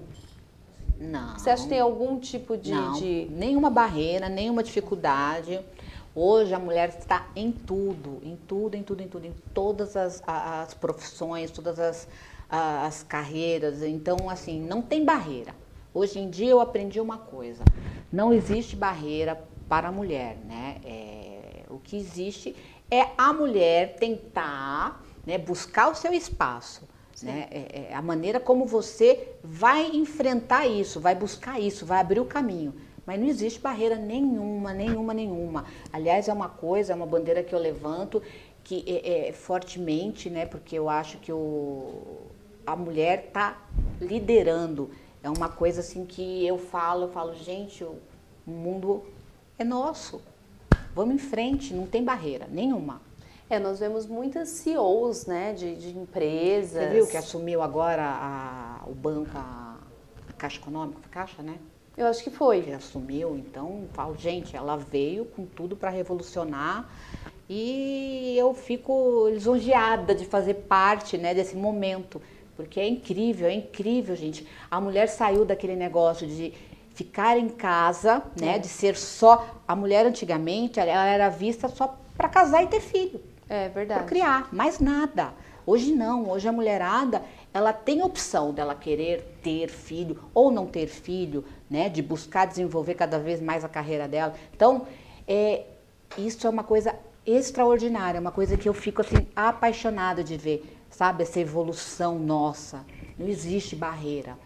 Não. 0.98 1.38
Você 1.38 1.50
acha 1.50 1.64
que 1.64 1.70
tem 1.70 1.80
algum 1.80 2.20
tipo 2.20 2.56
de, 2.56 2.72
não, 2.72 2.94
de... 2.94 3.28
Nenhuma 3.32 3.70
barreira, 3.70 4.30
nenhuma 4.30 4.64
dificuldade. 4.64 5.60
Hoje 6.14 6.54
a 6.54 6.60
mulher 6.60 6.90
está 6.90 7.28
em 7.36 7.52
tudo, 7.52 8.20
em 8.24 8.36
tudo, 8.36 8.76
em 8.76 8.84
tudo, 8.84 9.02
em 9.02 9.08
tudo, 9.08 9.26
em 9.26 9.34
todas 9.54 9.98
as, 9.98 10.22
as 10.26 10.74
profissões, 10.74 11.50
todas 11.52 11.80
as, 11.80 12.08
as 12.50 13.04
carreiras. 13.04 13.82
Então, 13.82 14.30
assim, 14.30 14.62
não 14.62 14.82
tem 14.82 15.04
barreira. 15.04 15.56
Hoje 15.94 16.20
em 16.20 16.30
dia 16.30 16.50
eu 16.50 16.62
aprendi 16.62 17.00
uma 17.00 17.18
coisa: 17.18 17.64
não 18.12 18.34
existe 18.34 18.76
barreira 18.76 19.42
para 19.68 19.90
a 19.90 19.92
mulher, 19.92 20.38
né? 20.48 20.78
É, 20.86 21.64
o 21.70 21.80
que 21.80 21.96
existe 21.96 22.56
é 22.90 23.08
a 23.18 23.32
mulher 23.32 23.96
tentar 23.96 25.04
né, 25.26 25.38
buscar 25.38 25.90
o 25.90 25.96
seu 25.96 26.14
espaço. 26.14 26.88
Né? 27.22 27.48
É, 27.52 27.88
é, 27.92 27.96
a 27.96 28.02
maneira 28.02 28.40
como 28.40 28.66
você 28.66 29.36
vai 29.44 29.92
enfrentar 29.94 30.66
isso, 30.66 31.00
vai 31.00 31.14
buscar 31.14 31.60
isso, 31.60 31.86
vai 31.86 32.00
abrir 32.00 32.20
o 32.20 32.26
caminho. 32.26 32.74
Mas 33.06 33.20
não 33.20 33.28
existe 33.28 33.60
barreira 33.60 33.96
nenhuma, 33.96 34.74
nenhuma, 34.74 35.14
nenhuma. 35.14 35.66
Aliás, 35.92 36.28
é 36.28 36.34
uma 36.34 36.50
coisa, 36.50 36.94
é 36.94 36.96
uma 36.96 37.06
bandeira 37.06 37.44
que 37.44 37.54
eu 37.54 37.60
levanto 37.60 38.22
que 38.64 38.84
é, 38.88 39.30
é 39.30 39.34
fortemente, 39.34 40.30
né? 40.30 40.46
Porque 40.46 40.78
eu 40.78 40.88
acho 40.88 41.18
que 41.18 41.32
o, 41.32 42.22
a 42.66 42.76
mulher 42.76 43.26
está 43.28 43.58
liderando. 44.00 44.92
É 45.24 45.30
uma 45.30 45.50
coisa 45.50 45.82
assim 45.82 46.06
que 46.06 46.46
eu 46.46 46.58
falo, 46.58 47.04
eu 47.04 47.10
falo, 47.10 47.36
gente, 47.36 47.84
o 47.84 48.00
mundo 48.46 49.04
é 49.58 49.64
nosso. 49.64 50.22
Vamos 50.96 51.16
em 51.16 51.18
frente, 51.18 51.74
não 51.74 51.86
tem 51.86 52.04
barreira 52.04 52.48
nenhuma. 52.50 53.02
É, 53.50 53.60
nós 53.60 53.80
vemos 53.80 54.06
muitas 54.06 54.50
CEOs, 54.50 55.26
né, 55.26 55.54
de, 55.54 55.76
de 55.76 55.98
empresas. 55.98 56.84
Você 56.84 56.90
viu 56.90 57.08
que 57.08 57.18
assumiu 57.18 57.62
agora 57.62 58.04
a, 58.04 58.84
o 58.88 58.94
banco, 58.94 59.32
a, 59.36 59.78
a 60.30 60.34
Caixa 60.34 60.58
Econômica, 60.58 61.02
Caixa, 61.12 61.44
né? 61.44 61.58
Eu 61.98 62.08
acho 62.08 62.24
que 62.24 62.30
foi. 62.30 62.62
Que 62.62 62.72
assumiu, 62.72 63.36
então, 63.36 63.84
falo, 63.94 64.16
gente, 64.18 64.56
ela 64.56 64.78
veio 64.78 65.26
com 65.26 65.46
tudo 65.46 65.76
para 65.76 65.90
revolucionar 65.90 66.90
e 67.50 68.34
eu 68.38 68.54
fico 68.54 69.28
lisonjeada 69.28 70.16
de 70.16 70.26
fazer 70.26 70.54
parte, 70.54 71.18
né, 71.18 71.34
desse 71.34 71.56
momento, 71.56 72.22
porque 72.62 72.80
é 72.80 72.88
incrível, 72.88 73.48
é 73.48 73.54
incrível, 73.54 74.16
gente. 74.16 74.48
A 74.70 74.80
mulher 74.80 75.08
saiu 75.08 75.46
daquele 75.46 75.76
negócio 75.76 76.28
de 76.28 76.54
ficar 76.94 77.38
em 77.38 77.50
casa, 77.50 78.22
né, 78.40 78.56
é. 78.56 78.60
de 78.60 78.68
ser 78.68 78.96
só 78.96 79.48
a 79.68 79.76
mulher 79.76 80.06
antigamente, 80.06 80.80
ela 80.80 81.06
era 81.06 81.30
vista 81.30 81.68
só 81.68 81.98
para 82.16 82.30
casar 82.30 82.64
e 82.64 82.68
ter 82.68 82.82
filho. 82.82 83.22
É 83.50 83.70
verdade. 83.70 84.02
Para 84.02 84.10
criar, 84.10 84.50
mais 84.54 84.80
nada. 84.80 85.34
Hoje 85.66 85.92
não, 85.92 86.30
hoje 86.30 86.48
a 86.48 86.52
mulherada, 86.52 87.22
ela 87.54 87.72
tem 87.74 88.02
opção 88.02 88.54
dela 88.54 88.74
querer 88.74 89.38
ter 89.44 89.68
filho 89.70 90.20
ou 90.34 90.52
não 90.52 90.66
ter 90.66 90.88
filho, 90.88 91.44
né? 91.70 91.90
De 91.90 92.02
buscar 92.02 92.46
desenvolver 92.46 92.96
cada 92.96 93.20
vez 93.20 93.42
mais 93.42 93.64
a 93.64 93.70
carreira 93.70 94.08
dela. 94.08 94.34
Então, 94.56 94.88
é, 95.28 95.66
isso 96.18 96.48
é 96.48 96.50
uma 96.50 96.64
coisa 96.64 96.96
extraordinária, 97.26 98.20
uma 98.20 98.32
coisa 98.32 98.58
que 98.58 98.68
eu 98.68 98.74
fico 98.74 99.02
assim 99.02 99.28
apaixonada 99.36 100.24
de 100.24 100.36
ver, 100.38 100.81
sabe? 100.92 101.24
Essa 101.24 101.40
evolução 101.40 102.20
nossa. 102.20 102.86
Não 103.18 103.28
existe 103.28 103.76
barreira 103.76 104.38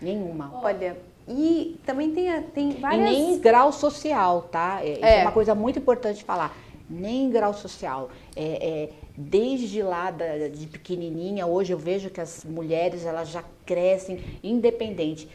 nenhuma. 0.00 0.50
Olha, 0.62 0.98
e 1.28 1.78
também 1.86 2.10
tem, 2.12 2.42
tem 2.42 2.70
várias... 2.72 3.08
E 3.08 3.12
nem 3.12 3.38
grau 3.38 3.72
social, 3.72 4.42
tá? 4.42 4.80
É, 4.82 4.98
é. 5.00 5.18
é 5.20 5.22
uma 5.22 5.32
coisa 5.32 5.54
muito 5.54 5.78
importante 5.78 6.24
falar. 6.24 6.54
Nem 6.90 7.30
grau 7.30 7.54
social. 7.54 8.10
É, 8.36 8.42
é, 8.42 8.90
desde 9.16 9.82
lá 9.82 10.10
da, 10.10 10.48
de 10.48 10.66
pequenininha, 10.66 11.46
hoje 11.46 11.72
eu 11.72 11.78
vejo 11.78 12.10
que 12.10 12.20
as 12.20 12.44
mulheres 12.44 13.06
elas 13.06 13.28
já 13.28 13.44
crescem 13.64 14.22
independente 14.42 15.28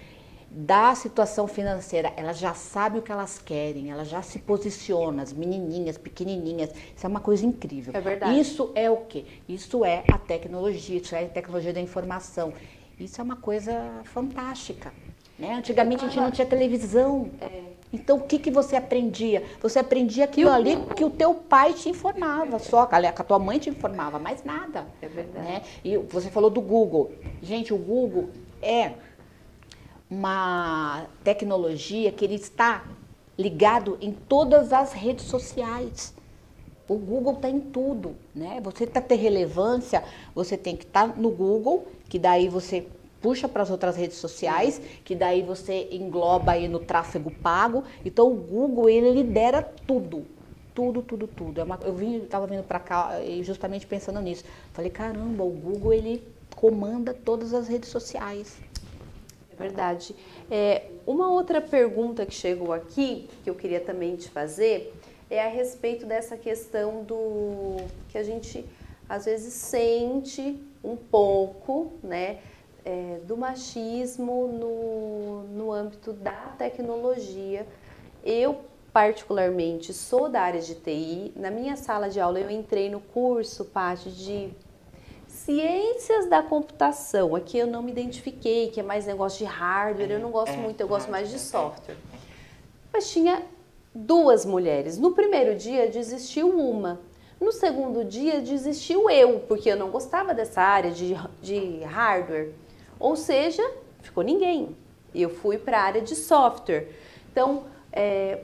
da 0.49 0.95
situação 0.95 1.47
financeira, 1.47 2.13
elas 2.15 2.37
já 2.39 2.53
sabem 2.53 2.99
o 2.99 3.03
que 3.03 3.11
elas 3.11 3.37
querem, 3.37 3.91
elas 3.91 4.07
já 4.07 4.21
se 4.21 4.39
posicionam, 4.39 5.21
as 5.21 5.33
menininhas, 5.33 5.97
pequenininhas, 5.97 6.71
isso 6.95 7.05
é 7.05 7.09
uma 7.09 7.19
coisa 7.19 7.45
incrível. 7.45 7.93
É 7.95 7.99
verdade. 7.99 8.39
Isso 8.39 8.71
é 8.73 8.89
o 8.89 8.97
quê? 8.97 9.25
Isso 9.47 9.83
é 9.83 10.05
a 10.09 10.17
tecnologia, 10.17 10.97
isso 10.97 11.13
é 11.13 11.25
a 11.25 11.27
tecnologia 11.27 11.73
da 11.73 11.81
informação. 11.81 12.53
Isso 12.99 13.19
é 13.21 13.23
uma 13.23 13.35
coisa 13.35 14.01
fantástica. 14.05 14.91
Né? 15.37 15.53
Antigamente 15.53 16.03
a 16.03 16.07
gente 16.07 16.19
não 16.19 16.31
tinha 16.31 16.47
televisão. 16.47 17.29
É. 17.39 17.61
Então 17.93 18.17
o 18.17 18.21
que, 18.21 18.39
que 18.39 18.49
você 18.49 18.75
aprendia? 18.75 19.43
Você 19.61 19.79
aprendia 19.79 20.25
aquilo 20.25 20.49
ali 20.49 20.77
que 20.95 21.05
o 21.05 21.09
teu 21.09 21.35
pai 21.35 21.73
te 21.73 21.89
informava, 21.89 22.57
só 22.57 22.85
que 22.85 22.95
a 22.95 23.11
tua 23.11 23.37
mãe 23.37 23.59
te 23.59 23.69
informava, 23.69 24.17
mais 24.17 24.43
nada. 24.43 24.87
É 25.01 25.07
verdade. 25.07 25.45
Né? 25.45 25.61
E 25.83 25.97
você 25.97 26.29
falou 26.29 26.49
do 26.49 26.59
Google. 26.59 27.11
Gente, 27.41 27.73
o 27.73 27.77
Google 27.77 28.29
é 28.61 28.93
uma 30.09 31.05
tecnologia 31.23 32.11
que 32.11 32.23
ele 32.23 32.35
está 32.35 32.85
ligado 33.37 33.97
em 34.01 34.11
todas 34.11 34.73
as 34.73 34.93
redes 34.93 35.25
sociais. 35.25 36.13
O 36.87 36.95
Google 36.95 37.33
está 37.33 37.49
em 37.49 37.59
tudo, 37.59 38.15
né? 38.33 38.61
Você 38.63 38.85
está 38.85 39.01
ter 39.01 39.15
relevância, 39.15 40.03
você 40.33 40.57
tem 40.57 40.75
que 40.75 40.85
estar 40.85 41.09
tá 41.09 41.15
no 41.19 41.29
Google, 41.29 41.85
que 42.07 42.17
daí 42.17 42.47
você 42.47 42.87
puxa 43.21 43.49
para 43.49 43.63
as 43.63 43.69
outras 43.69 43.97
redes 43.97 44.17
sociais, 44.17 44.81
que 45.03 45.13
daí 45.13 45.41
você 45.41 45.89
engloba 45.91 46.53
aí 46.53 46.67
no 46.67 46.79
tráfego 46.79 47.29
pago. 47.29 47.83
Então 48.05 48.31
o 48.31 48.35
Google 48.35 48.89
ele 48.89 49.11
lidera 49.11 49.61
tudo, 49.61 50.25
tudo, 50.73 51.01
tudo, 51.01 51.27
tudo. 51.27 51.59
É 51.59 51.63
uma, 51.63 51.77
eu 51.83 51.93
vim, 51.93 52.19
estava 52.19 52.47
vindo 52.47 52.63
para 52.63 52.79
cá 52.79 53.21
e 53.21 53.43
justamente 53.43 53.85
pensando 53.85 54.21
nisso. 54.21 54.45
Falei 54.71 54.89
caramba, 54.89 55.43
o 55.43 55.49
Google 55.49 55.93
ele 55.93 56.23
comanda 56.55 57.13
todas 57.13 57.53
as 57.53 57.67
redes 57.67 57.89
sociais. 57.89 58.57
Verdade. 59.57 60.15
É, 60.51 60.83
uma 61.05 61.31
outra 61.31 61.59
pergunta 61.59 62.25
que 62.25 62.33
chegou 62.33 62.73
aqui 62.73 63.27
que 63.43 63.49
eu 63.49 63.55
queria 63.55 63.79
também 63.79 64.15
te 64.15 64.29
fazer 64.29 64.93
é 65.29 65.43
a 65.43 65.49
respeito 65.49 66.05
dessa 66.05 66.37
questão 66.37 67.03
do 67.03 67.77
que 68.09 68.17
a 68.17 68.23
gente 68.23 68.63
às 69.09 69.25
vezes 69.25 69.53
sente 69.53 70.61
um 70.83 70.95
pouco, 70.95 71.91
né? 72.03 72.39
é, 72.87 73.19
do 73.25 73.35
machismo 73.35 74.47
no, 74.47 75.43
no 75.49 75.73
âmbito 75.73 76.13
da 76.13 76.55
tecnologia. 76.57 77.67
Eu, 78.23 78.61
particularmente, 78.93 79.93
sou 79.93 80.29
da 80.29 80.41
área 80.41 80.61
de 80.61 80.73
TI. 80.73 81.33
Na 81.35 81.51
minha 81.51 81.75
sala 81.75 82.09
de 82.09 82.17
aula, 82.17 82.39
eu 82.39 82.49
entrei 82.49 82.89
no 82.89 83.01
curso, 83.01 83.65
parte 83.65 84.09
de 84.09 84.51
ciências 85.47 86.25
da 86.25 86.43
computação. 86.43 87.33
Aqui 87.33 87.57
eu 87.57 87.65
não 87.65 87.81
me 87.81 87.89
identifiquei, 87.89 88.69
que 88.69 88.81
é 88.81 88.83
mais 88.83 89.05
negócio 89.05 89.39
de 89.39 89.45
hardware. 89.45 90.11
Eu 90.11 90.19
não 90.19 90.29
gosto 90.29 90.51
é, 90.51 90.57
muito, 90.57 90.81
eu 90.81 90.87
gosto 90.89 91.09
mais 91.09 91.29
de 91.29 91.39
software. 91.39 91.95
Mas 92.91 93.09
tinha 93.09 93.41
duas 93.95 94.45
mulheres. 94.45 94.97
No 94.97 95.13
primeiro 95.13 95.55
dia 95.55 95.87
desistiu 95.87 96.49
uma. 96.49 96.99
No 97.39 97.53
segundo 97.53 98.03
dia 98.03 98.41
desistiu 98.41 99.09
eu, 99.09 99.39
porque 99.47 99.71
eu 99.71 99.77
não 99.77 99.89
gostava 99.89 100.33
dessa 100.33 100.61
área 100.61 100.91
de, 100.91 101.15
de 101.41 101.81
hardware. 101.85 102.51
Ou 102.99 103.15
seja, 103.15 103.63
ficou 104.01 104.25
ninguém. 104.25 104.75
Eu 105.15 105.29
fui 105.29 105.57
para 105.57 105.79
a 105.79 105.83
área 105.83 106.01
de 106.01 106.15
software. 106.15 106.89
Então, 107.31 107.63
é, 107.93 108.41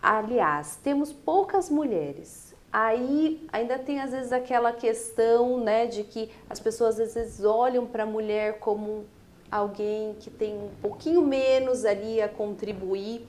aliás, 0.00 0.76
temos 0.82 1.12
poucas 1.12 1.68
mulheres. 1.68 2.45
Aí 2.72 3.46
ainda 3.52 3.78
tem 3.78 4.00
às 4.00 4.10
vezes 4.10 4.32
aquela 4.32 4.72
questão, 4.72 5.58
né, 5.58 5.86
de 5.86 6.02
que 6.04 6.30
as 6.48 6.60
pessoas 6.60 7.00
às 7.00 7.14
vezes 7.14 7.44
olham 7.44 7.86
para 7.86 8.02
a 8.02 8.06
mulher 8.06 8.58
como 8.58 9.06
alguém 9.50 10.14
que 10.20 10.30
tem 10.30 10.54
um 10.54 10.70
pouquinho 10.82 11.22
menos 11.22 11.84
ali 11.84 12.20
a 12.20 12.28
contribuir. 12.28 13.26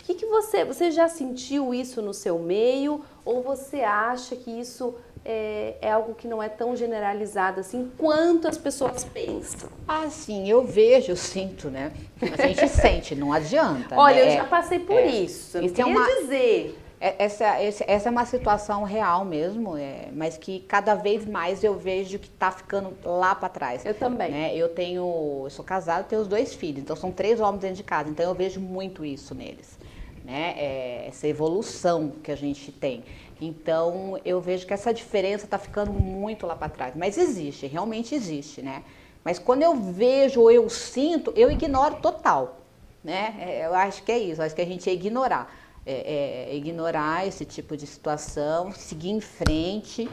O 0.00 0.04
que, 0.04 0.14
que 0.14 0.26
você, 0.26 0.64
você 0.64 0.90
já 0.90 1.06
sentiu 1.06 1.74
isso 1.74 2.00
no 2.00 2.14
seu 2.14 2.38
meio 2.38 3.04
ou 3.24 3.42
você 3.42 3.82
acha 3.82 4.34
que 4.36 4.50
isso 4.50 4.94
é, 5.24 5.74
é, 5.82 5.92
algo 5.92 6.14
que 6.14 6.26
não 6.26 6.42
é 6.42 6.48
tão 6.48 6.74
generalizado 6.74 7.60
assim 7.60 7.90
quanto 7.98 8.48
as 8.48 8.56
pessoas 8.56 9.04
pensam. 9.04 9.68
Ah, 9.86 10.08
sim, 10.08 10.48
eu 10.48 10.64
vejo, 10.64 11.12
eu 11.12 11.16
sinto, 11.16 11.68
né? 11.68 11.92
A 12.22 12.46
gente 12.46 12.66
sente, 12.72 13.14
não 13.14 13.32
adianta. 13.32 13.94
Olha, 13.94 14.24
né? 14.24 14.32
eu 14.32 14.36
já 14.38 14.44
passei 14.44 14.78
por 14.78 14.96
é, 14.96 15.06
isso. 15.06 15.58
Isso 15.62 15.78
é 15.78 15.84
uma 15.84 16.06
dizer. 16.20 16.78
É, 17.00 17.24
essa, 17.24 17.44
essa 17.44 18.08
é 18.08 18.10
uma 18.10 18.26
situação 18.26 18.82
real 18.82 19.24
mesmo, 19.24 19.76
é, 19.76 20.08
mas 20.12 20.36
que 20.36 20.60
cada 20.60 20.94
vez 20.96 21.24
mais 21.24 21.62
eu 21.62 21.78
vejo 21.78 22.18
que 22.18 22.26
está 22.26 22.50
ficando 22.50 22.96
lá 23.04 23.34
para 23.34 23.48
trás. 23.48 23.84
Eu 23.86 23.94
também. 23.94 24.30
Né? 24.30 24.56
Eu 24.56 24.68
tenho, 24.68 25.42
eu 25.44 25.50
sou 25.50 25.64
casada, 25.64 26.04
tenho 26.04 26.20
os 26.20 26.28
dois 26.28 26.54
filhos, 26.54 26.80
então 26.80 26.96
são 26.96 27.12
três 27.12 27.40
homens 27.40 27.60
dentro 27.60 27.76
de 27.76 27.84
casa, 27.84 28.10
então 28.10 28.26
eu 28.26 28.34
vejo 28.34 28.60
muito 28.60 29.04
isso 29.04 29.34
neles, 29.34 29.78
né? 30.24 30.54
É, 30.56 31.06
essa 31.08 31.28
evolução 31.28 32.12
que 32.22 32.32
a 32.32 32.36
gente 32.36 32.72
tem. 32.72 33.04
Então 33.40 34.18
eu 34.24 34.40
vejo 34.40 34.66
que 34.66 34.74
essa 34.74 34.92
diferença 34.92 35.44
está 35.44 35.58
ficando 35.58 35.92
muito 35.92 36.46
lá 36.46 36.56
para 36.56 36.68
trás. 36.68 36.96
Mas 36.96 37.16
existe, 37.16 37.66
realmente 37.66 38.14
existe, 38.14 38.60
né? 38.60 38.82
Mas 39.24 39.38
quando 39.38 39.62
eu 39.62 39.76
vejo 39.76 40.40
ou 40.40 40.50
eu 40.50 40.68
sinto, 40.68 41.32
eu 41.36 41.50
ignoro 41.50 41.96
total. 41.96 42.56
Né? 43.04 43.36
É, 43.40 43.66
eu 43.66 43.74
acho 43.74 44.02
que 44.02 44.10
é 44.10 44.18
isso, 44.18 44.42
acho 44.42 44.54
que 44.54 44.60
a 44.60 44.66
gente 44.66 44.90
é 44.90 44.92
ignorar. 44.92 45.54
É, 45.90 46.50
é, 46.50 46.54
ignorar 46.54 47.26
esse 47.26 47.46
tipo 47.46 47.74
de 47.74 47.86
situação, 47.86 48.70
seguir 48.72 49.08
em 49.08 49.22
frente 49.22 50.06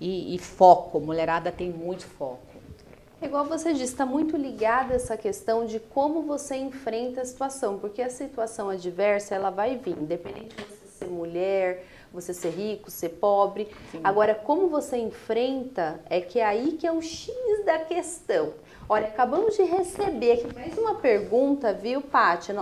e, 0.00 0.34
e 0.34 0.38
foco. 0.38 0.98
Mulherada 0.98 1.52
tem 1.52 1.70
muito 1.70 2.04
foco. 2.04 2.54
Igual 3.22 3.44
você 3.44 3.72
disse, 3.72 3.92
está 3.92 4.04
muito 4.04 4.36
ligada 4.36 4.92
essa 4.92 5.16
questão 5.16 5.64
de 5.64 5.78
como 5.78 6.22
você 6.22 6.56
enfrenta 6.56 7.22
a 7.22 7.24
situação, 7.24 7.78
porque 7.78 8.02
a 8.02 8.10
situação 8.10 8.68
adversa 8.68 9.34
ela 9.34 9.50
vai 9.50 9.76
vir, 9.76 9.96
independente 9.96 10.56
de 10.56 10.64
você 10.64 10.86
ser 10.98 11.06
mulher, 11.06 11.86
você 12.12 12.34
ser 12.34 12.50
rico, 12.50 12.90
ser 12.90 13.10
pobre. 13.10 13.68
Sim. 13.90 14.00
Agora, 14.04 14.34
como 14.34 14.68
você 14.68 14.98
enfrenta, 14.98 16.00
é 16.10 16.20
que 16.20 16.38
é 16.38 16.44
aí 16.44 16.72
que 16.72 16.86
é 16.86 16.92
o 16.92 17.00
X 17.00 17.32
da 17.64 17.78
questão. 17.78 18.52
Olha, 18.88 19.08
acabamos 19.08 19.56
de 19.56 19.62
receber 19.62 20.32
aqui 20.32 20.54
mais 20.54 20.76
uma 20.76 20.96
pergunta, 20.96 21.72
viu, 21.72 22.02
Paty? 22.02 22.52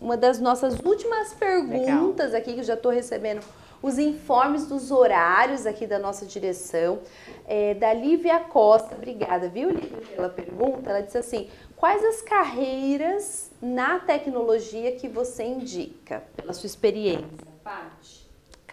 Uma 0.00 0.16
das 0.16 0.40
nossas 0.40 0.78
últimas 0.78 1.34
perguntas 1.34 2.32
Legal. 2.32 2.40
aqui, 2.40 2.54
que 2.54 2.60
eu 2.60 2.64
já 2.64 2.74
estou 2.74 2.92
recebendo 2.92 3.44
os 3.82 3.98
informes 3.98 4.66
dos 4.66 4.90
horários 4.90 5.66
aqui 5.66 5.86
da 5.86 5.98
nossa 5.98 6.24
direção. 6.24 7.00
É, 7.46 7.74
da 7.74 7.92
Lívia 7.92 8.38
Costa, 8.40 8.94
obrigada, 8.94 9.48
viu, 9.48 9.70
Lívia, 9.70 10.02
pela 10.14 10.28
pergunta. 10.28 10.90
Ela 10.90 11.00
disse 11.02 11.18
assim: 11.18 11.48
quais 11.76 12.02
as 12.04 12.22
carreiras 12.22 13.50
na 13.60 13.98
tecnologia 13.98 14.92
que 14.92 15.08
você 15.08 15.44
indica, 15.44 16.22
pela 16.36 16.52
sua 16.52 16.66
experiência, 16.66 17.46
Paty? 17.64 18.26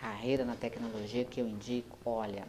carreira 0.04 0.44
na 0.44 0.56
tecnologia 0.56 1.24
que 1.24 1.40
eu 1.40 1.48
indico, 1.48 1.98
olha. 2.06 2.44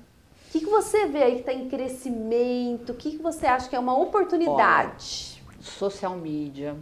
O 0.55 0.57
que, 0.57 0.67
que 0.67 0.71
você 0.71 1.07
vê 1.07 1.21
aí 1.21 1.33
que 1.33 1.41
está 1.41 1.53
em 1.53 1.69
crescimento? 1.69 2.93
O 2.93 2.95
que, 2.95 3.11
que 3.11 3.19
você 3.21 3.45
acha 3.45 3.69
que 3.69 3.75
é 3.75 3.79
uma 3.79 3.99
oportunidade? 3.99 5.43
Olha, 5.49 5.61
social 5.61 6.17
media. 6.17 6.77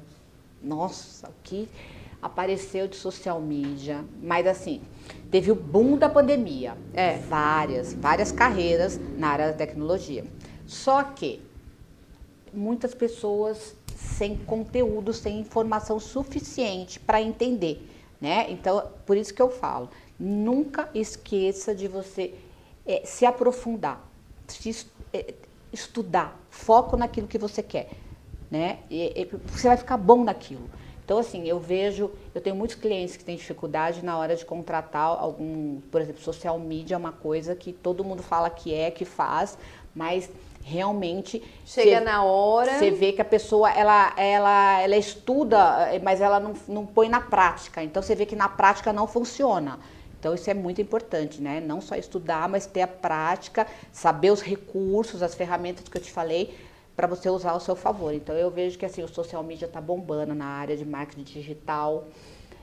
Nossa, 0.62 1.30
o 1.30 1.32
que 1.42 1.66
apareceu 2.20 2.86
de 2.86 2.96
social 2.96 3.40
media. 3.40 4.04
Mas 4.22 4.46
assim, 4.46 4.82
teve 5.30 5.50
o 5.50 5.54
boom 5.54 5.96
da 5.96 6.10
pandemia. 6.10 6.76
É. 6.92 7.16
Várias, 7.20 7.94
várias 7.94 8.30
carreiras 8.30 9.00
na 9.16 9.28
área 9.28 9.46
da 9.46 9.54
tecnologia. 9.54 10.26
Só 10.66 11.02
que 11.02 11.40
muitas 12.52 12.94
pessoas 12.94 13.74
sem 13.96 14.36
conteúdo, 14.36 15.14
sem 15.14 15.40
informação 15.40 15.98
suficiente 15.98 17.00
para 17.00 17.22
entender, 17.22 17.88
né? 18.20 18.50
Então, 18.50 18.86
por 19.06 19.16
isso 19.16 19.32
que 19.32 19.40
eu 19.40 19.48
falo, 19.48 19.88
Nunca 20.24 20.88
esqueça 20.94 21.74
de 21.74 21.88
você 21.88 22.32
é, 22.86 23.02
se 23.04 23.24
aprofundar, 23.24 24.06
se 24.46 24.86
é, 25.12 25.34
estudar, 25.72 26.38
foco 26.50 26.96
naquilo 26.96 27.26
que 27.26 27.38
você 27.38 27.62
quer, 27.62 27.90
né? 28.50 28.78
E, 28.90 29.22
e, 29.22 29.28
você 29.46 29.68
vai 29.68 29.76
ficar 29.76 29.96
bom 29.96 30.24
naquilo. 30.24 30.68
Então, 31.04 31.18
assim, 31.18 31.46
eu 31.46 31.58
vejo, 31.58 32.10
eu 32.34 32.40
tenho 32.40 32.54
muitos 32.54 32.76
clientes 32.76 33.16
que 33.16 33.24
têm 33.24 33.36
dificuldade 33.36 34.04
na 34.04 34.16
hora 34.16 34.36
de 34.36 34.44
contratar 34.44 35.08
algum, 35.08 35.80
por 35.90 36.00
exemplo, 36.00 36.22
social 36.22 36.58
media 36.58 36.94
é 36.94 36.98
uma 36.98 37.12
coisa 37.12 37.56
que 37.56 37.72
todo 37.72 38.04
mundo 38.04 38.22
fala 38.22 38.48
que 38.48 38.72
é, 38.72 38.90
que 38.90 39.04
faz, 39.04 39.58
mas 39.94 40.30
realmente 40.62 41.42
chega 41.64 41.98
cê, 41.98 42.00
na 42.04 42.22
hora. 42.22 42.78
Você 42.78 42.90
vê 42.90 43.12
que 43.12 43.20
a 43.20 43.24
pessoa 43.24 43.70
ela, 43.70 44.14
ela, 44.16 44.80
ela 44.80 44.96
estuda, 44.96 45.88
mas 46.02 46.20
ela 46.20 46.38
não, 46.38 46.54
não 46.68 46.86
põe 46.86 47.08
na 47.08 47.20
prática. 47.20 47.82
Então 47.82 48.00
você 48.02 48.14
vê 48.14 48.24
que 48.24 48.36
na 48.36 48.48
prática 48.48 48.92
não 48.92 49.06
funciona. 49.06 49.78
Então 50.22 50.36
isso 50.36 50.48
é 50.48 50.54
muito 50.54 50.80
importante, 50.80 51.42
né? 51.42 51.60
Não 51.60 51.80
só 51.80 51.96
estudar, 51.96 52.48
mas 52.48 52.64
ter 52.64 52.82
a 52.82 52.86
prática, 52.86 53.66
saber 53.90 54.30
os 54.30 54.40
recursos, 54.40 55.20
as 55.20 55.34
ferramentas 55.34 55.88
que 55.88 55.96
eu 55.96 56.00
te 56.00 56.12
falei 56.12 56.56
para 56.94 57.08
você 57.08 57.28
usar 57.28 57.50
ao 57.50 57.58
seu 57.58 57.74
favor. 57.74 58.14
Então 58.14 58.36
eu 58.36 58.48
vejo 58.48 58.78
que 58.78 58.86
assim 58.86 59.02
o 59.02 59.08
social 59.08 59.42
media 59.42 59.66
está 59.66 59.80
bombando 59.80 60.32
na 60.32 60.44
área 60.44 60.76
de 60.76 60.84
marketing 60.84 61.24
digital. 61.24 62.06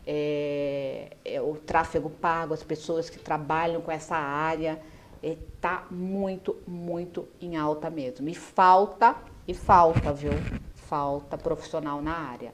É, 0.07 1.18
é, 1.26 1.41
o 1.41 1.55
tráfego 1.55 2.10
pago, 2.10 2.53
as 2.53 2.64
pessoas 2.64 3.10
que 3.10 3.20
trabalham 3.20 3.82
com 3.82 3.91
essa 3.91 4.16
área, 4.16 4.80
está 5.22 5.86
é, 5.91 5.93
muito, 5.93 6.55
muito 6.66 7.28
em 7.41 7.57
alta 7.57 7.89
mesmo. 7.89 8.30
E 8.30 8.34
falta, 8.34 9.18
e 9.45 9.53
falta, 9.53 10.14
viu? 10.14 10.32
Falta 10.76 11.38
profissional 11.38 12.01
na 12.01 12.14
área 12.14 12.53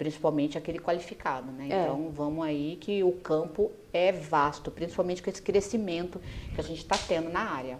principalmente 0.00 0.56
aquele 0.56 0.78
qualificado, 0.78 1.52
né? 1.52 1.68
É. 1.70 1.82
Então 1.82 2.08
vamos 2.08 2.42
aí 2.46 2.78
que 2.80 3.04
o 3.04 3.12
campo 3.12 3.70
é 3.92 4.10
vasto, 4.10 4.70
principalmente 4.70 5.22
com 5.22 5.28
esse 5.28 5.42
crescimento 5.42 6.18
que 6.54 6.58
a 6.58 6.64
gente 6.64 6.78
está 6.78 6.96
tendo 6.96 7.28
na 7.28 7.40
área. 7.40 7.78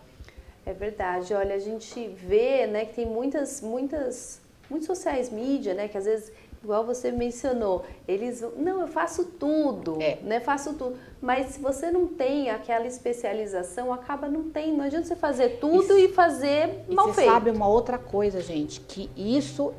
É 0.67 0.75
verdade. 0.75 1.33
Olha, 1.33 1.55
a 1.55 1.59
gente 1.59 2.09
vê, 2.09 2.67
né, 2.67 2.85
que 2.85 2.93
tem 2.93 3.07
muitas, 3.07 3.63
muitas, 3.63 4.39
muitos 4.69 4.87
sociais 4.87 5.31
mídia, 5.31 5.73
né, 5.73 5.89
que 5.89 5.97
às 5.97 6.05
vezes 6.05 6.31
igual 6.63 6.85
você 6.85 7.11
mencionou, 7.11 7.87
eles 8.07 8.45
não, 8.55 8.83
eu 8.83 8.87
faço 8.87 9.25
tudo, 9.25 9.97
é. 9.99 10.19
né? 10.23 10.41
Faço 10.41 10.75
tudo. 10.75 10.99
Mas 11.23 11.55
se 11.55 11.59
você 11.59 11.91
não 11.91 12.07
tem 12.07 12.51
aquela 12.51 12.87
especialização, 12.87 13.95
acaba 13.95 14.29
não 14.29 14.51
tem. 14.51 14.77
Não 14.77 14.85
adianta 14.85 15.07
você 15.07 15.17
fazer 15.17 15.59
tudo 15.59 15.99
e, 15.99 16.05
e 16.05 16.09
fazer 16.09 16.85
e 16.87 16.95
mal 16.95 17.07
você 17.07 17.15
feito. 17.15 17.29
Você 17.29 17.33
sabe 17.33 17.51
uma 17.51 17.67
outra 17.67 17.97
coisa, 17.97 18.43
gente, 18.43 18.79
que 18.83 19.11
isso 19.17 19.73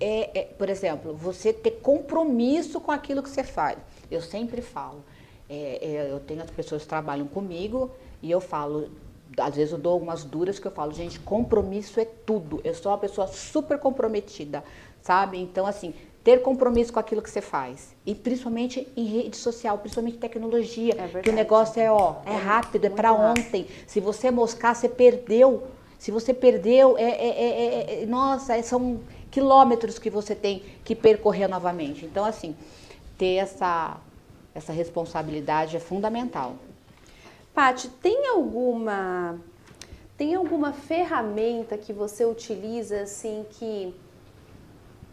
é, 0.00 0.40
é, 0.40 0.42
por 0.44 0.68
exemplo, 0.68 1.14
você 1.14 1.52
ter 1.52 1.72
compromisso 1.82 2.80
com 2.80 2.90
aquilo 2.90 3.22
que 3.22 3.30
você 3.30 3.44
faz. 3.44 3.78
Eu 4.10 4.20
sempre 4.20 4.60
falo, 4.60 5.04
é, 5.48 5.78
é, 5.80 6.10
eu 6.10 6.20
tenho 6.20 6.42
as 6.42 6.50
pessoas 6.50 6.82
que 6.82 6.88
trabalham 6.88 7.26
comigo 7.26 7.90
e 8.22 8.30
eu 8.30 8.40
falo, 8.40 8.90
às 9.38 9.54
vezes 9.54 9.72
eu 9.72 9.78
dou 9.78 9.92
algumas 9.92 10.24
duras 10.24 10.58
que 10.58 10.66
eu 10.66 10.72
falo, 10.72 10.92
gente, 10.92 11.18
compromisso 11.20 12.00
é 12.00 12.04
tudo. 12.04 12.60
Eu 12.64 12.74
sou 12.74 12.92
uma 12.92 12.98
pessoa 12.98 13.26
super 13.26 13.78
comprometida, 13.78 14.64
sabe? 15.00 15.38
Então, 15.38 15.66
assim, 15.66 15.94
ter 16.24 16.40
compromisso 16.40 16.92
com 16.92 16.98
aquilo 16.98 17.20
que 17.20 17.30
você 17.30 17.42
faz. 17.42 17.94
E 18.06 18.14
principalmente 18.14 18.88
em 18.96 19.04
rede 19.04 19.36
social, 19.36 19.78
principalmente 19.78 20.16
tecnologia, 20.16 20.94
é 20.98 21.20
que 21.20 21.28
o 21.28 21.32
negócio 21.32 21.80
é, 21.80 21.90
ó, 21.90 22.16
é, 22.24 22.32
é 22.32 22.36
rápido, 22.36 22.86
é 22.86 22.90
para 22.90 23.12
ontem. 23.12 23.66
Se 23.86 24.00
você 24.00 24.30
moscar, 24.30 24.74
você 24.74 24.88
perdeu. 24.88 25.64
Se 25.98 26.10
você 26.10 26.32
perdeu, 26.32 26.96
é, 26.98 27.02
é, 27.02 27.28
é, 27.28 28.02
é 28.02 28.06
nossa, 28.06 28.60
são 28.62 29.00
quilômetros 29.34 29.98
que 29.98 30.08
você 30.08 30.32
tem 30.32 30.62
que 30.84 30.94
percorrer 30.94 31.48
novamente. 31.48 32.06
Então, 32.06 32.24
assim, 32.24 32.54
ter 33.18 33.34
essa, 33.34 33.96
essa 34.54 34.72
responsabilidade 34.72 35.76
é 35.76 35.80
fundamental. 35.80 36.54
Pati, 37.52 37.88
tem 37.88 38.28
alguma 38.28 39.36
tem 40.16 40.36
alguma 40.36 40.72
ferramenta 40.72 41.76
que 41.76 41.92
você 41.92 42.24
utiliza 42.24 43.00
assim 43.00 43.44
que 43.50 43.92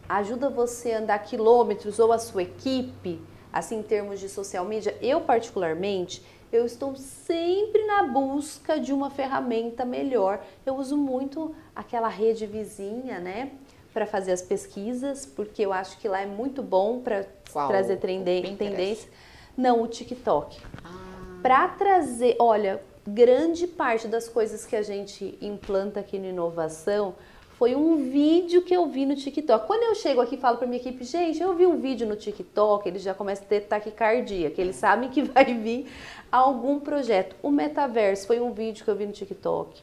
ajuda 0.08 0.48
você 0.48 0.92
a 0.92 0.98
andar 1.00 1.18
quilômetros 1.18 1.98
ou 1.98 2.12
a 2.12 2.18
sua 2.18 2.44
equipe, 2.44 3.20
assim 3.52 3.80
em 3.80 3.82
termos 3.82 4.20
de 4.20 4.28
social 4.28 4.64
media? 4.64 4.96
Eu 5.02 5.22
particularmente, 5.22 6.24
eu 6.52 6.64
estou 6.64 6.94
sempre 6.94 7.84
na 7.86 8.04
busca 8.04 8.78
de 8.78 8.92
uma 8.92 9.10
ferramenta 9.10 9.84
melhor. 9.84 10.40
Eu 10.64 10.76
uso 10.76 10.96
muito 10.96 11.52
aquela 11.74 12.08
rede 12.08 12.46
vizinha, 12.46 13.18
né? 13.18 13.50
Para 13.92 14.06
fazer 14.06 14.32
as 14.32 14.42
pesquisas, 14.42 15.26
porque 15.26 15.62
eu 15.62 15.72
acho 15.72 15.98
que 15.98 16.08
lá 16.08 16.20
é 16.20 16.26
muito 16.26 16.62
bom 16.62 17.00
para 17.00 17.24
trazer 17.52 17.98
tendência. 17.98 19.08
Não, 19.56 19.82
o 19.82 19.86
TikTok. 19.86 20.60
Ah. 20.84 21.40
Para 21.42 21.68
trazer, 21.68 22.36
olha, 22.38 22.82
grande 23.06 23.66
parte 23.66 24.08
das 24.08 24.28
coisas 24.28 24.64
que 24.64 24.76
a 24.76 24.82
gente 24.82 25.36
implanta 25.40 26.00
aqui 26.00 26.18
no 26.18 26.26
inovação 26.26 27.14
foi 27.58 27.76
um 27.76 28.10
vídeo 28.10 28.62
que 28.62 28.74
eu 28.74 28.86
vi 28.86 29.06
no 29.06 29.14
TikTok. 29.14 29.66
Quando 29.66 29.84
eu 29.84 29.94
chego 29.94 30.20
aqui 30.20 30.34
e 30.34 30.38
falo 30.38 30.56
para 30.56 30.66
minha 30.66 30.80
equipe, 30.80 31.04
gente, 31.04 31.40
eu 31.40 31.54
vi 31.54 31.64
um 31.64 31.78
vídeo 31.78 32.06
no 32.08 32.16
TikTok, 32.16 32.88
eles 32.88 33.02
já 33.02 33.14
começam 33.14 33.44
a 33.44 33.48
ter 33.48 33.60
taquicardia, 33.60 34.50
que 34.50 34.60
eles 34.60 34.74
sabem 34.76 35.08
que 35.08 35.22
vai 35.22 35.44
vir 35.44 35.88
algum 36.30 36.80
projeto. 36.80 37.36
O 37.40 37.50
metaverso 37.50 38.26
foi 38.26 38.40
um 38.40 38.52
vídeo 38.52 38.84
que 38.84 38.90
eu 38.90 38.96
vi 38.96 39.06
no 39.06 39.12
TikTok. 39.12 39.80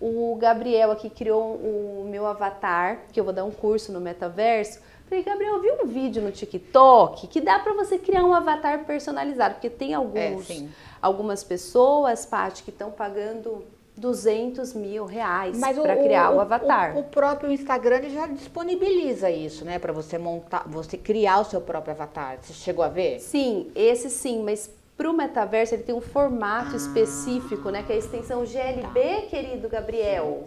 O 0.00 0.36
Gabriel 0.36 0.90
aqui 0.90 1.08
criou 1.08 1.54
o 1.54 2.06
meu 2.10 2.26
avatar, 2.26 3.02
que 3.12 3.18
eu 3.18 3.24
vou 3.24 3.32
dar 3.32 3.44
um 3.44 3.50
curso 3.50 3.92
no 3.92 4.00
metaverso. 4.00 4.80
Falei, 5.08 5.22
Gabriel, 5.22 5.54
eu 5.54 5.62
vi 5.62 5.70
um 5.70 5.86
vídeo 5.86 6.22
no 6.22 6.32
TikTok 6.32 7.26
que 7.28 7.40
dá 7.40 7.58
para 7.58 7.74
você 7.74 7.98
criar 7.98 8.24
um 8.24 8.32
avatar 8.32 8.84
personalizado, 8.84 9.54
porque 9.54 9.70
tem 9.70 9.94
alguns, 9.94 10.50
é, 10.50 10.66
algumas 11.00 11.44
pessoas, 11.44 12.26
Paty, 12.26 12.62
que 12.62 12.70
estão 12.70 12.90
pagando 12.90 13.64
200 13.96 14.72
mil 14.74 15.04
reais 15.04 15.58
para 15.58 15.96
criar 15.96 16.30
o, 16.30 16.36
o 16.36 16.40
avatar. 16.40 16.96
O, 16.96 17.00
o, 17.00 17.04
próprio 17.04 17.52
Instagram 17.52 18.08
já 18.10 18.26
disponibiliza 18.26 19.30
isso, 19.30 19.64
né? 19.64 19.78
Para 19.78 19.92
você 19.92 20.18
montar, 20.18 20.64
você 20.66 20.96
criar 20.96 21.40
o 21.40 21.44
seu 21.44 21.60
próprio 21.60 21.92
avatar. 21.92 22.38
Você 22.42 22.52
chegou 22.52 22.84
a 22.84 22.88
ver? 22.88 23.20
Sim, 23.20 23.70
esse 23.74 24.10
sim, 24.10 24.42
mas 24.42 24.68
para 24.96 25.10
o 25.10 25.12
metaverso, 25.12 25.74
ele 25.74 25.82
tem 25.82 25.94
um 25.94 26.00
formato 26.00 26.72
ah. 26.72 26.76
específico, 26.76 27.70
né? 27.70 27.82
Que 27.82 27.92
é 27.92 27.96
a 27.96 27.98
extensão 27.98 28.44
GLB, 28.44 29.22
tá. 29.22 29.26
querido 29.28 29.68
Gabriel. 29.68 30.44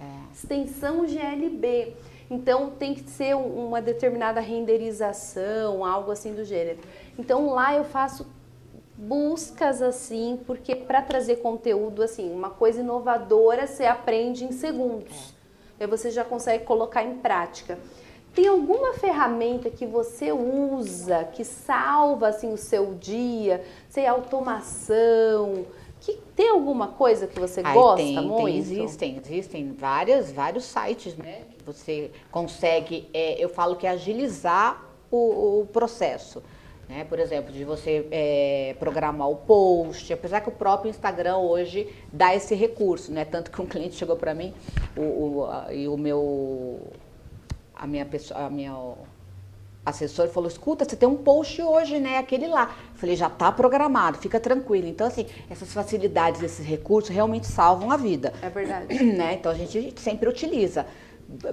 É. 0.00 0.32
Extensão 0.32 1.06
GLB. 1.06 1.94
Então 2.30 2.70
tem 2.70 2.94
que 2.94 3.08
ser 3.08 3.34
uma 3.34 3.80
determinada 3.80 4.40
renderização, 4.40 5.84
algo 5.84 6.10
assim 6.10 6.34
do 6.34 6.44
gênero. 6.44 6.78
Então 7.18 7.50
lá 7.50 7.74
eu 7.74 7.84
faço 7.84 8.26
buscas 8.96 9.80
assim, 9.80 10.38
porque 10.46 10.74
para 10.74 11.00
trazer 11.00 11.36
conteúdo 11.36 12.02
assim, 12.02 12.32
uma 12.32 12.50
coisa 12.50 12.80
inovadora 12.80 13.66
você 13.66 13.86
aprende 13.86 14.44
em 14.44 14.52
segundos. 14.52 15.34
É. 15.80 15.84
Aí 15.84 15.86
você 15.90 16.10
já 16.10 16.24
consegue 16.24 16.64
colocar 16.64 17.02
em 17.02 17.18
prática. 17.18 17.78
Tem 18.34 18.46
alguma 18.46 18.94
ferramenta 18.94 19.68
que 19.68 19.84
você 19.84 20.30
usa 20.32 21.24
que 21.24 21.44
salva 21.44 22.28
assim 22.28 22.52
o 22.52 22.56
seu 22.56 22.94
dia, 22.94 23.64
sei 23.88 24.06
automação, 24.06 25.66
que 26.00 26.14
tem 26.36 26.50
alguma 26.50 26.88
coisa 26.88 27.26
que 27.26 27.38
você 27.38 27.60
Ai, 27.64 27.74
gosta 27.74 27.96
tem, 27.96 28.14
muito? 28.20 28.44
Tem, 28.44 28.58
existem, 28.58 29.20
existem 29.24 29.72
várias, 29.72 30.30
vários 30.30 30.64
sites, 30.64 31.16
né? 31.16 31.42
Que 31.58 31.64
você 31.64 32.10
consegue, 32.30 33.08
é, 33.12 33.42
eu 33.42 33.48
falo 33.48 33.76
que 33.76 33.86
é 33.86 33.90
agilizar 33.90 34.84
o, 35.10 35.60
o 35.60 35.66
processo. 35.66 36.42
Né? 36.88 37.04
Por 37.04 37.18
exemplo, 37.18 37.52
de 37.52 37.64
você 37.64 38.06
é, 38.10 38.74
programar 38.78 39.28
o 39.28 39.36
post, 39.36 40.10
apesar 40.10 40.40
que 40.40 40.48
o 40.48 40.52
próprio 40.52 40.88
Instagram 40.88 41.36
hoje 41.36 41.92
dá 42.10 42.34
esse 42.34 42.54
recurso, 42.54 43.12
né? 43.12 43.26
Tanto 43.26 43.50
que 43.50 43.60
um 43.60 43.66
cliente 43.66 43.94
chegou 43.94 44.16
para 44.16 44.32
mim 44.32 44.54
o, 44.96 45.02
o, 45.02 45.48
e 45.70 45.86
o 45.86 45.98
meu 45.98 46.80
a 47.78 47.86
minha 47.86 48.04
pessoa, 48.04 48.46
a 48.46 48.50
minha 48.50 48.74
assessora 49.84 50.28
falou: 50.28 50.48
escuta, 50.48 50.84
você 50.84 50.96
tem 50.96 51.08
um 51.08 51.16
post 51.16 51.62
hoje, 51.62 51.98
né? 51.98 52.18
Aquele 52.18 52.46
lá. 52.46 52.76
Eu 52.92 52.98
falei, 52.98 53.16
já 53.16 53.28
está 53.28 53.50
programado, 53.50 54.18
fica 54.18 54.38
tranquilo. 54.38 54.88
Então, 54.88 55.06
assim, 55.06 55.26
essas 55.48 55.72
facilidades, 55.72 56.42
esses 56.42 56.66
recursos 56.66 57.14
realmente 57.14 57.46
salvam 57.46 57.90
a 57.90 57.96
vida. 57.96 58.32
É 58.42 58.50
verdade. 58.50 58.98
Né? 59.18 59.34
Então 59.34 59.50
a 59.50 59.54
gente 59.54 59.94
sempre 60.00 60.28
utiliza 60.28 60.86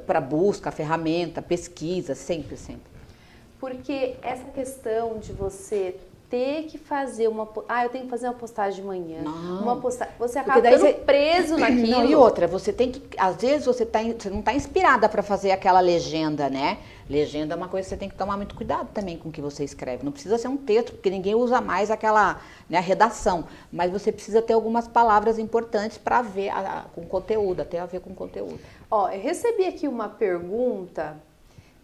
para 0.06 0.20
busca, 0.20 0.72
ferramenta, 0.72 1.42
pesquisa, 1.42 2.14
sempre, 2.14 2.58
sempre. 2.58 2.84
Porque 3.60 4.16
essa 4.22 4.46
questão 4.46 5.18
de 5.18 5.32
você 5.32 5.96
ter 6.36 6.64
que 6.64 6.78
fazer 6.78 7.30
uma. 7.30 7.48
Ah, 7.70 7.86
eu 7.86 7.90
tenho 7.90 8.04
que 8.04 8.10
fazer 8.10 8.28
uma 8.28 8.34
postagem 8.34 8.82
de 8.82 8.86
manhã. 8.86 9.22
Não. 9.24 9.62
Uma 9.62 9.78
postagem. 9.78 10.14
Você 10.20 10.38
acaba 10.38 10.62
ficando 10.62 10.82
você... 10.82 10.94
preso 11.06 11.58
naquilo. 11.58 11.88
Não, 11.88 12.06
e 12.06 12.14
outra, 12.14 12.46
você 12.46 12.74
tem 12.74 12.92
que. 12.92 13.02
Às 13.18 13.38
vezes 13.38 13.66
você, 13.66 13.86
tá, 13.86 14.00
você 14.04 14.30
não 14.30 14.40
está 14.40 14.54
inspirada 14.54 15.08
para 15.08 15.24
fazer 15.24 15.52
aquela 15.52 15.80
legenda, 15.80 16.50
né? 16.50 16.80
Legenda 17.10 17.54
é 17.54 17.58
uma 17.58 17.70
coisa 17.70 17.86
que 17.86 17.90
você 17.90 17.98
tem 17.98 18.10
que 18.10 18.16
tomar 18.16 18.36
muito 18.36 18.54
cuidado 18.54 18.90
também 18.94 19.18
com 19.18 19.30
o 19.30 19.32
que 19.32 19.40
você 19.40 19.64
escreve. 19.64 20.04
Não 20.04 20.12
precisa 20.12 20.38
ser 20.38 20.50
um 20.50 20.58
texto, 20.58 20.92
porque 20.92 21.10
ninguém 21.10 21.36
usa 21.36 21.62
mais 21.62 21.90
aquela 21.90 22.42
né, 22.70 22.82
redação. 22.82 23.46
Mas 23.72 23.90
você 23.90 24.12
precisa 24.12 24.42
ter 24.42 24.54
algumas 24.54 24.90
palavras 24.90 25.40
importantes 25.40 25.98
para 25.98 26.22
ver 26.22 26.50
a, 26.50 26.60
a, 26.60 26.82
com 26.94 27.06
conteúdo, 27.06 27.62
até 27.62 27.80
a 27.80 27.86
ver 27.86 28.02
com 28.02 28.14
conteúdo. 28.14 28.60
Ó, 28.92 29.08
eu 29.10 29.22
recebi 29.22 29.66
aqui 29.66 29.88
uma 29.88 30.10
pergunta 30.10 31.16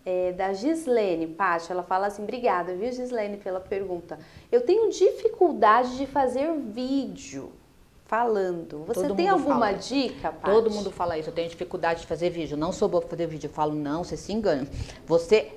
é, 0.06 0.32
da 0.32 0.54
Gislene 0.54 1.28
Paty, 1.28 1.72
ela 1.72 1.84
fala 1.84 2.08
assim, 2.08 2.24
obrigada, 2.24 2.76
viu 2.76 2.92
Gislene, 2.92 3.38
pela 3.38 3.60
pergunta. 3.60 4.20
Eu 4.52 4.62
tenho 4.62 4.90
dificuldade 4.90 5.98
de 5.98 6.06
fazer 6.06 6.52
vídeo 6.54 7.52
falando. 8.06 8.84
Você 8.88 9.08
Todo 9.08 9.16
tem 9.16 9.30
alguma 9.30 9.68
fala. 9.68 9.74
dica, 9.74 10.32
Paty? 10.32 10.54
Todo 10.54 10.72
mundo 10.72 10.92
fala 10.92 11.18
isso, 11.18 11.30
eu 11.30 11.34
tenho 11.34 11.50
dificuldade 11.50 12.02
de 12.02 12.08
fazer 12.08 12.30
vídeo. 12.30 12.58
Não 12.58 12.72
sou 12.72 12.90
boa 12.90 13.02
para 13.02 13.12
fazer 13.12 13.28
vídeo. 13.28 13.48
Eu 13.48 13.54
falo, 13.54 13.74
não, 13.74 14.04
você 14.04 14.18
se 14.18 14.34
engana. 14.34 14.68
Você, 15.06 15.52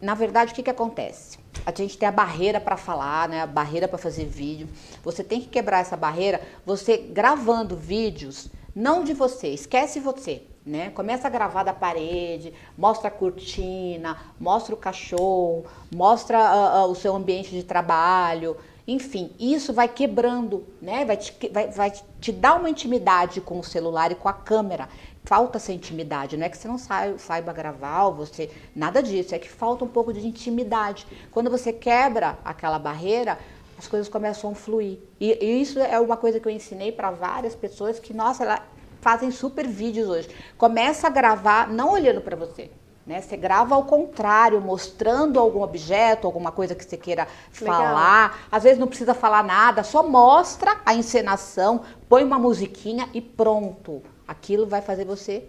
na 0.00 0.14
verdade, 0.14 0.52
o 0.52 0.54
que, 0.54 0.62
que 0.62 0.70
acontece? 0.70 1.38
A 1.66 1.72
gente 1.74 1.98
tem 1.98 2.08
a 2.08 2.12
barreira 2.12 2.60
para 2.60 2.76
falar, 2.76 3.28
né? 3.28 3.40
A 3.40 3.46
barreira 3.46 3.88
para 3.88 3.98
fazer 3.98 4.24
vídeo. 4.24 4.68
Você 5.02 5.24
tem 5.24 5.40
que 5.40 5.48
quebrar 5.48 5.80
essa 5.80 5.96
barreira. 5.96 6.40
Você 6.64 6.96
gravando 6.96 7.76
vídeos 7.76 8.48
não 8.74 9.02
de 9.02 9.12
você, 9.12 9.48
esquece 9.48 9.98
você. 9.98 10.42
Né? 10.64 10.90
Começa 10.90 11.26
a 11.26 11.30
gravar 11.30 11.62
da 11.62 11.72
parede, 11.72 12.52
mostra 12.76 13.08
a 13.08 13.10
cortina, 13.10 14.16
mostra 14.38 14.74
o 14.74 14.78
cachorro, 14.78 15.64
mostra 15.94 16.38
uh, 16.38 16.86
uh, 16.86 16.90
o 16.90 16.94
seu 16.94 17.16
ambiente 17.16 17.50
de 17.50 17.62
trabalho, 17.62 18.56
enfim, 18.86 19.30
isso 19.38 19.72
vai 19.72 19.86
quebrando, 19.86 20.66
né? 20.82 21.04
Vai 21.04 21.16
te, 21.16 21.48
vai, 21.48 21.68
vai 21.68 21.92
te 22.20 22.32
dar 22.32 22.54
uma 22.54 22.68
intimidade 22.68 23.40
com 23.40 23.60
o 23.60 23.64
celular 23.64 24.10
e 24.10 24.16
com 24.16 24.28
a 24.28 24.32
câmera. 24.32 24.88
Falta 25.22 25.58
essa 25.58 25.72
intimidade, 25.72 26.36
não 26.36 26.44
é 26.44 26.48
que 26.48 26.58
você 26.58 26.66
não 26.66 26.76
saiba, 26.76 27.16
saiba 27.16 27.52
gravar, 27.52 28.06
ou 28.06 28.14
você. 28.14 28.50
Nada 28.74 29.00
disso, 29.00 29.32
é 29.32 29.38
que 29.38 29.48
falta 29.48 29.84
um 29.84 29.88
pouco 29.88 30.12
de 30.12 30.26
intimidade. 30.26 31.06
Quando 31.30 31.48
você 31.48 31.72
quebra 31.72 32.36
aquela 32.44 32.80
barreira, 32.80 33.38
as 33.78 33.86
coisas 33.86 34.08
começam 34.08 34.50
a 34.50 34.54
fluir. 34.56 34.98
E, 35.20 35.38
e 35.40 35.62
isso 35.62 35.78
é 35.78 36.00
uma 36.00 36.16
coisa 36.16 36.40
que 36.40 36.48
eu 36.48 36.52
ensinei 36.52 36.90
para 36.90 37.12
várias 37.12 37.54
pessoas 37.54 38.00
que, 38.00 38.12
nossa, 38.12 38.42
ela, 38.42 38.66
fazem 39.00 39.30
super 39.30 39.66
vídeos 39.66 40.08
hoje. 40.08 40.28
Começa 40.56 41.06
a 41.06 41.10
gravar 41.10 41.68
não 41.68 41.92
olhando 41.92 42.20
para 42.20 42.36
você. 42.36 42.70
Né? 43.06 43.20
Você 43.20 43.36
grava 43.36 43.74
ao 43.74 43.84
contrário, 43.84 44.60
mostrando 44.60 45.40
algum 45.40 45.62
objeto, 45.62 46.26
alguma 46.26 46.52
coisa 46.52 46.74
que 46.74 46.84
você 46.84 46.96
queira 46.96 47.26
Legal. 47.60 47.76
falar. 47.76 48.46
Às 48.52 48.62
vezes 48.62 48.78
não 48.78 48.86
precisa 48.86 49.14
falar 49.14 49.42
nada, 49.42 49.82
só 49.82 50.02
mostra 50.02 50.80
a 50.84 50.94
encenação, 50.94 51.82
põe 52.08 52.22
uma 52.22 52.38
musiquinha 52.38 53.08
e 53.12 53.20
pronto. 53.20 54.02
Aquilo 54.28 54.66
vai 54.66 54.80
fazer 54.80 55.04
você 55.04 55.44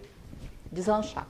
deslanchar. 0.71 1.27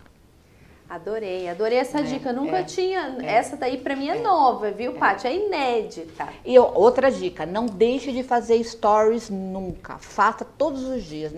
Adorei, 0.91 1.47
adorei 1.47 1.77
essa 1.77 1.99
é, 1.99 2.03
dica. 2.03 2.33
Nunca 2.33 2.57
é, 2.57 2.63
tinha. 2.63 3.15
É, 3.21 3.35
essa 3.35 3.55
daí 3.55 3.77
para 3.77 3.95
mim 3.95 4.09
é, 4.09 4.17
é, 4.17 4.21
nova, 4.21 4.71
viu, 4.71 4.91
é. 4.91 4.95
Paty? 4.95 5.25
É 5.25 5.33
inédita. 5.33 6.27
E 6.43 6.59
outra 6.59 7.09
dica: 7.09 7.45
não 7.45 7.65
deixe 7.65 8.11
de 8.11 8.23
fazer 8.23 8.61
stories 8.61 9.29
nunca. 9.29 9.97
Faça 9.99 10.43
todos 10.43 10.83
os 10.83 11.01
dias. 11.03 11.31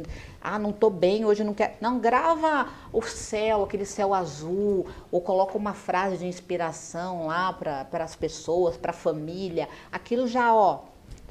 Ah, 0.45 0.59
não 0.59 0.73
tô 0.73 0.89
bem, 0.89 1.23
hoje 1.23 1.41
não 1.41 1.53
quero. 1.53 1.75
Não, 1.79 1.99
grava 1.99 2.67
o 2.91 3.01
céu, 3.01 3.63
aquele 3.63 3.85
céu 3.85 4.13
azul, 4.13 4.85
ou 5.09 5.21
coloca 5.21 5.57
uma 5.57 5.73
frase 5.73 6.17
de 6.17 6.25
inspiração 6.25 7.27
lá 7.27 7.53
para 7.53 8.03
as 8.03 8.13
pessoas, 8.13 8.75
para 8.75 8.91
a 8.91 8.93
família. 8.93 9.69
Aquilo 9.89 10.27
já, 10.27 10.53
ó, 10.53 10.81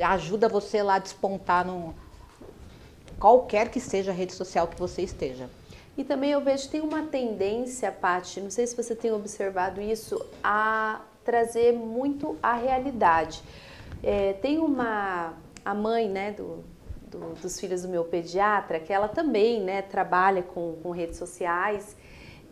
ajuda 0.01 0.49
você 0.49 0.83
lá 0.83 0.95
a 0.95 0.99
despontar 0.99 1.67
no 1.67 1.95
qualquer 3.21 3.69
que 3.69 3.81
seja 3.81 4.13
a 4.13 4.15
rede 4.15 4.33
social 4.33 4.67
que 4.67 4.79
você 4.79 5.03
esteja. 5.03 5.51
E 5.95 6.03
também 6.03 6.31
eu 6.31 6.41
vejo 6.41 6.71
tem 6.71 6.81
uma 6.81 7.03
tendência, 7.03 7.93
Paty, 7.93 8.41
não 8.41 8.51
sei 8.51 8.67
se 8.67 8.75
você 8.75 8.97
tem 8.97 9.13
observado 9.13 9.79
isso, 9.79 10.25
a 10.43 11.03
trazer 11.23 11.75
muito 11.75 12.39
a 12.43 12.55
realidade. 12.55 13.43
É, 14.03 14.33
tem 14.33 14.59
uma 14.59 15.35
a 15.65 15.75
mãe, 15.75 16.09
né, 16.09 16.33
do, 16.33 16.65
do, 17.13 17.35
dos 17.35 17.61
filhos 17.61 17.83
do 17.83 17.89
meu 17.89 18.05
pediatra, 18.05 18.81
que 18.81 18.93
ela 18.93 19.09
também 19.09 19.61
né, 19.61 19.83
trabalha 19.83 20.43
com, 20.43 20.77
com 20.83 20.91
redes 20.91 21.19
sociais, 21.19 21.95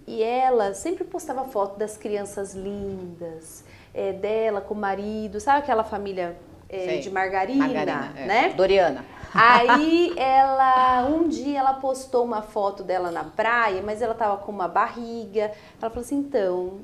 e 0.06 0.22
ela 0.22 0.74
sempre 0.74 1.04
postava 1.04 1.44
foto 1.44 1.78
das 1.78 1.96
crianças 1.96 2.54
lindas, 2.54 3.64
é, 3.94 4.12
dela 4.12 4.60
com 4.60 4.74
o 4.74 4.76
marido, 4.76 5.40
sabe 5.40 5.60
aquela 5.60 5.82
família 5.84 6.36
é, 6.68 6.98
de 6.98 7.10
margarina, 7.10 7.66
margarina 7.66 8.12
é. 8.16 8.26
né? 8.26 8.48
Doriana. 8.50 9.04
Aí 9.34 10.12
ela, 10.18 11.06
um 11.06 11.28
dia 11.28 11.58
ela 11.58 11.74
postou 11.74 12.24
uma 12.24 12.42
foto 12.42 12.82
dela 12.82 13.10
na 13.10 13.24
praia, 13.24 13.82
mas 13.82 14.00
ela 14.02 14.14
tava 14.14 14.36
com 14.38 14.52
uma 14.52 14.68
barriga. 14.68 15.52
Ela 15.80 15.90
falou 15.90 16.00
assim, 16.00 16.18
então, 16.18 16.80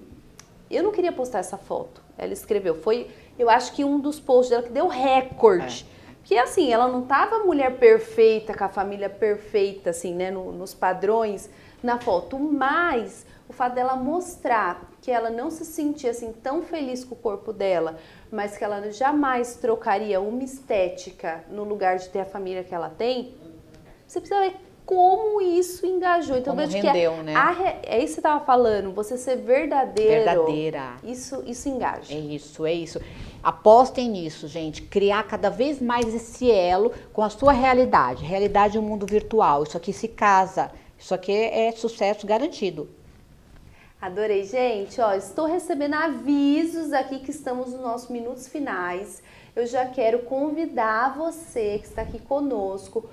eu 0.71 0.83
não 0.83 0.93
queria 0.93 1.13
postar 1.13 1.39
essa 1.39 1.57
foto. 1.57 2.03
Ela 2.19 2.33
escreveu, 2.33 2.75
foi, 2.75 3.11
eu 3.39 3.49
acho 3.51 3.73
que 3.73 3.85
um 3.85 4.01
dos 4.01 4.19
posts 4.19 4.51
dela 4.51 4.63
que 4.63 4.73
deu 4.73 4.89
recorde. 4.89 5.87
É. 6.27 6.29
Que 6.29 6.39
assim, 6.39 6.73
ela 6.73 6.89
não 6.89 7.03
tava 7.03 7.41
mulher 7.41 7.79
perfeita, 7.79 8.57
com 8.57 8.65
a 8.65 8.69
família 8.69 9.09
perfeita, 9.09 9.91
assim, 9.91 10.15
né, 10.15 10.31
no, 10.31 10.53
nos 10.53 10.75
padrões 10.75 11.49
na 11.83 11.99
foto, 11.99 12.39
mas 12.39 13.25
o 13.49 13.53
fato 13.53 13.75
dela 13.75 13.95
mostrar 13.95 14.91
que 15.01 15.11
ela 15.11 15.31
não 15.31 15.51
se 15.51 15.65
sentia 15.65 16.11
assim 16.11 16.33
tão 16.33 16.63
feliz 16.63 17.05
com 17.05 17.15
o 17.15 17.19
corpo 17.19 17.53
dela, 17.53 17.97
mas 18.31 18.59
que 18.59 18.65
ela 18.65 18.91
jamais 18.91 19.57
trocaria 19.57 20.21
uma 20.21 20.43
estética 20.43 21.45
no 21.49 21.63
lugar 21.63 21.97
de 21.99 22.09
ter 22.09 22.21
a 22.21 22.25
família 22.25 22.65
que 22.65 22.75
ela 22.75 22.91
tem, 22.91 23.35
você 24.07 24.21
precisa 24.21 24.41
ver 24.41 24.57
como 24.85 25.41
isso 25.41 25.85
engajou. 25.85 26.37
Então, 26.37 26.55
como 26.55 26.67
rendeu, 26.67 27.15
que 27.15 27.23
né? 27.25 27.35
é 27.83 27.99
isso 27.99 28.07
que 28.07 28.13
você 28.15 28.21
estava 28.21 28.45
falando, 28.45 28.93
você 28.93 29.19
ser 29.19 29.37
verdadeiro. 29.37 30.25
Verdadeira. 30.25 30.97
Isso, 31.03 31.43
isso 31.45 31.69
engaja. 31.69 32.15
É 32.15 32.19
isso, 32.19 32.65
é 32.65 32.73
isso. 32.73 33.01
Apostem 33.47 34.09
nisso, 34.11 34.49
gente. 34.49 34.83
Criar 34.83 35.23
cada 35.23 35.49
vez 35.49 35.81
mais 35.81 36.13
esse 36.13 36.51
elo 36.51 36.93
com 37.13 37.23
a 37.23 37.31
sua 37.31 37.53
realidade. 37.53 38.25
Realidade 38.25 38.77
é 38.77 38.81
um 38.81 38.83
mundo 38.83 39.07
virtual. 39.07 39.63
Isso 39.63 39.77
aqui 39.77 39.93
se 39.93 40.09
casa. 40.09 40.69
Isso 40.99 41.15
aqui 41.15 41.31
é 41.31 41.71
sucesso 41.71 42.27
garantido. 42.27 42.91
Adorei, 44.03 44.43
gente. 44.43 45.01
Ó, 45.01 45.13
estou 45.13 45.47
recebendo 45.47 45.95
avisos 45.95 46.93
aqui 46.93 47.21
que 47.21 47.31
estamos 47.31 47.71
nos 47.71 47.81
nossos 47.81 48.11
minutos 48.11 48.49
finais. 48.49 49.23
Eu 49.55 49.65
já 49.65 49.87
quero 49.87 50.25
convidar 50.25 51.17
você 51.17 51.79
que 51.79 51.87
está 51.87 52.03
aqui 52.03 52.19
conosco 52.19 53.09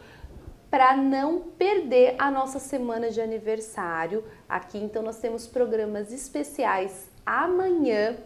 para 0.68 0.98
não 0.98 1.42
perder 1.42 2.16
a 2.18 2.32
nossa 2.32 2.58
semana 2.58 3.12
de 3.12 3.22
aniversário 3.22 4.24
aqui. 4.50 4.80
Então, 4.80 5.04
nós 5.04 5.20
temos 5.20 5.46
programas 5.46 6.12
especiais 6.12 7.08
amanhã 7.24 8.18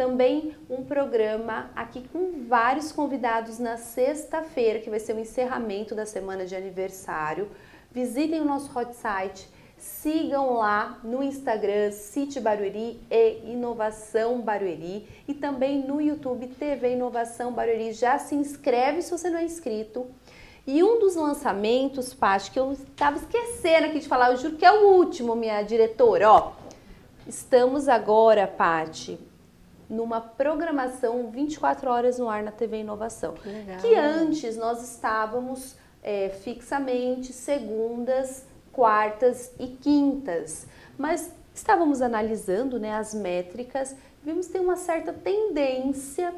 também 0.00 0.56
um 0.70 0.82
programa 0.82 1.70
aqui 1.76 2.08
com 2.10 2.46
vários 2.48 2.90
convidados 2.90 3.58
na 3.58 3.76
sexta-feira, 3.76 4.78
que 4.78 4.88
vai 4.88 4.98
ser 4.98 5.14
o 5.14 5.20
encerramento 5.20 5.94
da 5.94 6.06
semana 6.06 6.46
de 6.46 6.56
aniversário. 6.56 7.50
Visitem 7.92 8.40
o 8.40 8.44
nosso 8.46 8.70
hot 8.74 8.96
site, 8.96 9.46
sigam 9.76 10.54
lá 10.54 10.98
no 11.04 11.22
Instagram 11.22 11.90
Cite 11.90 12.40
Barueri 12.40 12.98
e 13.10 13.52
Inovação 13.52 14.40
Barueri 14.40 15.06
e 15.28 15.34
também 15.34 15.86
no 15.86 16.00
YouTube 16.00 16.46
TV 16.46 16.94
Inovação 16.94 17.52
Barueri. 17.52 17.92
Já 17.92 18.18
se 18.18 18.34
inscreve 18.34 19.02
se 19.02 19.10
você 19.10 19.28
não 19.28 19.40
é 19.40 19.44
inscrito. 19.44 20.06
E 20.66 20.82
um 20.82 20.98
dos 20.98 21.14
lançamentos, 21.14 22.14
Paty, 22.14 22.52
que 22.52 22.58
eu 22.58 22.72
estava 22.72 23.18
esquecendo 23.18 23.88
aqui 23.88 23.98
de 23.98 24.08
falar, 24.08 24.30
eu 24.30 24.38
juro 24.38 24.56
que 24.56 24.64
é 24.64 24.72
o 24.72 24.94
último, 24.94 25.36
minha 25.36 25.60
diretora, 25.62 26.32
ó. 26.32 26.52
Estamos 27.26 27.86
agora, 27.86 28.46
Paty, 28.46 29.18
numa 29.90 30.20
programação 30.20 31.28
24 31.30 31.90
horas 31.90 32.18
no 32.18 32.28
ar 32.28 32.44
na 32.44 32.52
TV 32.52 32.78
Inovação. 32.78 33.34
Que, 33.34 33.88
que 33.88 33.94
antes 33.96 34.56
nós 34.56 34.82
estávamos 34.88 35.74
é, 36.00 36.28
fixamente 36.28 37.32
segundas, 37.32 38.46
quartas 38.72 39.52
e 39.58 39.66
quintas, 39.66 40.66
mas 40.96 41.32
estávamos 41.52 42.00
analisando 42.00 42.78
né, 42.78 42.94
as 42.94 43.12
métricas, 43.12 43.96
vimos 44.22 44.46
ter 44.46 44.60
uma 44.60 44.76
certa 44.76 45.12
tendência 45.12 46.32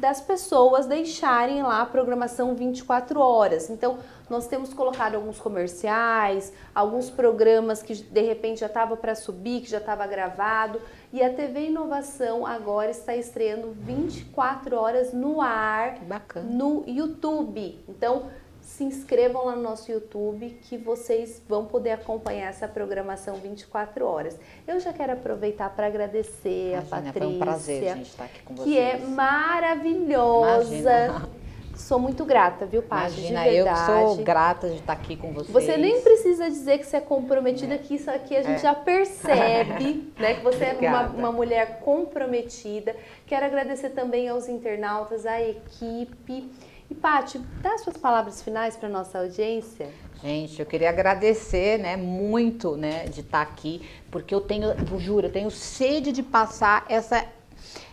das 0.00 0.20
pessoas 0.20 0.86
deixarem 0.86 1.62
lá 1.62 1.82
a 1.82 1.86
programação 1.86 2.54
24 2.54 3.20
horas. 3.20 3.68
Então, 3.68 3.98
nós 4.28 4.46
temos 4.46 4.72
colocado 4.72 5.16
alguns 5.16 5.38
comerciais, 5.38 6.52
alguns 6.74 7.10
programas 7.10 7.82
que 7.82 7.94
de 7.94 8.20
repente 8.22 8.60
já 8.60 8.66
estava 8.66 8.96
para 8.96 9.14
subir, 9.14 9.60
que 9.60 9.70
já 9.70 9.78
estava 9.78 10.06
gravado, 10.06 10.80
e 11.12 11.22
a 11.22 11.32
TV 11.32 11.66
Inovação 11.66 12.46
agora 12.46 12.90
está 12.90 13.14
estreando 13.14 13.72
24 13.72 14.76
horas 14.76 15.12
no 15.12 15.42
ar, 15.42 15.98
no 16.44 16.84
YouTube. 16.86 17.78
Então, 17.88 18.30
se 18.70 18.84
inscrevam 18.84 19.46
lá 19.46 19.56
no 19.56 19.62
nosso 19.62 19.90
YouTube 19.90 20.56
que 20.62 20.78
vocês 20.78 21.42
vão 21.48 21.66
poder 21.66 21.90
acompanhar 21.90 22.48
essa 22.48 22.68
programação 22.68 23.34
24 23.34 24.06
horas. 24.06 24.38
Eu 24.66 24.78
já 24.78 24.92
quero 24.92 25.12
aproveitar 25.12 25.68
para 25.70 25.88
agradecer 25.88 26.72
Imagina, 26.72 26.78
a 26.78 27.02
Patrícia. 27.02 27.20
Foi 27.20 27.26
um 27.26 27.38
prazer 27.38 27.88
a 27.88 27.96
gente 27.96 28.10
estar 28.10 28.24
aqui 28.24 28.42
com 28.44 28.54
vocês. 28.54 28.68
Que 28.68 28.78
é 28.78 28.98
maravilhosa. 28.98 30.74
Imagina. 30.74 31.28
Sou 31.74 31.98
muito 31.98 32.24
grata, 32.24 32.64
viu, 32.64 32.82
Paty? 32.82 33.20
Imagina, 33.20 33.48
eu 33.48 33.66
que 33.66 33.76
sou 33.86 34.16
grata 34.18 34.68
de 34.68 34.76
estar 34.76 34.92
aqui 34.92 35.16
com 35.16 35.32
vocês. 35.32 35.50
Você 35.50 35.76
nem 35.76 36.00
precisa 36.02 36.48
dizer 36.48 36.78
que 36.78 36.86
você 36.86 36.98
é 36.98 37.00
comprometida, 37.00 37.74
é. 37.74 37.78
que 37.78 37.94
isso 37.94 38.10
aqui 38.10 38.36
a 38.36 38.42
gente 38.42 38.58
é. 38.58 38.62
já 38.62 38.74
percebe, 38.74 40.12
né? 40.16 40.34
Que 40.34 40.42
você 40.42 40.70
Obrigada. 40.70 40.76
é 40.76 41.08
uma, 41.08 41.08
uma 41.08 41.32
mulher 41.32 41.80
comprometida. 41.80 42.94
Quero 43.26 43.46
agradecer 43.46 43.90
também 43.90 44.28
aos 44.28 44.46
internautas, 44.46 45.26
à 45.26 45.40
equipe 45.40 46.50
e 46.90 46.94
Paty, 46.94 47.38
dá 47.62 47.78
suas 47.78 47.96
palavras 47.96 48.42
finais 48.42 48.76
para 48.76 48.88
nossa 48.88 49.20
audiência. 49.20 49.88
Gente, 50.20 50.60
eu 50.60 50.66
queria 50.66 50.90
agradecer, 50.90 51.78
né, 51.78 51.96
muito, 51.96 52.76
né, 52.76 53.04
de 53.04 53.20
estar 53.20 53.40
aqui, 53.40 53.88
porque 54.10 54.34
eu 54.34 54.40
tenho, 54.40 54.68
eu 54.68 54.98
juro, 54.98 55.28
eu 55.28 55.32
tenho 55.32 55.50
sede 55.50 56.12
de 56.12 56.22
passar 56.22 56.84
essa 56.88 57.24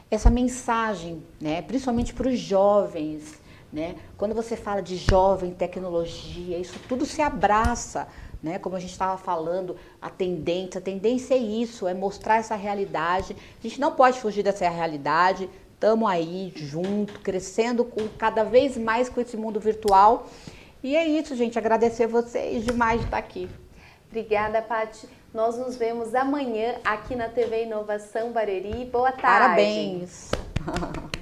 essa 0.09 0.29
mensagem, 0.29 1.21
né, 1.39 1.61
principalmente 1.61 2.13
para 2.13 2.29
os 2.29 2.39
jovens, 2.39 3.41
né? 3.71 3.95
Quando 4.17 4.33
você 4.33 4.55
fala 4.55 4.81
de 4.81 4.95
jovem, 4.95 5.53
tecnologia, 5.53 6.57
isso 6.57 6.79
tudo 6.87 7.05
se 7.05 7.21
abraça, 7.21 8.07
né? 8.41 8.57
Como 8.57 8.77
a 8.77 8.79
gente 8.79 8.91
estava 8.91 9.17
falando, 9.17 9.75
a 10.01 10.09
tendência, 10.09 10.79
a 10.79 10.81
tendência 10.81 11.33
é 11.33 11.37
isso, 11.37 11.87
é 11.87 11.93
mostrar 11.93 12.37
essa 12.37 12.55
realidade. 12.55 13.35
A 13.59 13.67
gente 13.67 13.81
não 13.81 13.91
pode 13.91 14.17
fugir 14.21 14.43
dessa 14.43 14.69
realidade, 14.69 15.49
estamos 15.77 16.09
aí 16.09 16.51
junto, 16.55 17.19
crescendo 17.19 17.85
com, 17.85 18.07
cada 18.17 18.43
vez 18.43 18.75
mais 18.77 19.07
com 19.07 19.21
esse 19.21 19.37
mundo 19.37 19.59
virtual. 19.59 20.27
E 20.83 20.95
é 20.95 21.05
isso, 21.05 21.35
gente. 21.35 21.57
Agradecer 21.57 22.07
vocês 22.07 22.65
demais 22.65 22.99
de 22.99 23.05
estar 23.05 23.17
aqui. 23.17 23.47
Obrigada, 24.07 24.61
Paty. 24.61 25.07
Nós 25.33 25.57
nos 25.57 25.75
vemos 25.75 26.15
amanhã 26.15 26.75
aqui 26.83 27.15
na 27.15 27.29
TV 27.29 27.63
Inovação 27.63 28.31
Bareri. 28.31 28.85
Boa 28.85 29.11
tarde. 29.11 29.21
Parabéns. 29.21 30.31